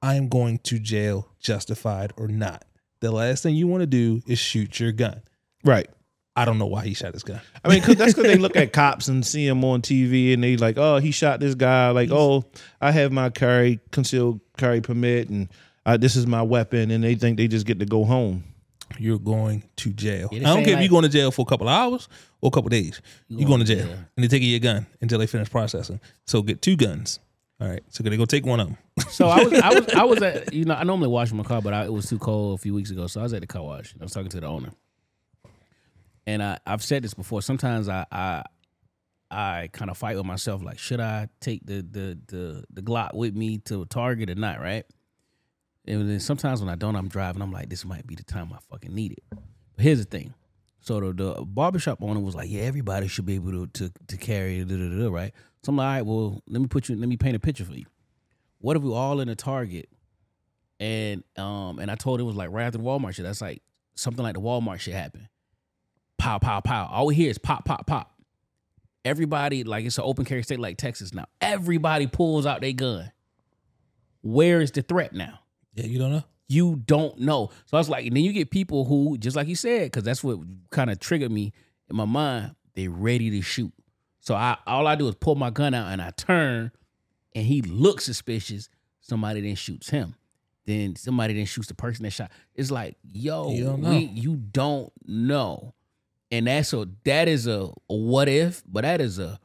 [0.00, 2.64] I am going to jail, justified or not.
[3.00, 5.22] The last thing you want to do is shoot your gun.
[5.64, 5.88] Right.
[6.36, 7.40] I don't know why he shot his gun.
[7.64, 10.44] I mean, cause that's because they look at cops and see him on TV, and
[10.44, 11.90] they like, oh, he shot this guy.
[11.90, 12.44] Like, oh,
[12.80, 15.48] I have my carry concealed carry permit, and
[15.84, 18.44] uh, this is my weapon, and they think they just get to go home.
[18.96, 20.28] You're going to jail.
[20.32, 22.08] Yeah, I don't care if you're going to jail for a couple of hours
[22.40, 23.00] or a couple of days.
[23.28, 26.00] You You're going to jail, and they taking your gun until they finish processing.
[26.26, 27.18] So get two guns.
[27.60, 27.82] All right.
[27.88, 28.76] So they go take one of them.
[29.10, 31.60] So I was, I was, I was at, you know, I normally wash my car,
[31.60, 33.46] but I, it was too cold a few weeks ago, so I was at the
[33.46, 33.94] car wash.
[34.00, 34.70] I was talking to the owner,
[36.26, 37.42] and I, I've said this before.
[37.42, 38.42] Sometimes I, I,
[39.30, 43.14] I kind of fight with myself, like, should I take the the the the Glock
[43.14, 44.60] with me to Target or not?
[44.60, 44.84] Right?
[45.88, 47.40] And then sometimes when I don't, I'm driving.
[47.42, 49.22] I'm like, this might be the time I fucking need it.
[49.30, 50.34] But here's the thing.
[50.80, 54.16] So the, the barbershop owner was like, yeah, everybody should be able to to, to
[54.16, 55.32] carry it, right?
[55.62, 57.64] So I'm like, all right, well, let me put you, let me paint a picture
[57.64, 57.86] for you.
[58.58, 59.88] What if we all in a Target
[60.80, 63.24] and um and I told him it was like right after the Walmart shit.
[63.24, 63.62] That's like
[63.94, 65.28] something like the Walmart shit happened.
[66.18, 66.88] Pow, pow, pow.
[66.90, 68.12] All we hear is pop, pop, pop.
[69.04, 71.26] Everybody, like it's an open carry state like Texas now.
[71.40, 73.10] Everybody pulls out their gun.
[74.22, 75.40] Where is the threat now?
[75.78, 76.24] Yeah, you don't know.
[76.48, 77.50] You don't know.
[77.66, 80.02] So I was like, and then you get people who, just like you said, because
[80.02, 80.38] that's what
[80.70, 81.52] kind of triggered me
[81.90, 82.54] in my mind.
[82.74, 83.72] They ready to shoot.
[84.20, 86.70] So I all I do is pull my gun out and I turn,
[87.34, 88.68] and he looks suspicious.
[89.00, 90.14] Somebody then shoots him.
[90.66, 92.30] Then somebody then shoots the person that shot.
[92.54, 93.90] It's like, yo, You don't know.
[93.90, 95.74] we- you don't know.
[96.30, 99.38] And that's a that is a, a what if, but that is a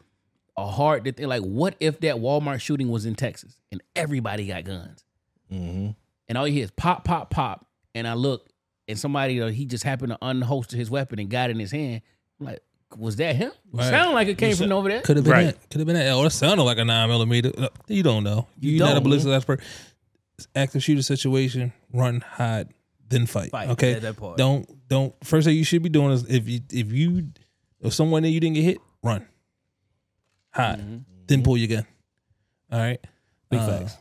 [0.57, 1.27] a hard thing.
[1.27, 5.03] Like, what if that Walmart shooting was in Texas and everybody got guns?
[5.51, 5.91] Mm-hmm.
[6.27, 7.65] And all you hear is pop, pop, pop.
[7.95, 8.49] And I look,
[8.87, 11.71] and somebody uh, he just happened to unholster his weapon and got it in his
[11.71, 12.01] hand.
[12.39, 12.59] I'm like,
[12.97, 13.51] was that him?
[13.71, 13.89] Right.
[13.89, 15.01] Sound like it came from over there.
[15.01, 15.45] Could have been Right.
[15.45, 15.69] that.
[15.69, 16.11] Could have been that.
[16.11, 17.51] Oh, that sounded like a nine millimeter.
[17.57, 18.47] Uh, You don't know.
[18.59, 19.03] You You are not a don't.
[19.03, 19.61] ballistic expert.
[20.55, 21.73] Active shooter situation.
[21.93, 22.69] Run, hide,
[23.07, 23.51] then fight.
[23.51, 23.69] Fight.
[23.69, 23.93] Okay.
[23.93, 24.37] Yeah, that part.
[24.37, 25.13] Don't don't.
[25.23, 27.29] First thing you should be doing is if you if you
[27.81, 29.25] if someone that you didn't get hit, run,
[30.51, 30.97] hide, Mm-hmm.
[31.27, 31.87] then pull your gun.
[32.71, 32.99] All right.
[33.49, 33.97] Big Uh, facts.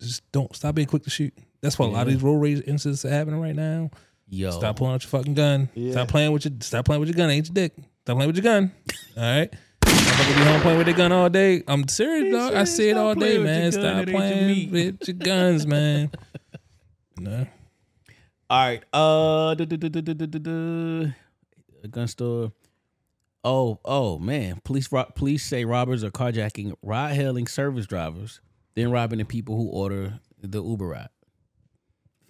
[0.00, 1.34] Just don't stop being quick to shoot.
[1.62, 3.90] That's why a lot of these road rage incidents are happening right now.
[4.28, 4.50] Yo.
[4.52, 5.68] Stop pulling out your fucking gun.
[5.74, 5.92] Yeah.
[5.92, 7.30] Stop playing with your stop playing with your gun.
[7.30, 7.74] Ain't your dick.
[8.02, 8.72] Stop playing with your gun.
[9.16, 9.52] All right.
[9.84, 11.62] Motherfucker be home playing with the gun all day.
[11.66, 12.54] I'm serious, dog.
[12.54, 13.72] I see it all day, man.
[13.72, 16.10] Stop playing with your guns, man.
[17.18, 17.46] No.
[18.48, 18.82] All right.
[18.94, 19.54] Uh
[21.82, 22.52] a gun store.
[23.44, 24.60] Oh, oh man.
[24.64, 28.40] Police ro- police say robbers are carjacking ride hailing service drivers,
[28.74, 31.08] then robbing the people who order the Uber ride.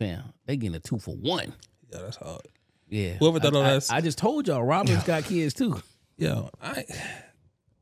[0.01, 1.53] Fam, they getting a two for one.
[1.93, 2.41] Yeah, that's hard.
[2.89, 3.13] Yeah.
[3.21, 5.81] Whoever thought I, all I- that's- I just told y'all, robbers got kids too.
[6.17, 6.85] Yo, I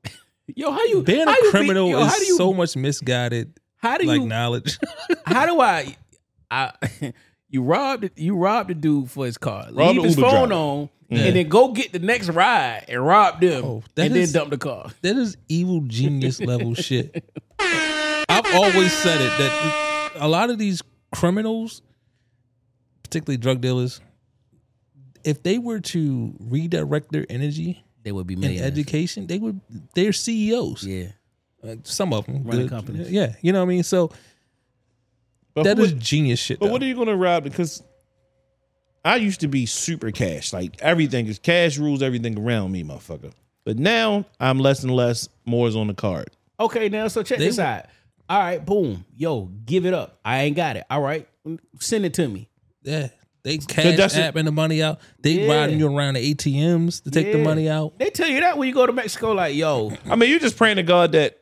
[0.54, 2.76] Yo, how you being how a you be- criminal yo, how is you, so much
[2.76, 4.26] misguided How do like you?
[4.28, 4.78] knowledge.
[5.26, 5.96] How do I?
[6.50, 6.72] I
[7.50, 10.54] you robbed you robbed the dude for his car, Robbed leave his Uber phone driver.
[10.62, 11.18] on, Yeah.
[11.24, 14.40] and then go get the next ride and rob them, Oh, that and is- then
[14.42, 14.90] dump the car.
[15.02, 17.24] that is evil genius level shit.
[17.60, 20.82] I've always said it that a lot of these
[21.14, 21.82] criminals,
[23.08, 24.00] particularly drug dealers,
[25.24, 29.60] if they were to redirect their energy They would be in education, they would.
[29.94, 30.84] They're CEOs.
[30.84, 31.08] Yeah,
[31.62, 32.70] Uh, some of them Running good.
[32.70, 33.10] companies.
[33.10, 33.82] Yeah, you know what I mean.
[33.82, 34.10] So
[35.54, 36.58] But that who is would- genius shit.
[36.60, 36.72] But though.
[36.72, 37.44] what are you gonna rob?
[37.44, 37.82] Because
[39.04, 40.52] I used to be super cash.
[40.52, 43.32] Like everything is cash rules everything around me, motherfucker.
[43.64, 45.28] But now I'm less and less.
[45.44, 46.30] More is on the card.
[46.60, 47.86] Okay, now so check They this out.
[48.30, 50.20] All right, boom, yo, give it up.
[50.24, 50.84] I ain't got it.
[50.90, 51.26] All right,
[51.80, 52.48] send it to me.
[52.88, 53.08] Yeah.
[53.44, 54.34] They cash that's it.
[54.34, 54.98] apping the money out.
[55.22, 55.54] They Yeah.
[55.60, 57.98] riding you around the ATMs to take the money out.
[57.98, 60.56] They tell you that when you go to Mexico, like, yo, I mean, you're just
[60.56, 61.38] praying to God that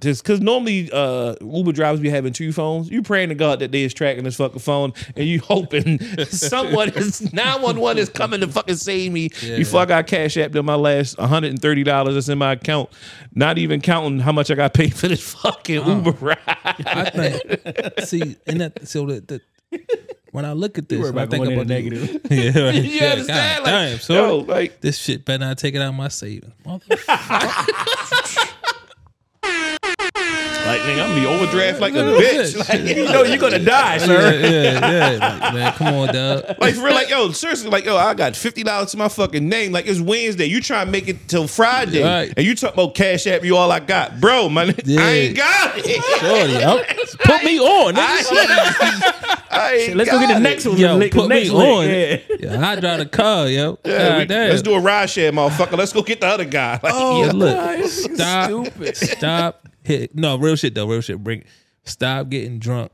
[0.00, 2.90] just because normally uh, Uber drivers be having two phones.
[2.90, 6.90] You praying to God that they is tracking this fucking phone, and you hoping someone
[6.90, 10.54] is nine one one is coming to fucking save me before I got cash apped
[10.54, 12.90] in my last one hundred and thirty dollars that's in my account.
[13.34, 16.38] Not even counting how much I got paid for this fucking Uber ride.
[16.46, 19.42] I think see, and that so that, that
[20.32, 22.20] when I look at this, I think about negative.
[22.30, 22.74] yeah, right.
[22.74, 23.64] You Yeah, understand?
[23.64, 26.08] God Like, damn, so yo, like- this shit better not take it out of my
[26.08, 26.52] savings.
[26.64, 28.16] Motherfucker.
[30.70, 32.56] all Like, nigga, I'm gonna be overdraft like a bitch.
[32.68, 34.40] Like, you know, you're gonna die, sir.
[34.40, 35.38] yeah, yeah.
[35.40, 36.44] Like, man, come on, dog.
[36.60, 39.48] Like for real, like yo, seriously, like yo, I got fifty dollars to my fucking
[39.48, 39.72] name.
[39.72, 40.46] Like it's Wednesday.
[40.46, 42.32] You try to make it till Friday, Right.
[42.36, 43.44] and you talk about cash app.
[43.44, 44.48] You all I got, bro.
[44.48, 45.00] Man, Yeah.
[45.00, 46.02] I ain't got it.
[46.20, 46.82] Shorty, yo,
[47.24, 47.94] put me on.
[47.94, 49.36] nigga.
[49.52, 50.68] I ain't let's go get the next it.
[50.70, 50.78] one.
[50.78, 51.66] Yo, the put next me one.
[51.66, 51.88] on.
[51.88, 52.16] Yeah.
[52.38, 53.78] Yeah, I drive the car, yo.
[53.84, 55.76] Yeah, we- God let's do a ride share, motherfucker.
[55.76, 56.78] Let's go get the other guy.
[56.82, 58.96] Like, Oh, Yeah, look, God, stop, stupid.
[58.96, 60.14] stop, hit.
[60.14, 61.22] No, real shit though, real shit.
[61.22, 61.44] Bring,
[61.84, 62.92] stop getting drunk,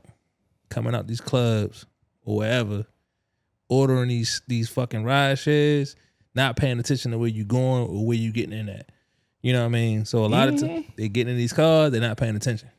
[0.69, 1.85] coming out these clubs
[2.25, 2.85] or wherever,
[3.69, 5.95] ordering these these fucking ride shares,
[6.35, 8.89] not paying attention to where you going or where you getting in at.
[9.41, 10.05] You know what I mean?
[10.05, 10.67] So a lot of Mm-hmm.
[10.67, 12.69] times they getting in these cars, they're not paying attention.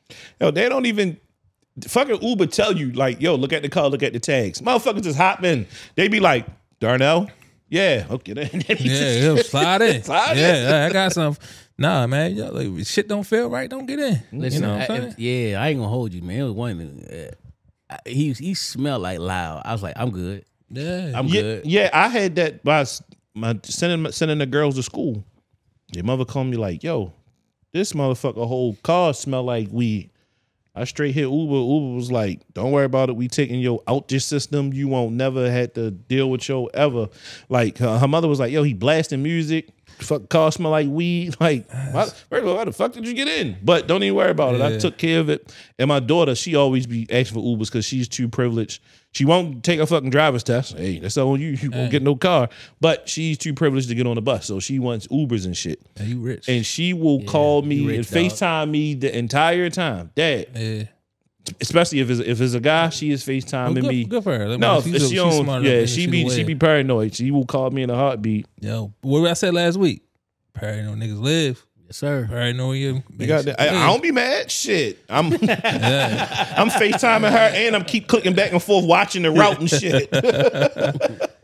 [0.41, 1.19] Yo, they don't even
[1.87, 4.61] fucking Uber tell you like, yo, look at the car, look at the tags.
[4.61, 5.67] Motherfuckers just hop in.
[5.95, 6.47] They be like,
[6.81, 7.31] Darnell,
[7.69, 8.33] yeah, okay.
[8.33, 10.03] Then they Yeah, just- yeah, slide in.
[10.05, 10.39] Slide in.
[10.39, 11.37] yeah, I got some.
[11.79, 13.71] Nah, man, yo, like, if shit don't feel right.
[13.71, 14.21] Don't get in.
[14.33, 15.13] Listen, you know what I- I'm saying?
[15.13, 16.41] if- yeah, I ain't gonna hold you, man.
[16.41, 17.05] It was one.
[17.09, 17.31] Uh,
[17.91, 19.63] I- he he smelled like loud.
[19.65, 20.45] I was like, I'm good.
[20.71, 21.67] Yeah, I'm yeah, good.
[21.67, 22.85] yeah, I had that by
[23.35, 25.25] my sending sending the girls to school.
[25.93, 27.13] Their mother called me like, yo,
[27.73, 30.11] this motherfucker whole car smell like weed.
[30.75, 31.55] I straight hit Uber.
[31.55, 33.17] Uber was like, "Don't worry about it.
[33.17, 34.73] We taking your out your system.
[34.73, 37.09] You won't never had to deal with your ever."
[37.49, 39.71] Like her, her mother was like, "Yo, he blasting music.
[39.99, 41.37] Fuck car smell like weed.
[41.41, 43.57] Like, why, first of all, why the fuck did you get in?
[43.63, 44.61] But don't even worry about it.
[44.61, 45.55] I took care of it.
[45.79, 48.83] And my daughter, she always be asking for Ubers because she's too privileged.
[49.13, 50.77] She won't take a fucking driver's test.
[50.77, 51.49] Hey, that's on you.
[51.49, 52.49] You won't get no car.
[52.81, 55.81] But she's too privileged to get on the bus, so she wants Ubers and shit.
[55.97, 56.49] Yeah, you rich.
[56.49, 58.23] And she will call me you and rich, dog.
[58.23, 60.11] FaceTime me the entire time.
[60.15, 60.85] Dad, yeah.
[61.61, 64.05] Especially if it's if it's a guy, she is FaceTiming Well, good- me.
[64.05, 64.49] good for her.
[64.49, 67.15] Like, No, she's if a- she she's don't, smart yeah, she be she be paranoid.
[67.15, 68.47] She will call me in a heartbeat.
[68.61, 70.03] Yo, what I said last week?
[70.55, 71.65] Paranoid niggas live.
[71.87, 72.27] Yes, sir.
[72.29, 73.03] Paranoid you.
[73.19, 73.61] You got that?
[73.61, 74.51] I, I don't be mad.
[74.51, 75.39] Shit, I'm I'm
[76.71, 80.11] FaceTiming her and I'm keep clicking back and forth watching the route and shit.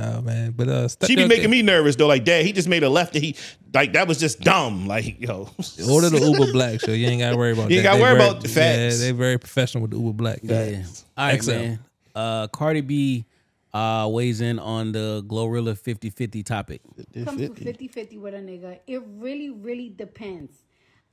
[0.00, 0.52] Nah, man.
[0.52, 2.06] But uh, she be making me nervous though.
[2.06, 3.14] Like, dad, he just made a left.
[3.14, 3.36] And he
[3.74, 4.86] like that was just dumb.
[4.86, 5.48] Like, yo,
[5.90, 7.70] Order the Uber Black, so you ain't got to worry about.
[7.70, 7.90] You ain't that.
[7.92, 9.00] gotta They worry very- about the facts.
[9.00, 10.40] Yeah, they very professional with the Uber Black.
[10.42, 10.82] Yeah.
[11.16, 11.50] All right, XL.
[11.50, 11.78] man.
[12.14, 13.24] Uh, Cardi B
[13.72, 16.80] uh, weighs in on the Glorilla 50-50 topic.
[17.24, 20.52] comes to 50 50 with a nigga, it really, really depends.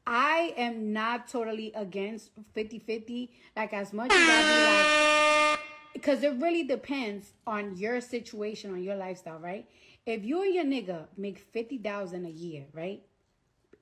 [0.08, 3.30] I am not totally against 50 50.
[3.56, 5.60] Like, as much as I be like,
[5.98, 9.68] because it really depends on your situation, on your lifestyle, right?
[10.06, 13.02] If you and your nigga make 50000 a year, right?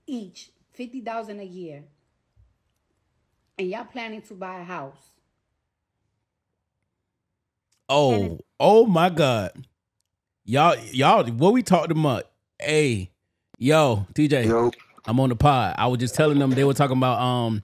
[0.08, 1.84] Each 50000 a year,
[3.58, 5.16] and y'all planning to buy a house,
[7.88, 9.52] Oh, oh my God.
[10.44, 12.24] Y'all, y'all, what we talked about?
[12.60, 13.12] Hey,
[13.60, 14.48] yo, TJ,
[15.06, 15.76] I'm on the pod.
[15.78, 17.62] I was just telling them they were talking about um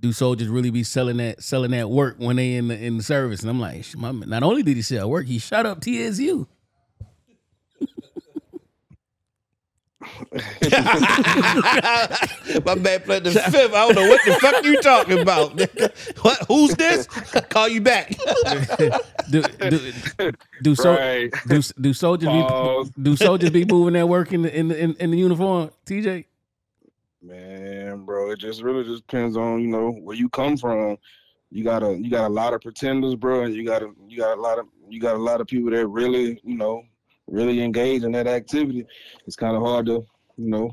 [0.00, 3.02] do soldiers really be selling that selling that work when they in the in the
[3.02, 3.42] service?
[3.42, 6.46] And I'm like, my, not only did he sell work, he shot up TSU.
[10.32, 10.38] My
[12.74, 13.74] bad played the fifth.
[13.74, 15.60] I don't know what the fuck you talking about.
[16.22, 16.38] what?
[16.48, 17.06] Who's this?
[17.48, 18.08] Call you back.
[19.30, 19.92] do do
[20.62, 21.30] do, so, Right.
[21.46, 22.90] do do soldiers Pause.
[22.90, 25.70] be do soldiers be moving that work in the in the, in, in the uniform?
[25.86, 26.24] TJ,
[27.22, 30.96] Man, bro, it just really just depends on you know where you come from.
[31.50, 34.16] You got a you got a lot of pretenders, bro, and you got a you
[34.16, 36.82] got a lot of you got a lot of people that really you know
[37.26, 38.86] really engage in that activity.
[39.26, 40.06] It's kind of hard to
[40.36, 40.70] you know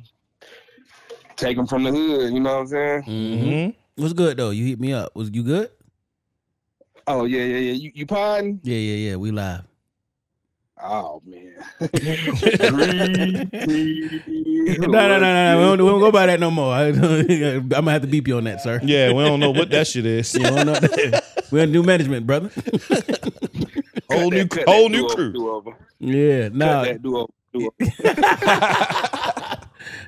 [1.36, 2.34] take them from the hood.
[2.34, 3.04] You know what I'm saying?
[3.04, 4.02] mm-hmm.
[4.02, 4.52] what's good though?
[4.52, 5.16] You hit me up.
[5.16, 5.70] Was you good?
[7.08, 7.74] Oh yeah, yeah, yeah.
[7.74, 8.62] You you pardon?
[8.64, 9.16] Yeah, yeah, yeah.
[9.18, 9.64] We live.
[10.82, 11.54] Oh man.
[14.68, 15.58] No, no, no, no, no.
[15.58, 16.74] We don't, we don't go by that no more.
[16.76, 18.80] I, am gonna have to beep you on that, sir.
[18.84, 20.34] Yeah, we don't know what that shit is.
[20.34, 20.76] You don't know
[21.52, 22.52] We're in new management, brother.
[24.12, 25.32] whole new, Cut that whole new do-over, crew.
[25.32, 25.72] do-over.
[26.00, 27.72] Yeah, Cut nah, that do-over, do-over.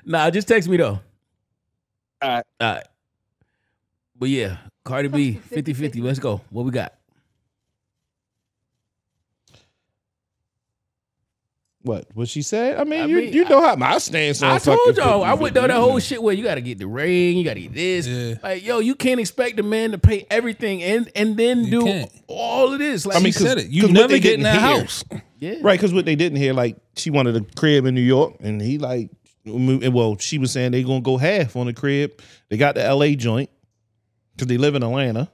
[0.06, 0.30] nah.
[0.30, 1.00] Just text me though.
[2.22, 2.46] All right.
[2.60, 2.88] All right.
[4.18, 6.04] But yeah, Cardi B, 50-50.
[6.04, 6.41] Let's go.
[6.50, 6.94] What we got?
[11.81, 12.07] What?
[12.14, 12.77] What she said?
[12.77, 15.23] I mean, I you mean, you know how my stance on I told fucking y'all.
[15.23, 17.53] I went through that whole shit where you got to get the ring, you got
[17.53, 18.39] to get this.
[18.43, 22.11] Like, yo, you can't expect a man to pay everything and and then do can't.
[22.27, 23.06] all of this.
[23.06, 23.72] Like, I mean, She said 'cause- it.
[23.72, 25.03] You 'cause what never they get in didn't that hear- house.
[25.39, 28.35] yeah, Right, because what they didn't hear, like she wanted a crib in New York,
[28.41, 29.10] and he like,
[29.45, 32.11] well, she was saying they gonna go half on the crib.
[32.49, 33.15] They got the L.A.
[33.15, 33.49] joint
[34.35, 35.31] because they live in Atlanta,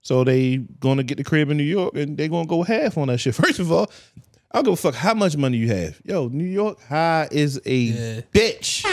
[0.00, 3.08] so they gonna get the crib in New York, and they gonna go half on
[3.08, 3.34] that shit.
[3.34, 3.90] First of all,
[4.56, 6.00] I don't give a fuck how much money you have.
[6.02, 8.20] Yo, New York high is a Yeah.
[8.32, 8.86] bitch.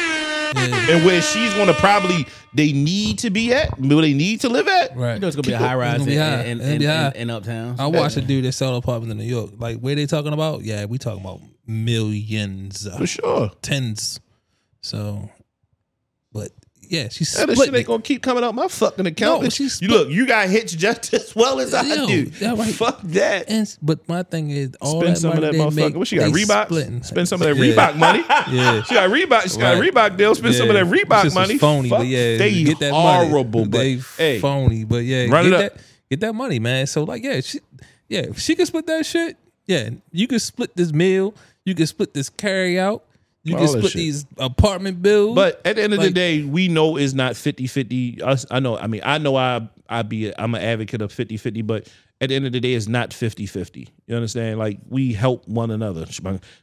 [0.56, 4.68] and where she's gonna probably they need to be at, where they need to live
[4.68, 4.95] at.
[4.95, 5.14] Right.
[5.14, 7.30] You know it's gonna be a high rise It's gonna in, in, in, in, in
[7.30, 7.77] uptown.
[7.80, 9.52] I watched a dude that sell apartments in New York.
[9.57, 10.64] Like where they talking about?
[10.64, 12.85] Yeah, we talking about millions.
[12.98, 13.52] For sure.
[13.61, 14.19] Tens.
[14.81, 15.30] So
[16.34, 16.52] but
[16.94, 19.41] yeah, she's Yeah, that split shit ain't gonna keep coming out my fucking account.
[19.41, 19.56] No, bitch.
[19.56, 22.26] she's you look, you got hits just as well as I do.
[22.26, 22.74] that right.
[22.74, 23.49] Fuck that.
[23.49, 25.76] And but my thing is, all Spend that some of money that they motherfucker.
[25.88, 26.32] make, What she got?
[26.32, 26.65] they Reebok?
[26.65, 27.03] splitting.
[27.03, 27.74] Spend some of that Yeah.
[27.76, 28.24] Reebok money.
[28.56, 29.52] Yeah, She got Reebok.
[29.53, 29.91] She got a Right.
[29.94, 30.36] Reebok deal.
[30.36, 31.57] Spend some of that Them Reebok shits was money.
[31.57, 33.61] phony, Fuck, but yeah, they get that horrible.
[33.65, 33.70] money.
[33.70, 33.78] But
[34.18, 35.78] they hey, phony, but yeah, Run get it that, up.
[36.11, 36.86] get that money, man.
[36.88, 37.60] So like, yeah, she,
[38.07, 39.38] yeah, if she can split that shit.
[39.65, 41.34] Yeah, you can split this meal.
[41.65, 43.06] You can split this carry out.
[43.44, 43.94] You can split shit.
[43.95, 45.36] these apartment bills.
[45.36, 48.22] But at the end of the day, we know it's not 50-50.
[48.22, 48.78] Us, I know.
[48.78, 49.36] I mean, I know.
[49.36, 50.30] I I be.
[50.30, 51.90] A, I'm an advocate of 50-50, but
[52.22, 53.90] at the end of the day, it's not 50-50.
[54.07, 54.60] You understand?
[54.60, 56.06] Like we help one another.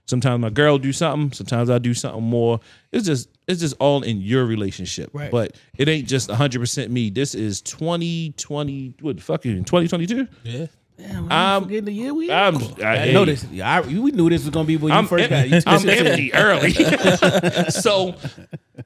[0.06, 1.32] Sometimes my girl do something.
[1.32, 2.60] Sometimes I do something more.
[2.92, 5.10] It's just it's just all in your relationship.
[5.12, 5.30] Right.
[5.30, 7.10] But it ain't just 100 percent me.
[7.10, 8.94] This is 2020.
[9.00, 9.44] What the fuck?
[9.44, 10.26] in 2022?
[10.44, 10.66] yeah,
[11.00, 12.30] Damn, I'm- I'm forgetting the year we.
[12.30, 12.56] I'm.
[12.82, 13.44] I, I, know this.
[13.44, 15.48] Yeah, I, we knew this was gonna be when you I'm, first got.
[15.48, 16.72] You I'm to- empty early.
[17.70, 18.14] so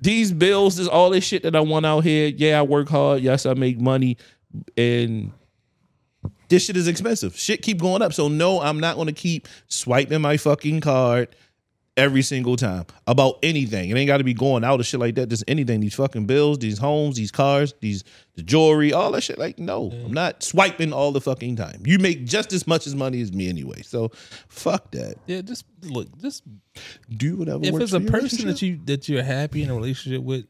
[0.00, 2.28] these bills is all this shit that I want out here.
[2.28, 3.22] Yeah, I work hard.
[3.22, 4.16] Yes, I make money.
[4.76, 5.32] And
[6.48, 7.36] this shit is expensive.
[7.36, 8.12] Shit keep going up.
[8.12, 11.34] So no, I'm not gonna keep swiping my fucking card
[11.96, 13.90] every single time about anything.
[13.90, 15.28] It ain't got to be going out of shit like that.
[15.28, 15.80] Just anything.
[15.80, 18.04] These fucking bills, these homes, these cars, these
[18.34, 19.38] the jewelry, all that shit.
[19.38, 20.10] Like no, I'm mm.
[20.10, 21.82] not swiping all the fucking time.
[21.84, 23.82] You make just as much as money as me anyway.
[23.82, 24.10] So
[24.48, 25.16] fuck that.
[25.26, 25.40] yeah.
[25.42, 26.42] Just look, just
[27.16, 27.64] Do whatever.
[27.64, 30.46] if it's a person that you that you're happy in a relationship with,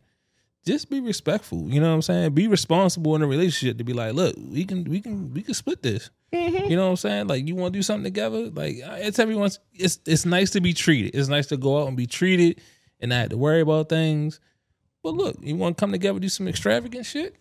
[0.66, 1.69] just be respectful.
[1.69, 2.32] You know what I'm saying?
[2.32, 5.55] Be responsible in a relationship to be like, look, we can we can we can
[5.55, 6.11] split this.
[6.32, 6.70] Mm-hmm.
[6.70, 7.27] You know what I'm saying?
[7.28, 8.51] Like you want to do something together.
[8.51, 9.59] Like it's everyone's.
[9.73, 11.15] It's it's nice to be treated.
[11.15, 12.61] It's nice to go out and be treated
[13.01, 14.41] and not have to worry about things.
[15.03, 17.36] But look, you want to come together do some extravagant shit?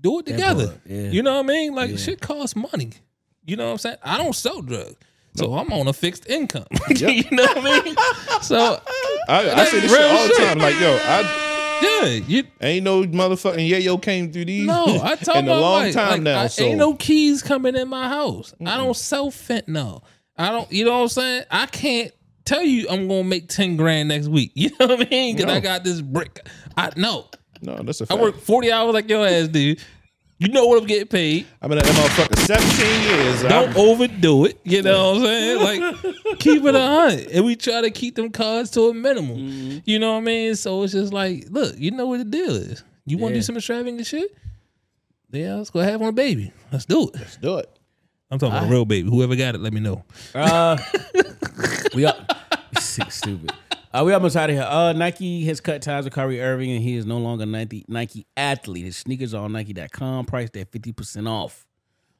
[0.00, 0.74] Do it together.
[0.86, 1.10] yeah.
[1.10, 1.74] You know what I mean?
[1.74, 1.96] Like Yeah.
[1.96, 2.90] shit costs money.
[3.44, 3.96] You know what I'm saying?
[4.04, 4.96] I don't sell drugs.
[5.34, 6.66] So I'm on a fixed income.
[6.90, 7.94] you know what I mean?
[8.42, 8.80] So
[9.28, 10.58] I, I say this shit Real all the time.
[10.58, 11.51] Like, yo, I
[11.82, 15.92] yeah, you ain't no motherfucking yayo came through these No, I told in a long
[15.92, 16.40] time like, now.
[16.40, 18.54] I, so ain't no keys coming in my house.
[18.64, 20.02] I don't sell fentanyl.
[20.36, 20.70] I don't.
[20.72, 21.44] You know what I'm saying?
[21.50, 22.12] I can't
[22.44, 24.52] tell you I'm gonna make ten grand next week.
[24.56, 25.36] You know what I mean?
[25.36, 26.46] Because I got this brick.
[26.76, 27.26] I know.
[27.60, 28.06] no, that's a.
[28.06, 28.18] fact.
[28.18, 29.80] I work forty hours like your ass, dude.
[30.42, 31.46] You know what I'm getting paid.
[31.60, 33.42] I've been at that motherfucker 17 years.
[33.42, 34.58] Don't I'm- overdo it.
[34.64, 35.58] You know what I'm saying?
[35.62, 39.36] Like keep it a hundred, and we try to keep them cards to a minimum.
[39.36, 39.78] Mm-hmm.
[39.84, 40.54] You know what I mean?
[40.56, 42.82] So it's just like, look, you know what the deal is.
[43.06, 43.40] You want to Yeah.
[43.40, 44.36] do some extravagant shit?
[45.30, 46.52] Yeah, let's go have one baby.
[46.72, 47.14] Let's do it.
[47.14, 47.70] Let's do it.
[48.30, 49.08] I'm talking about a real baby.
[49.08, 50.04] Whoever got it, let me know.
[50.34, 50.76] Uh,
[51.94, 52.06] we.
[52.80, 53.52] Sick, stupid.
[53.94, 54.64] Uh, we almost out of here.
[54.68, 58.26] Uh, Nike has cut ties with Kyrie Irving, and he is no longer Nike Nike
[58.36, 58.84] athlete.
[58.86, 61.66] His sneakers are on Nike.com, priced at fifty percent off.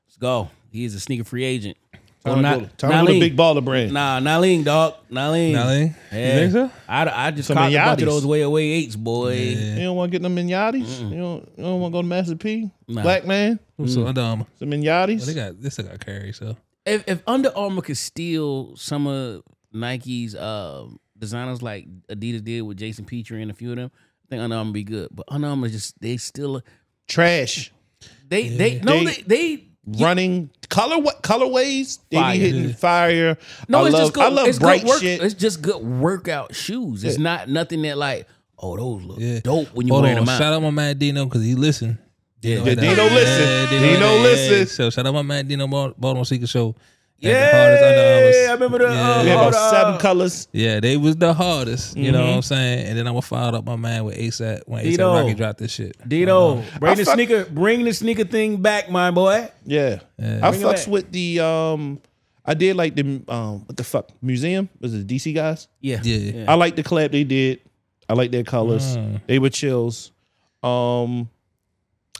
[0.07, 0.51] Let's go.
[0.71, 1.77] He is a sneaker free agent.
[2.25, 3.93] Time to go- time to go to big baller brand.
[3.93, 4.95] Nah, Nalene, dog.
[5.11, 5.53] Nalene.
[5.55, 5.87] Nalene?
[6.13, 6.35] You Yeah.
[6.39, 6.71] think so?
[6.89, 9.33] I, I just Some caught a bunch of those way away eights, boy.
[9.39, 11.01] You don't want to get them Miniatis?
[11.11, 12.71] You don't, you don't want to go to Master P?
[12.87, 13.03] Nah.
[13.03, 13.59] Black man?
[13.87, 14.47] So Under Armour.
[14.61, 15.19] Some Miniatis?
[15.19, 15.77] Well, they got this.
[15.77, 16.33] They got carry.
[16.33, 19.43] So If if Under Armour could steal some of
[19.73, 24.27] Nike's um, designers like Adidas did with Jason Petrie and a few of them, I
[24.29, 25.09] think Under Armour would be good.
[25.13, 26.61] But Under Armour just they still
[27.09, 27.73] Trash.
[28.29, 29.65] they they no They- they they
[29.99, 31.99] Running color what colorways?
[32.09, 32.33] They Fire.
[32.35, 33.37] be hitting fire.
[33.69, 34.23] no I it's love, just good.
[34.25, 35.21] I love it's bright good work, shit.
[35.21, 37.03] It's just good workout shoes.
[37.03, 37.23] It's Yeah.
[37.25, 38.29] not nothing that like
[38.59, 40.25] oh those look yeah, dope when you Hold wearing on.
[40.27, 40.39] them out.
[40.39, 41.99] Shout out my man Dino because he listen.
[42.43, 42.59] Yeah.
[42.59, 43.71] Dino Yeah, that- Dino listen.
[43.83, 44.67] Dino yeah, listen.
[44.69, 46.77] So shout out my man Dino Baltimore Secret Show.
[47.23, 48.37] Had Yeah, the hardest Under Armours.
[48.49, 50.49] I remember the, uh, we had about the, seven colors.
[50.53, 51.97] Yeah, they was the hardest.
[51.97, 52.27] You know Mhm.
[52.29, 52.87] what I'm saying?
[52.89, 55.13] And then I'm gonna follow up my man with ASAP when Dino.
[55.13, 55.97] ASAP Rocky dropped this shit.
[56.09, 59.49] Dino, bring I the fuck- sneaker, bring the sneaker thing back, my boy.
[59.65, 60.01] Yeah.
[60.19, 60.41] Yeah.
[60.43, 62.01] I Bring fucks with the um
[62.45, 65.69] I did like the um what the fuck museum was it the DC guys?
[65.81, 66.47] Yeah, Yeah.
[66.49, 67.61] I like the collab they did.
[68.09, 68.97] I like their colors.
[68.97, 69.21] Mm.
[69.29, 70.11] They were chills.
[70.65, 71.29] Um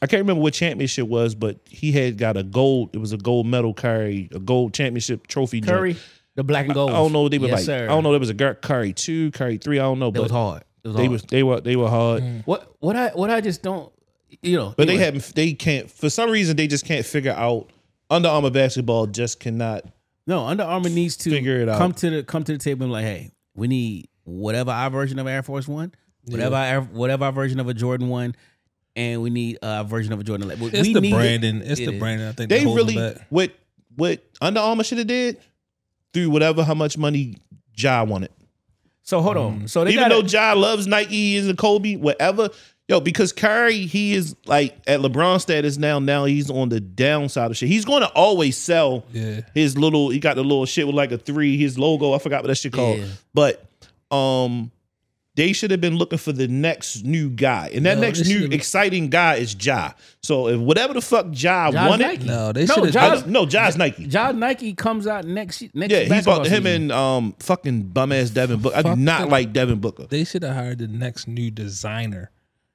[0.03, 2.91] I can't remember what championship was, but he had got a gold.
[2.93, 5.61] It was a gold medal curry, a gold championship trophy.
[5.61, 5.71] joint.
[5.79, 5.97] Curry,
[6.35, 6.91] the black and gold.
[6.91, 7.23] I don't know.
[7.23, 7.85] what They were yes, like sir.
[7.85, 8.11] I don't know.
[8.11, 9.79] There was a Gar- curry two, curry three.
[9.79, 10.65] I don't know, That but was hard.
[10.85, 11.11] It was they hard.
[11.13, 12.23] was they were they were hard.
[12.25, 12.43] Mm.
[12.47, 13.93] What what I what I just don't
[14.43, 14.75] you know.
[14.77, 14.99] But anyway.
[14.99, 15.35] they haven't.
[15.35, 15.89] They can't.
[15.91, 17.71] For some reason, they just can't figure out.
[18.11, 19.85] Under Armour basketball just cannot.
[20.27, 21.79] no Under Armour needs to Figure it out.
[21.79, 25.19] Come to the come to the table and like, hey, we need whatever our version
[25.19, 25.93] of Air Force One,
[26.27, 28.35] whatever our whatever our version of a Jordan One,
[28.97, 30.47] and we need a version of a Jordan.
[30.51, 30.69] Eleven.
[30.75, 31.17] It's we the need it.
[31.17, 31.57] branding.
[31.63, 31.99] It's It the is.
[31.99, 32.29] branding.
[32.29, 33.53] I think They that holds them really what
[33.97, 35.39] what Under Armour should have did
[36.15, 37.37] through whatever how much money
[37.77, 38.31] Ja wanted.
[39.03, 39.69] So hold on.
[39.69, 42.51] So they even got though Ja loves Nike, he is a Kobe, whatever.
[42.89, 45.99] Yo, because Curry, he is like at LeBron status now.
[45.99, 47.69] Now he's on the downside of shit.
[47.69, 49.41] He's going to always sell Yeah.
[49.55, 50.11] his little.
[50.11, 51.57] He got the little shit with like a three.
[51.57, 52.99] His logo, I forgot what that shit called.
[52.99, 53.07] Yeah.
[53.33, 53.65] But
[54.15, 54.71] um,
[55.35, 58.49] they should have been looking for the next new guy, and that No, next new
[58.53, 59.93] exciting guy is Ja.
[60.23, 62.25] So if whatever the fuck Ja Ja's wanted, Nike.
[62.27, 63.13] No, they No, should have.
[63.21, 64.05] Ja's- no, Ja's Nike.
[64.05, 65.91] Ja Nike comes out next next.
[65.91, 66.83] Yeah, he basketball bought him season.
[66.83, 68.77] and um fucking bum ass Devin Booker.
[68.77, 70.07] I do not the- like Devin Booker.
[70.09, 72.31] They should have hired the next new designer.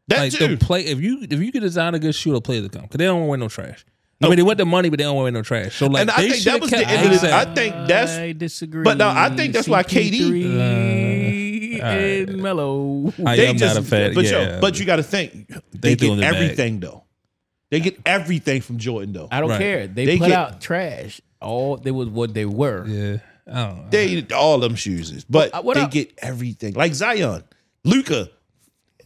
[0.07, 0.47] That like too.
[0.47, 2.83] the play if you if you could design a good shoe, the players will come
[2.83, 3.85] because they don't want to wear no trash.
[4.19, 5.75] I mean, they want the money, but they don't want to wear no trash.
[5.75, 7.75] So like, and I they think that shoulda was the end of the, I think
[7.87, 8.83] that's I disagree.
[8.83, 10.57] But no, I think that's why CP3 Uh, all
[11.81, 12.29] right.
[12.29, 13.13] and Melo.
[13.25, 14.13] I they am just, not a fan.
[14.13, 16.35] But yeah, yo, but you got to think They they, get in bag.
[16.35, 17.03] everything though.
[17.69, 19.27] They get everything from Jordan though.
[19.31, 19.59] I don't Right.
[19.59, 19.87] care.
[19.87, 21.19] They, They put get- out trash.
[21.41, 22.85] All they was what they were.
[22.87, 23.17] yeah,
[23.51, 23.85] I don't know.
[23.91, 25.91] They all them shoes is, but Well, uh, what they up?
[25.91, 27.43] get everything like Zion,
[27.83, 28.29] Luka.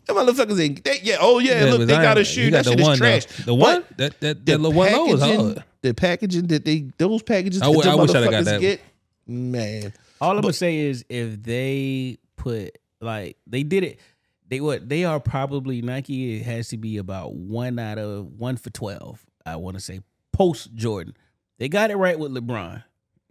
[0.07, 2.49] Them motherfuckers, they, they, yeah, oh yeah, look, but they got a shoe.
[2.49, 3.05] got That the shit is one, though.
[3.05, 3.25] trash.
[3.45, 5.63] The one But that that that little one low is hard.
[5.81, 8.61] The packaging that they those packages I that wi- the I wish I'd got that.
[8.61, 8.81] get,
[9.27, 9.93] man.
[10.21, 13.99] All I'm gonna say is if they put like they did it,
[14.47, 16.37] they what they are probably Nike.
[16.37, 19.23] It has to be about one out of one for twelve.
[19.45, 20.01] I want to say
[20.33, 21.15] post Jordan.
[21.59, 22.83] They got it right with LeBron.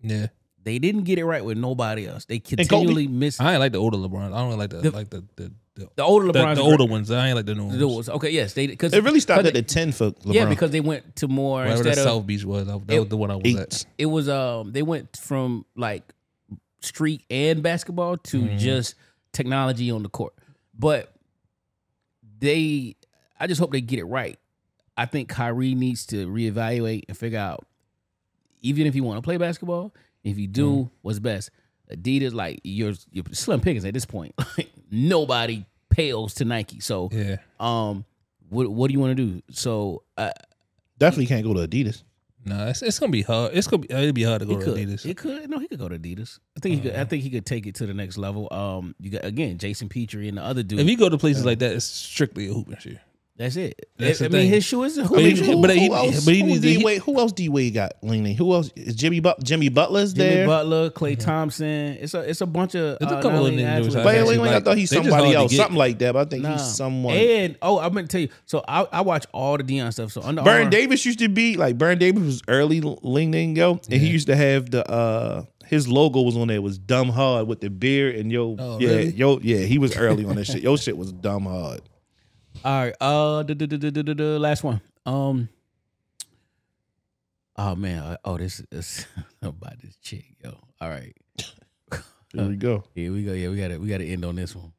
[0.03, 0.29] Yeah,
[0.63, 2.25] They didn't get it right with nobody else.
[2.25, 2.57] They Kobe?
[2.65, 4.33] continually miss I ain't like the older LeBron.
[4.33, 6.55] I don't like the, The- like the the the, the older the, LeBron.
[6.57, 7.11] the older ones.
[7.11, 7.79] I ain't like the new ones.
[7.79, 8.09] The ones.
[8.09, 10.35] Okay, yes, they because It really stopped at the ten for LeBron.
[10.35, 12.95] yeah because they went to more Whatever the instead of South Beach was, that, that
[12.95, 13.59] It- was the one I was eight.
[13.59, 13.87] at.
[13.99, 16.03] it was um they went from like
[16.81, 18.59] street and basketball to Mhm.
[18.59, 18.95] just
[19.33, 20.35] technology on the court.
[20.79, 21.13] But
[22.39, 22.97] they
[23.39, 24.39] I just hope they get it right.
[24.97, 27.67] I think Kyrie needs to reevaluate and figure out
[28.63, 31.51] even if you want to play basketball, if you do, what's best.
[31.91, 34.35] Adidas, like you're, you're slim pickings at this point.
[34.59, 36.81] Like nobody pales to Nike.
[36.81, 38.05] So Yeah, um
[38.49, 39.43] what what do you want to do?
[39.51, 40.31] So uh,
[40.99, 42.03] definitely can't go to Adidas.
[42.45, 43.53] No, it's, it's gonna be hard.
[43.55, 44.77] It's gonna be uh, it'll be hard to He go to could.
[44.77, 45.03] Adidas.
[45.03, 45.51] He could.
[45.51, 46.39] No, he could go to Adidas.
[46.57, 46.99] I think he could.
[46.99, 47.11] I mm.
[47.11, 48.49] think he could take it to the next level.
[48.51, 50.81] Um, you got again Jason Petrie and the other dude.
[50.81, 52.97] If you go to places uh, like that, it's strictly a hooping shoe.
[53.41, 53.89] That's it.
[53.97, 54.51] That's I, the mean, thing.
[54.51, 55.17] his shoe is a I hoop.
[55.17, 56.25] mean, Who- who, but who he- else?
[56.27, 58.37] but he who, needs to- D he- Wade, who else D Wade got Li-Ning?
[58.37, 59.21] Who else is Jimmy?
[59.21, 60.27] Bu- Jimmy Butler's there.
[60.29, 60.47] Jimmy there.
[60.47, 61.97] Butler, Klay Thompson.
[61.99, 64.05] It's a it's a bunch of There's a uh, couple of only ninjas athletes- out
[64.05, 64.27] But there.
[64.27, 65.57] wait, Like, wait, I thought he's somebody else, get.
[65.57, 66.13] something like that.
[66.13, 66.53] But I think Nah.
[66.53, 67.15] he's someone.
[67.17, 68.29] And oh, I'm gonna tell you.
[68.45, 70.13] So I I watch all the Deion stuff.
[70.13, 73.81] So Under Baron Armour- Davis used to be like Baron Davis was early Li-Ning yo,
[73.91, 77.47] and he used to have the uh his logo was on there was dumb hard
[77.47, 79.13] with the beard and yo Oh, yeah really?
[79.13, 80.63] yo yeah he was early on that shit.
[80.63, 81.81] Yo shit was dumb hard.
[82.65, 82.95] All right.
[83.01, 84.81] Uh, the, the, the, the, the, the last one.
[85.07, 85.49] Um.
[87.57, 87.99] Oh man.
[88.03, 89.07] uh, Oh, this is
[89.43, 90.57] about this chick, yo.
[90.81, 91.15] All right.
[92.33, 92.85] Here we go.
[92.95, 93.33] Here we go.
[93.33, 94.73] Yeah, we got to we got to end on this one.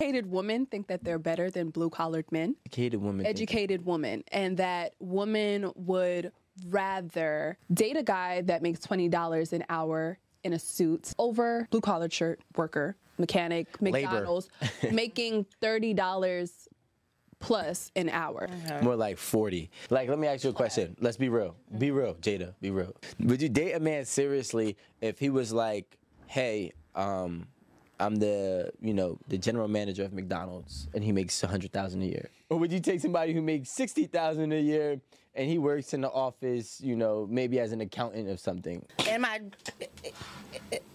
[0.00, 2.56] Educated women think that they're better than blue collared men.
[2.66, 3.24] Educated women.
[3.26, 6.32] Educated women, and that women would
[6.68, 11.80] rather date a guy that makes twenty dollars an hour in a suit over blue
[11.80, 14.00] collared shirt worker, mechanic, Labor.
[14.00, 14.48] McDonald's,
[14.90, 16.68] making thirty dollars
[17.44, 18.48] plus an hour.
[18.82, 19.70] More like 40.
[19.90, 20.96] Like, let me ask you a question.
[21.00, 21.54] Let's be real.
[21.78, 22.54] Be real, Jada.
[22.60, 22.94] Be real.
[23.20, 27.46] Would you date a man seriously if he was like, hey, um,
[28.00, 32.30] I'm the, you know, the general manager of McDonald's and he makes 100,000 a year?
[32.48, 35.00] Or would you take somebody who makes 60,000 a year
[35.34, 38.84] and he works in the office, you know, maybe as an accountant or something?
[39.06, 39.40] Am I?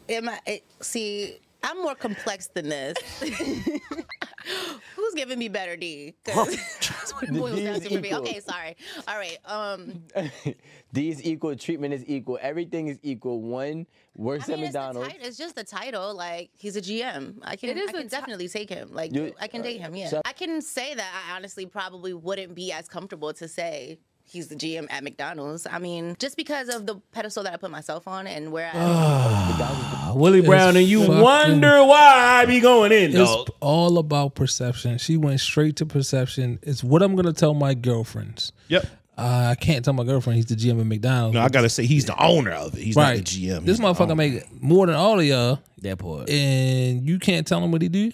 [0.09, 0.61] Am I?
[0.81, 2.97] See, I'm more complex than this.
[4.95, 6.15] Who's giving me better D?
[6.26, 8.15] 'Cause That's what it boils D down is to for me.
[8.15, 8.76] Okay, sorry.
[9.07, 9.38] All right.
[9.45, 10.03] Um,
[10.93, 13.41] D is equal, treatment is equal, everything is equal.
[13.41, 13.85] One
[14.15, 15.13] works I mean, at it's, the McDonald's.
[15.13, 16.15] tit- it's just the title.
[16.15, 17.39] Like he's a GM.
[17.43, 17.69] I can.
[17.69, 18.89] It is I can definitely take him.
[18.93, 19.95] Like You- I can date him.
[19.95, 20.09] Yeah.
[20.09, 21.26] so- I can say that.
[21.30, 23.99] I honestly probably wouldn't be as comfortable to say.
[24.31, 25.65] He's the GM at McDonald's.
[25.65, 30.11] I mean, just because of the pedestal that I put myself on and where I.
[30.15, 33.49] Willie Brown, and you fucking- wonder why I be going in, It's dog.
[33.60, 34.97] all about perception.
[34.97, 36.60] She went straight to perception.
[36.61, 38.51] It's what I'm gonna tell my girlfriends.
[38.68, 38.85] Yep.
[39.18, 41.34] Uh, I can't tell my girlfriend he's the GM at McDonald's.
[41.35, 42.81] No, I gotta say he's the owner of it.
[42.81, 43.18] He's right.
[43.18, 43.65] not the GM.
[43.65, 44.15] This He's the motherfucker owner.
[44.15, 46.30] make more than all of y'all, That part.
[46.30, 48.11] and you can't tell him what he do.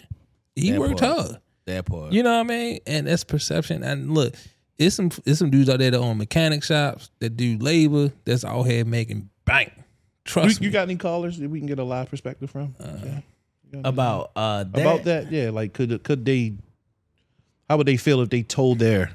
[0.56, 1.18] He That worked part.
[1.20, 1.38] hard.
[1.66, 2.12] That part.
[2.14, 2.80] You know what I mean?
[2.88, 3.84] And that's perception.
[3.84, 4.34] And look,
[4.78, 8.44] it's some it's some dudes out there that own mechanic shops that do labor that's
[8.44, 9.72] out here making bank.
[10.26, 10.66] Trust You, me.
[10.68, 12.76] you got any callers that we can get a live perspective from?
[12.80, 13.22] Yeah.
[13.84, 15.50] About uh that, About that, yeah.
[15.50, 16.54] Like, could could they?
[17.70, 19.12] How would they feel if they told their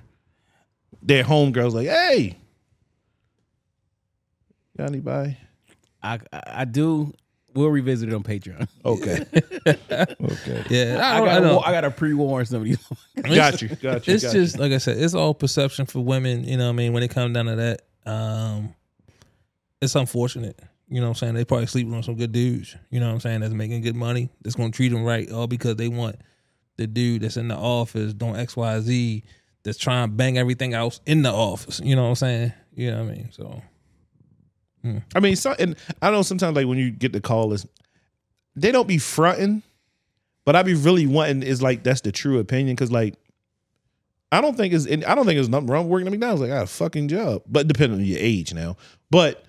[1.02, 2.36] their homegirls like, "Hey,
[4.76, 5.36] got anybody?"
[6.02, 7.12] I I I do.
[7.54, 8.68] We'll revisit it on Patreon.
[8.84, 9.24] Okay.
[9.66, 10.64] okay.
[10.70, 11.56] Yeah, I, I, don't- I gotta, know.
[11.56, 12.78] wa- I gotta pre-warn some of these.
[13.22, 13.68] Got you.
[13.68, 14.14] Got you.
[14.14, 14.62] It's got just you.
[14.62, 16.44] like I said, it's all perception for women.
[16.44, 18.74] You know, what I mean, when it comes down to that, um,
[19.80, 20.58] it's unfortunate.
[20.88, 22.76] You know, what I'm saying they probably sleeping on some good dudes.
[22.90, 24.28] You know, what I'm saying that's making good money.
[24.42, 26.16] That's gonna treat them right, all because they want
[26.76, 29.24] the dude that's in the office doing X, Y, Z.
[29.62, 31.80] That's trying to bang everything else in the office.
[31.84, 32.52] You know what I'm saying?
[32.74, 33.28] You know what I mean?
[33.32, 33.62] So
[35.14, 37.66] I mean, so, and I know sometimes like when you get the callers,
[38.56, 39.62] they don't be fronting,
[40.44, 43.14] but I be really wanting is like that's the true opinion because like
[44.32, 46.42] I don't think is I don't think there's nothing wrong with working at McDonald's.
[46.42, 48.76] Like I got a fucking job, but depending on your age now,
[49.10, 49.44] but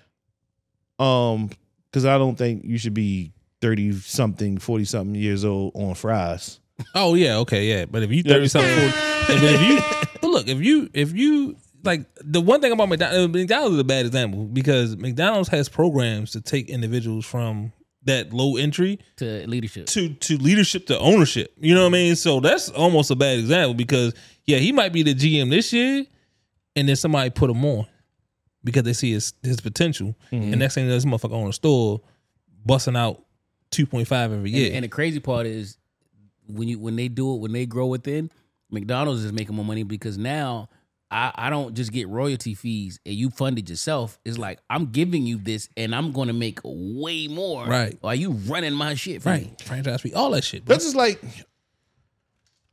[0.98, 1.50] um,
[1.90, 6.58] because I don't think you should be thirty something, forty something years old on fries.
[6.94, 7.84] Oh yeah, okay, yeah.
[7.84, 8.86] But if you You thirty something, 40,
[9.34, 13.32] if, if you, but look, if you, if you like the one thing about McDonald's,
[13.34, 17.72] McDonald's is a bad example because McDonald's has programs to take individuals from
[18.04, 21.52] that low entry to leadership, to to leadership to ownership.
[21.60, 22.16] You know what I mean?
[22.16, 24.14] So that's almost a bad example because
[24.46, 26.04] yeah, he might be the GM this year,
[26.76, 27.86] and then somebody put him on
[28.64, 30.50] because they see his his potential, Mhm.
[30.52, 32.00] and next thing you know, this motherfucker on a store,
[32.66, 33.24] busting out
[33.70, 34.66] two point five every year.
[34.66, 35.78] And, and the crazy part is
[36.48, 38.30] when you when they do it when they grow within
[38.70, 40.68] McDonald's is making more money because now
[41.12, 44.18] I, I don't just get royalty fees and you funded yourself.
[44.24, 47.66] It's like I'm giving you this and I'm going to make way more.
[47.66, 47.98] Right.
[48.02, 49.56] Are you running my shit for right, me?
[49.62, 50.64] franchise fee, all that shit.
[50.64, 50.74] bro.
[50.74, 51.20] That's just like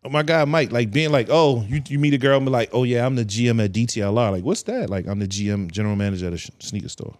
[0.03, 2.51] oh, my God, Mike, like being like, oh, you, you meet a girl and be
[2.51, 4.31] like, oh yeah, I'm the GM at DTLR.
[4.31, 4.89] Like, what's that?
[4.89, 7.17] Like, I'm the GM, general manager at a sh- sneaker store.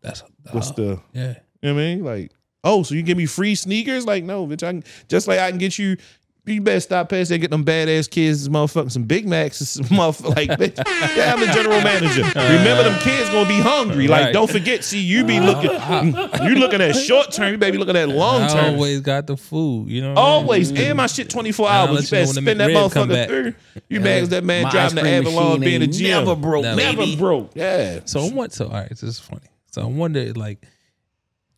[0.00, 1.00] That's What's uh, the?
[1.12, 1.34] yeah.
[1.62, 2.04] You know what I mean?
[2.04, 2.32] Like,
[2.64, 4.06] oh, so you give me free sneakers?
[4.06, 4.62] Like, no, bitch.
[4.62, 5.98] I can just like I can get you.
[6.46, 10.34] You better stop past there, get them badass kids, motherfucking some Big Macs, some motherfucker
[10.34, 10.76] like bitch.
[11.16, 12.22] Yeah, I'm the general manager.
[12.22, 14.08] Remember, them kids gonna be hungry.
[14.08, 14.32] Like, Right.
[14.32, 14.82] don't forget.
[14.82, 17.52] See, you be looking, mm, you looking at short term.
[17.52, 18.74] You better be looking at long term.
[18.74, 20.14] always got the food, you know.
[20.14, 20.32] what I mean?
[20.42, 21.88] Always, and my shit 24 I'll hours.
[21.90, 23.28] You let you better know when spin the that motherfucker back.
[23.28, 23.54] through.
[23.88, 23.98] You Yeah.
[24.00, 26.08] mad that man My driving the ice Avalon being a ain't GM.
[26.08, 27.16] never broke, Never baby.
[27.16, 27.50] broke.
[27.54, 28.00] Yeah.
[28.06, 29.42] So I want so all right, this is funny.
[29.70, 30.58] So I wonder like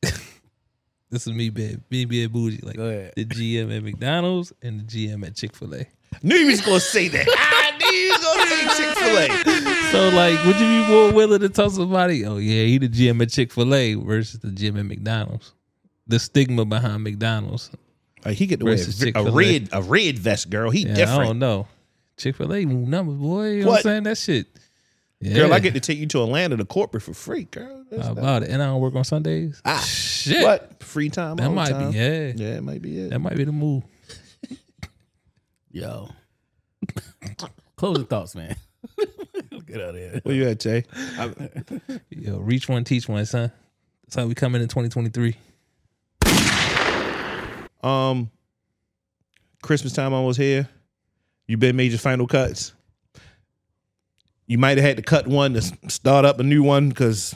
[1.12, 2.60] this is me being me being bougie.
[2.62, 5.86] Like the GM at McDonald's and the GM at Chick fil A.
[6.22, 7.26] Knew you was gonna say that.
[7.28, 9.92] I knew you was gonna say Chick Fil A.
[9.92, 13.22] So like would you be more willing to tell somebody, oh yeah, he the GM
[13.22, 15.52] at Chick fil A versus the GM at McDonald's?
[16.06, 17.70] The stigma behind McDonald's.
[18.24, 19.30] Like he get to wear a Chick-fil-A.
[19.32, 20.70] red a red vest, girl.
[20.70, 21.66] He Yeah, I don't know.
[22.16, 23.50] Chick fil A move numbers, boy.
[23.50, 23.78] You know what What?
[23.78, 24.02] I'm saying?
[24.04, 24.46] That shit.
[25.22, 25.34] Yeah.
[25.34, 27.84] Girl, I get to take you to Atlanta to corporate for free, girl.
[27.90, 28.48] That's How not- about it?
[28.50, 29.62] And I don't work on Sundays.
[29.64, 30.42] Ah, shit.
[30.42, 30.82] What?
[30.82, 31.92] Free time That might time.
[31.92, 32.32] be, yeah.
[32.34, 33.10] Yeah, it might be it.
[33.10, 33.84] That might be the move.
[35.70, 36.08] Yo.
[37.76, 38.56] Closing thoughts, man.
[39.66, 40.20] Get out of here.
[40.24, 40.84] Where you at, Jae?
[42.10, 43.52] Yo, reach one, teach one, son.
[44.04, 45.36] That's how we come in in 2023.
[47.82, 48.30] Um,
[49.62, 50.68] Christmas time almost here.
[51.46, 52.72] You been made your final cuts.
[54.52, 57.34] You might have had to cut one to start up a new one because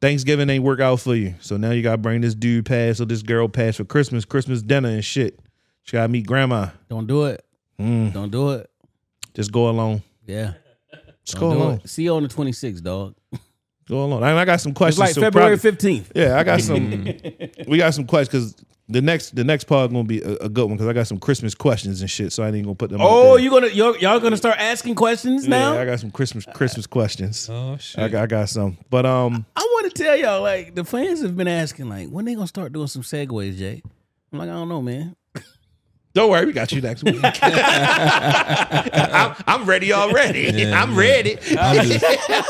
[0.00, 1.36] Thanksgiving ain't work out for you.
[1.38, 4.60] So now you gotta bring this dude past or this girl past for Christmas, Christmas
[4.60, 5.38] dinner and shit.
[5.84, 6.70] She gotta meet grandma.
[6.88, 7.44] Don't do it.
[7.78, 8.12] Mm.
[8.12, 8.68] Don't do it.
[9.32, 10.02] Just go alone.
[10.26, 10.54] Yeah.
[11.24, 11.88] Just Don't go it.
[11.88, 13.14] See you on the 26th, dog.
[13.88, 14.22] Go along.
[14.22, 14.98] And I got some questions.
[15.00, 16.06] like so February 15th.
[16.14, 17.04] Yeah, I got some.
[17.66, 20.48] we got some questions because the next the next part is gonna be a, a
[20.48, 22.32] good one because I got some Christmas questions and shit.
[22.32, 23.00] So I ain't gonna put them.
[23.00, 23.44] out Oh, there.
[23.44, 25.74] you gonna y'all, y'all gonna start asking questions now?
[25.74, 27.48] Yeah, I got some Christmas Christmas questions.
[27.50, 27.98] Oh shit.
[28.02, 31.22] I got, I got some, but um, I want to tell y'all, like, the fans
[31.22, 33.82] have been asking, like, when they gonna start doing some segues, Jae?
[34.32, 35.16] I'm like, I don't know, man.
[36.18, 37.20] Don't worry, we got you next week.
[37.22, 40.50] I'm, I'm ready already.
[40.52, 41.38] Yeah, I'm ready.
[41.56, 42.04] I'm just,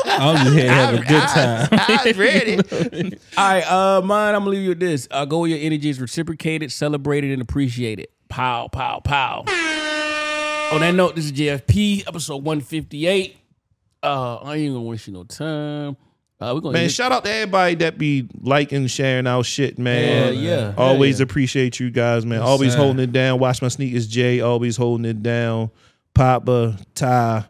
[0.05, 1.67] I'm just here to have a good time.
[1.71, 2.57] I'm ready.
[3.37, 5.07] All right, uh, mine, I'm gonna leave you with this.
[5.11, 8.07] Uh, go where your energy is reciprocated, celebrated, and appreciated.
[8.27, 9.41] Pow, pow, pow.
[10.71, 13.37] On that note, this is JFP, episode 158.
[14.01, 15.95] Uh, I ain't gonna waste you no time.
[16.41, 19.77] Uh, we're gonna Man, hit- shout out to everybody that be liking, sharing our shit,
[19.77, 20.33] man.
[20.35, 20.39] Yeah,
[20.69, 20.73] yeah.
[20.77, 21.29] Always Yeah, yeah.
[21.29, 22.39] appreciate you guys, man.
[22.39, 22.77] Yes, always sir.
[22.77, 23.39] holding it down.
[23.39, 24.45] Watch my sneakers, Jae.
[24.45, 25.69] Always holding it down.
[26.13, 27.43] Papa, Ty,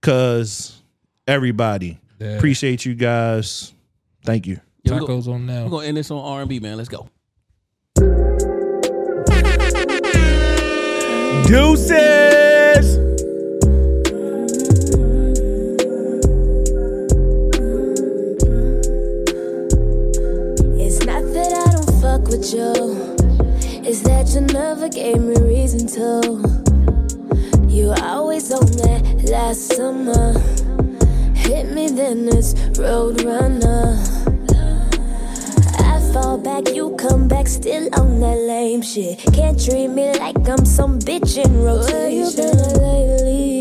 [0.00, 0.80] Cuz,
[1.26, 1.98] everybody.
[2.18, 2.28] Yeah.
[2.36, 3.72] Appreciate you guys.
[4.24, 4.60] Thank you.
[4.82, 5.64] Yeah, we go- Tacos on now.
[5.64, 6.78] We're gonna end this on R&B, man.
[6.78, 7.08] Let's go.
[11.62, 13.01] Deuces.
[22.42, 23.24] Don't fuck with
[23.74, 26.32] you, it's that you never gave me reason to.
[27.68, 30.38] You always on that last summer.
[31.34, 33.98] Hit me, then it's Roadrunner.
[35.78, 39.18] I fall back, you come back still on that lame shit.
[39.32, 41.94] Can't treat me like I'm some bitch in rotation.
[41.94, 43.60] Where you been lately?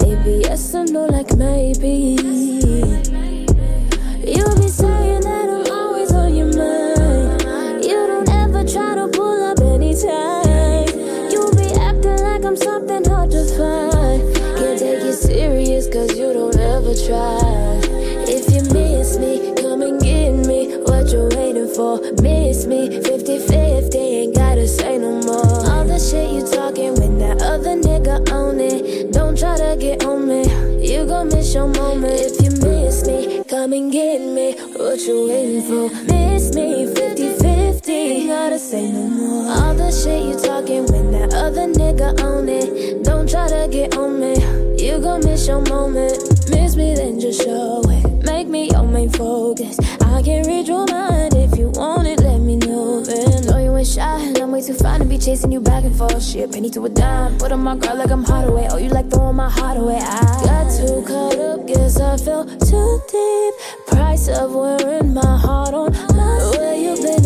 [0.00, 2.59] Maybe yes or no, like maybe.
[10.04, 11.30] Anytime.
[11.30, 14.34] You be acting like I'm something hard to find.
[14.56, 17.38] Can't take you serious cause you don't ever try.
[18.28, 20.76] If you miss me, come and get me.
[20.84, 22.00] What you waiting for?
[22.22, 25.70] Miss me 50 50, ain't gotta say no more.
[25.70, 29.12] All the shit you talking when that other nigga on it.
[29.12, 30.42] Don't try to get on me,
[30.86, 32.20] you gon' miss your moment.
[32.20, 34.54] If you miss me, come and get me.
[34.76, 35.88] What you waiting for?
[36.04, 37.39] Miss me 50 50,
[38.08, 39.52] gotta say no more.
[39.52, 43.04] All the shit you talking when that other nigga on it.
[43.04, 44.34] Don't try to get on me,
[44.82, 46.18] you gon' miss your moment.
[46.50, 48.24] Miss me, then just show it.
[48.24, 49.78] Make me your main focus.
[50.00, 52.20] I can read your mind if you want it.
[52.20, 53.02] Let me know.
[53.04, 55.84] Then know you ain't shy, and I'm way too fine to be chasing you back
[55.84, 56.22] and forth.
[56.22, 57.38] Shit, penny to a dime.
[57.38, 58.68] Put on my girl like I'm hot away.
[58.70, 59.98] Oh, you like throwing my heart away.
[60.00, 63.54] I got too caught up, guess I fell too deep.
[63.86, 65.92] Price of wearing my heart on.
[66.16, 67.19] my Where you been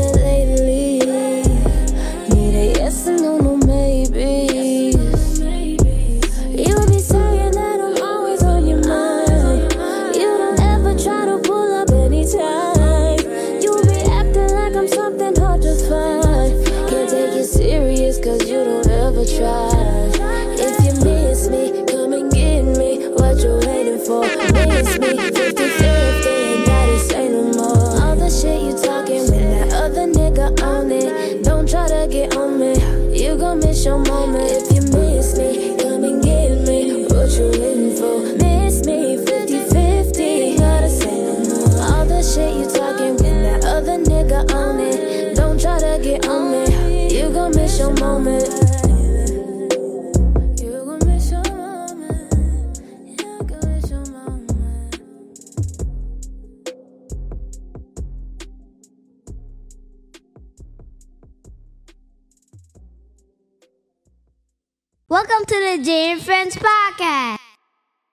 [65.87, 67.44] And Friends podcast.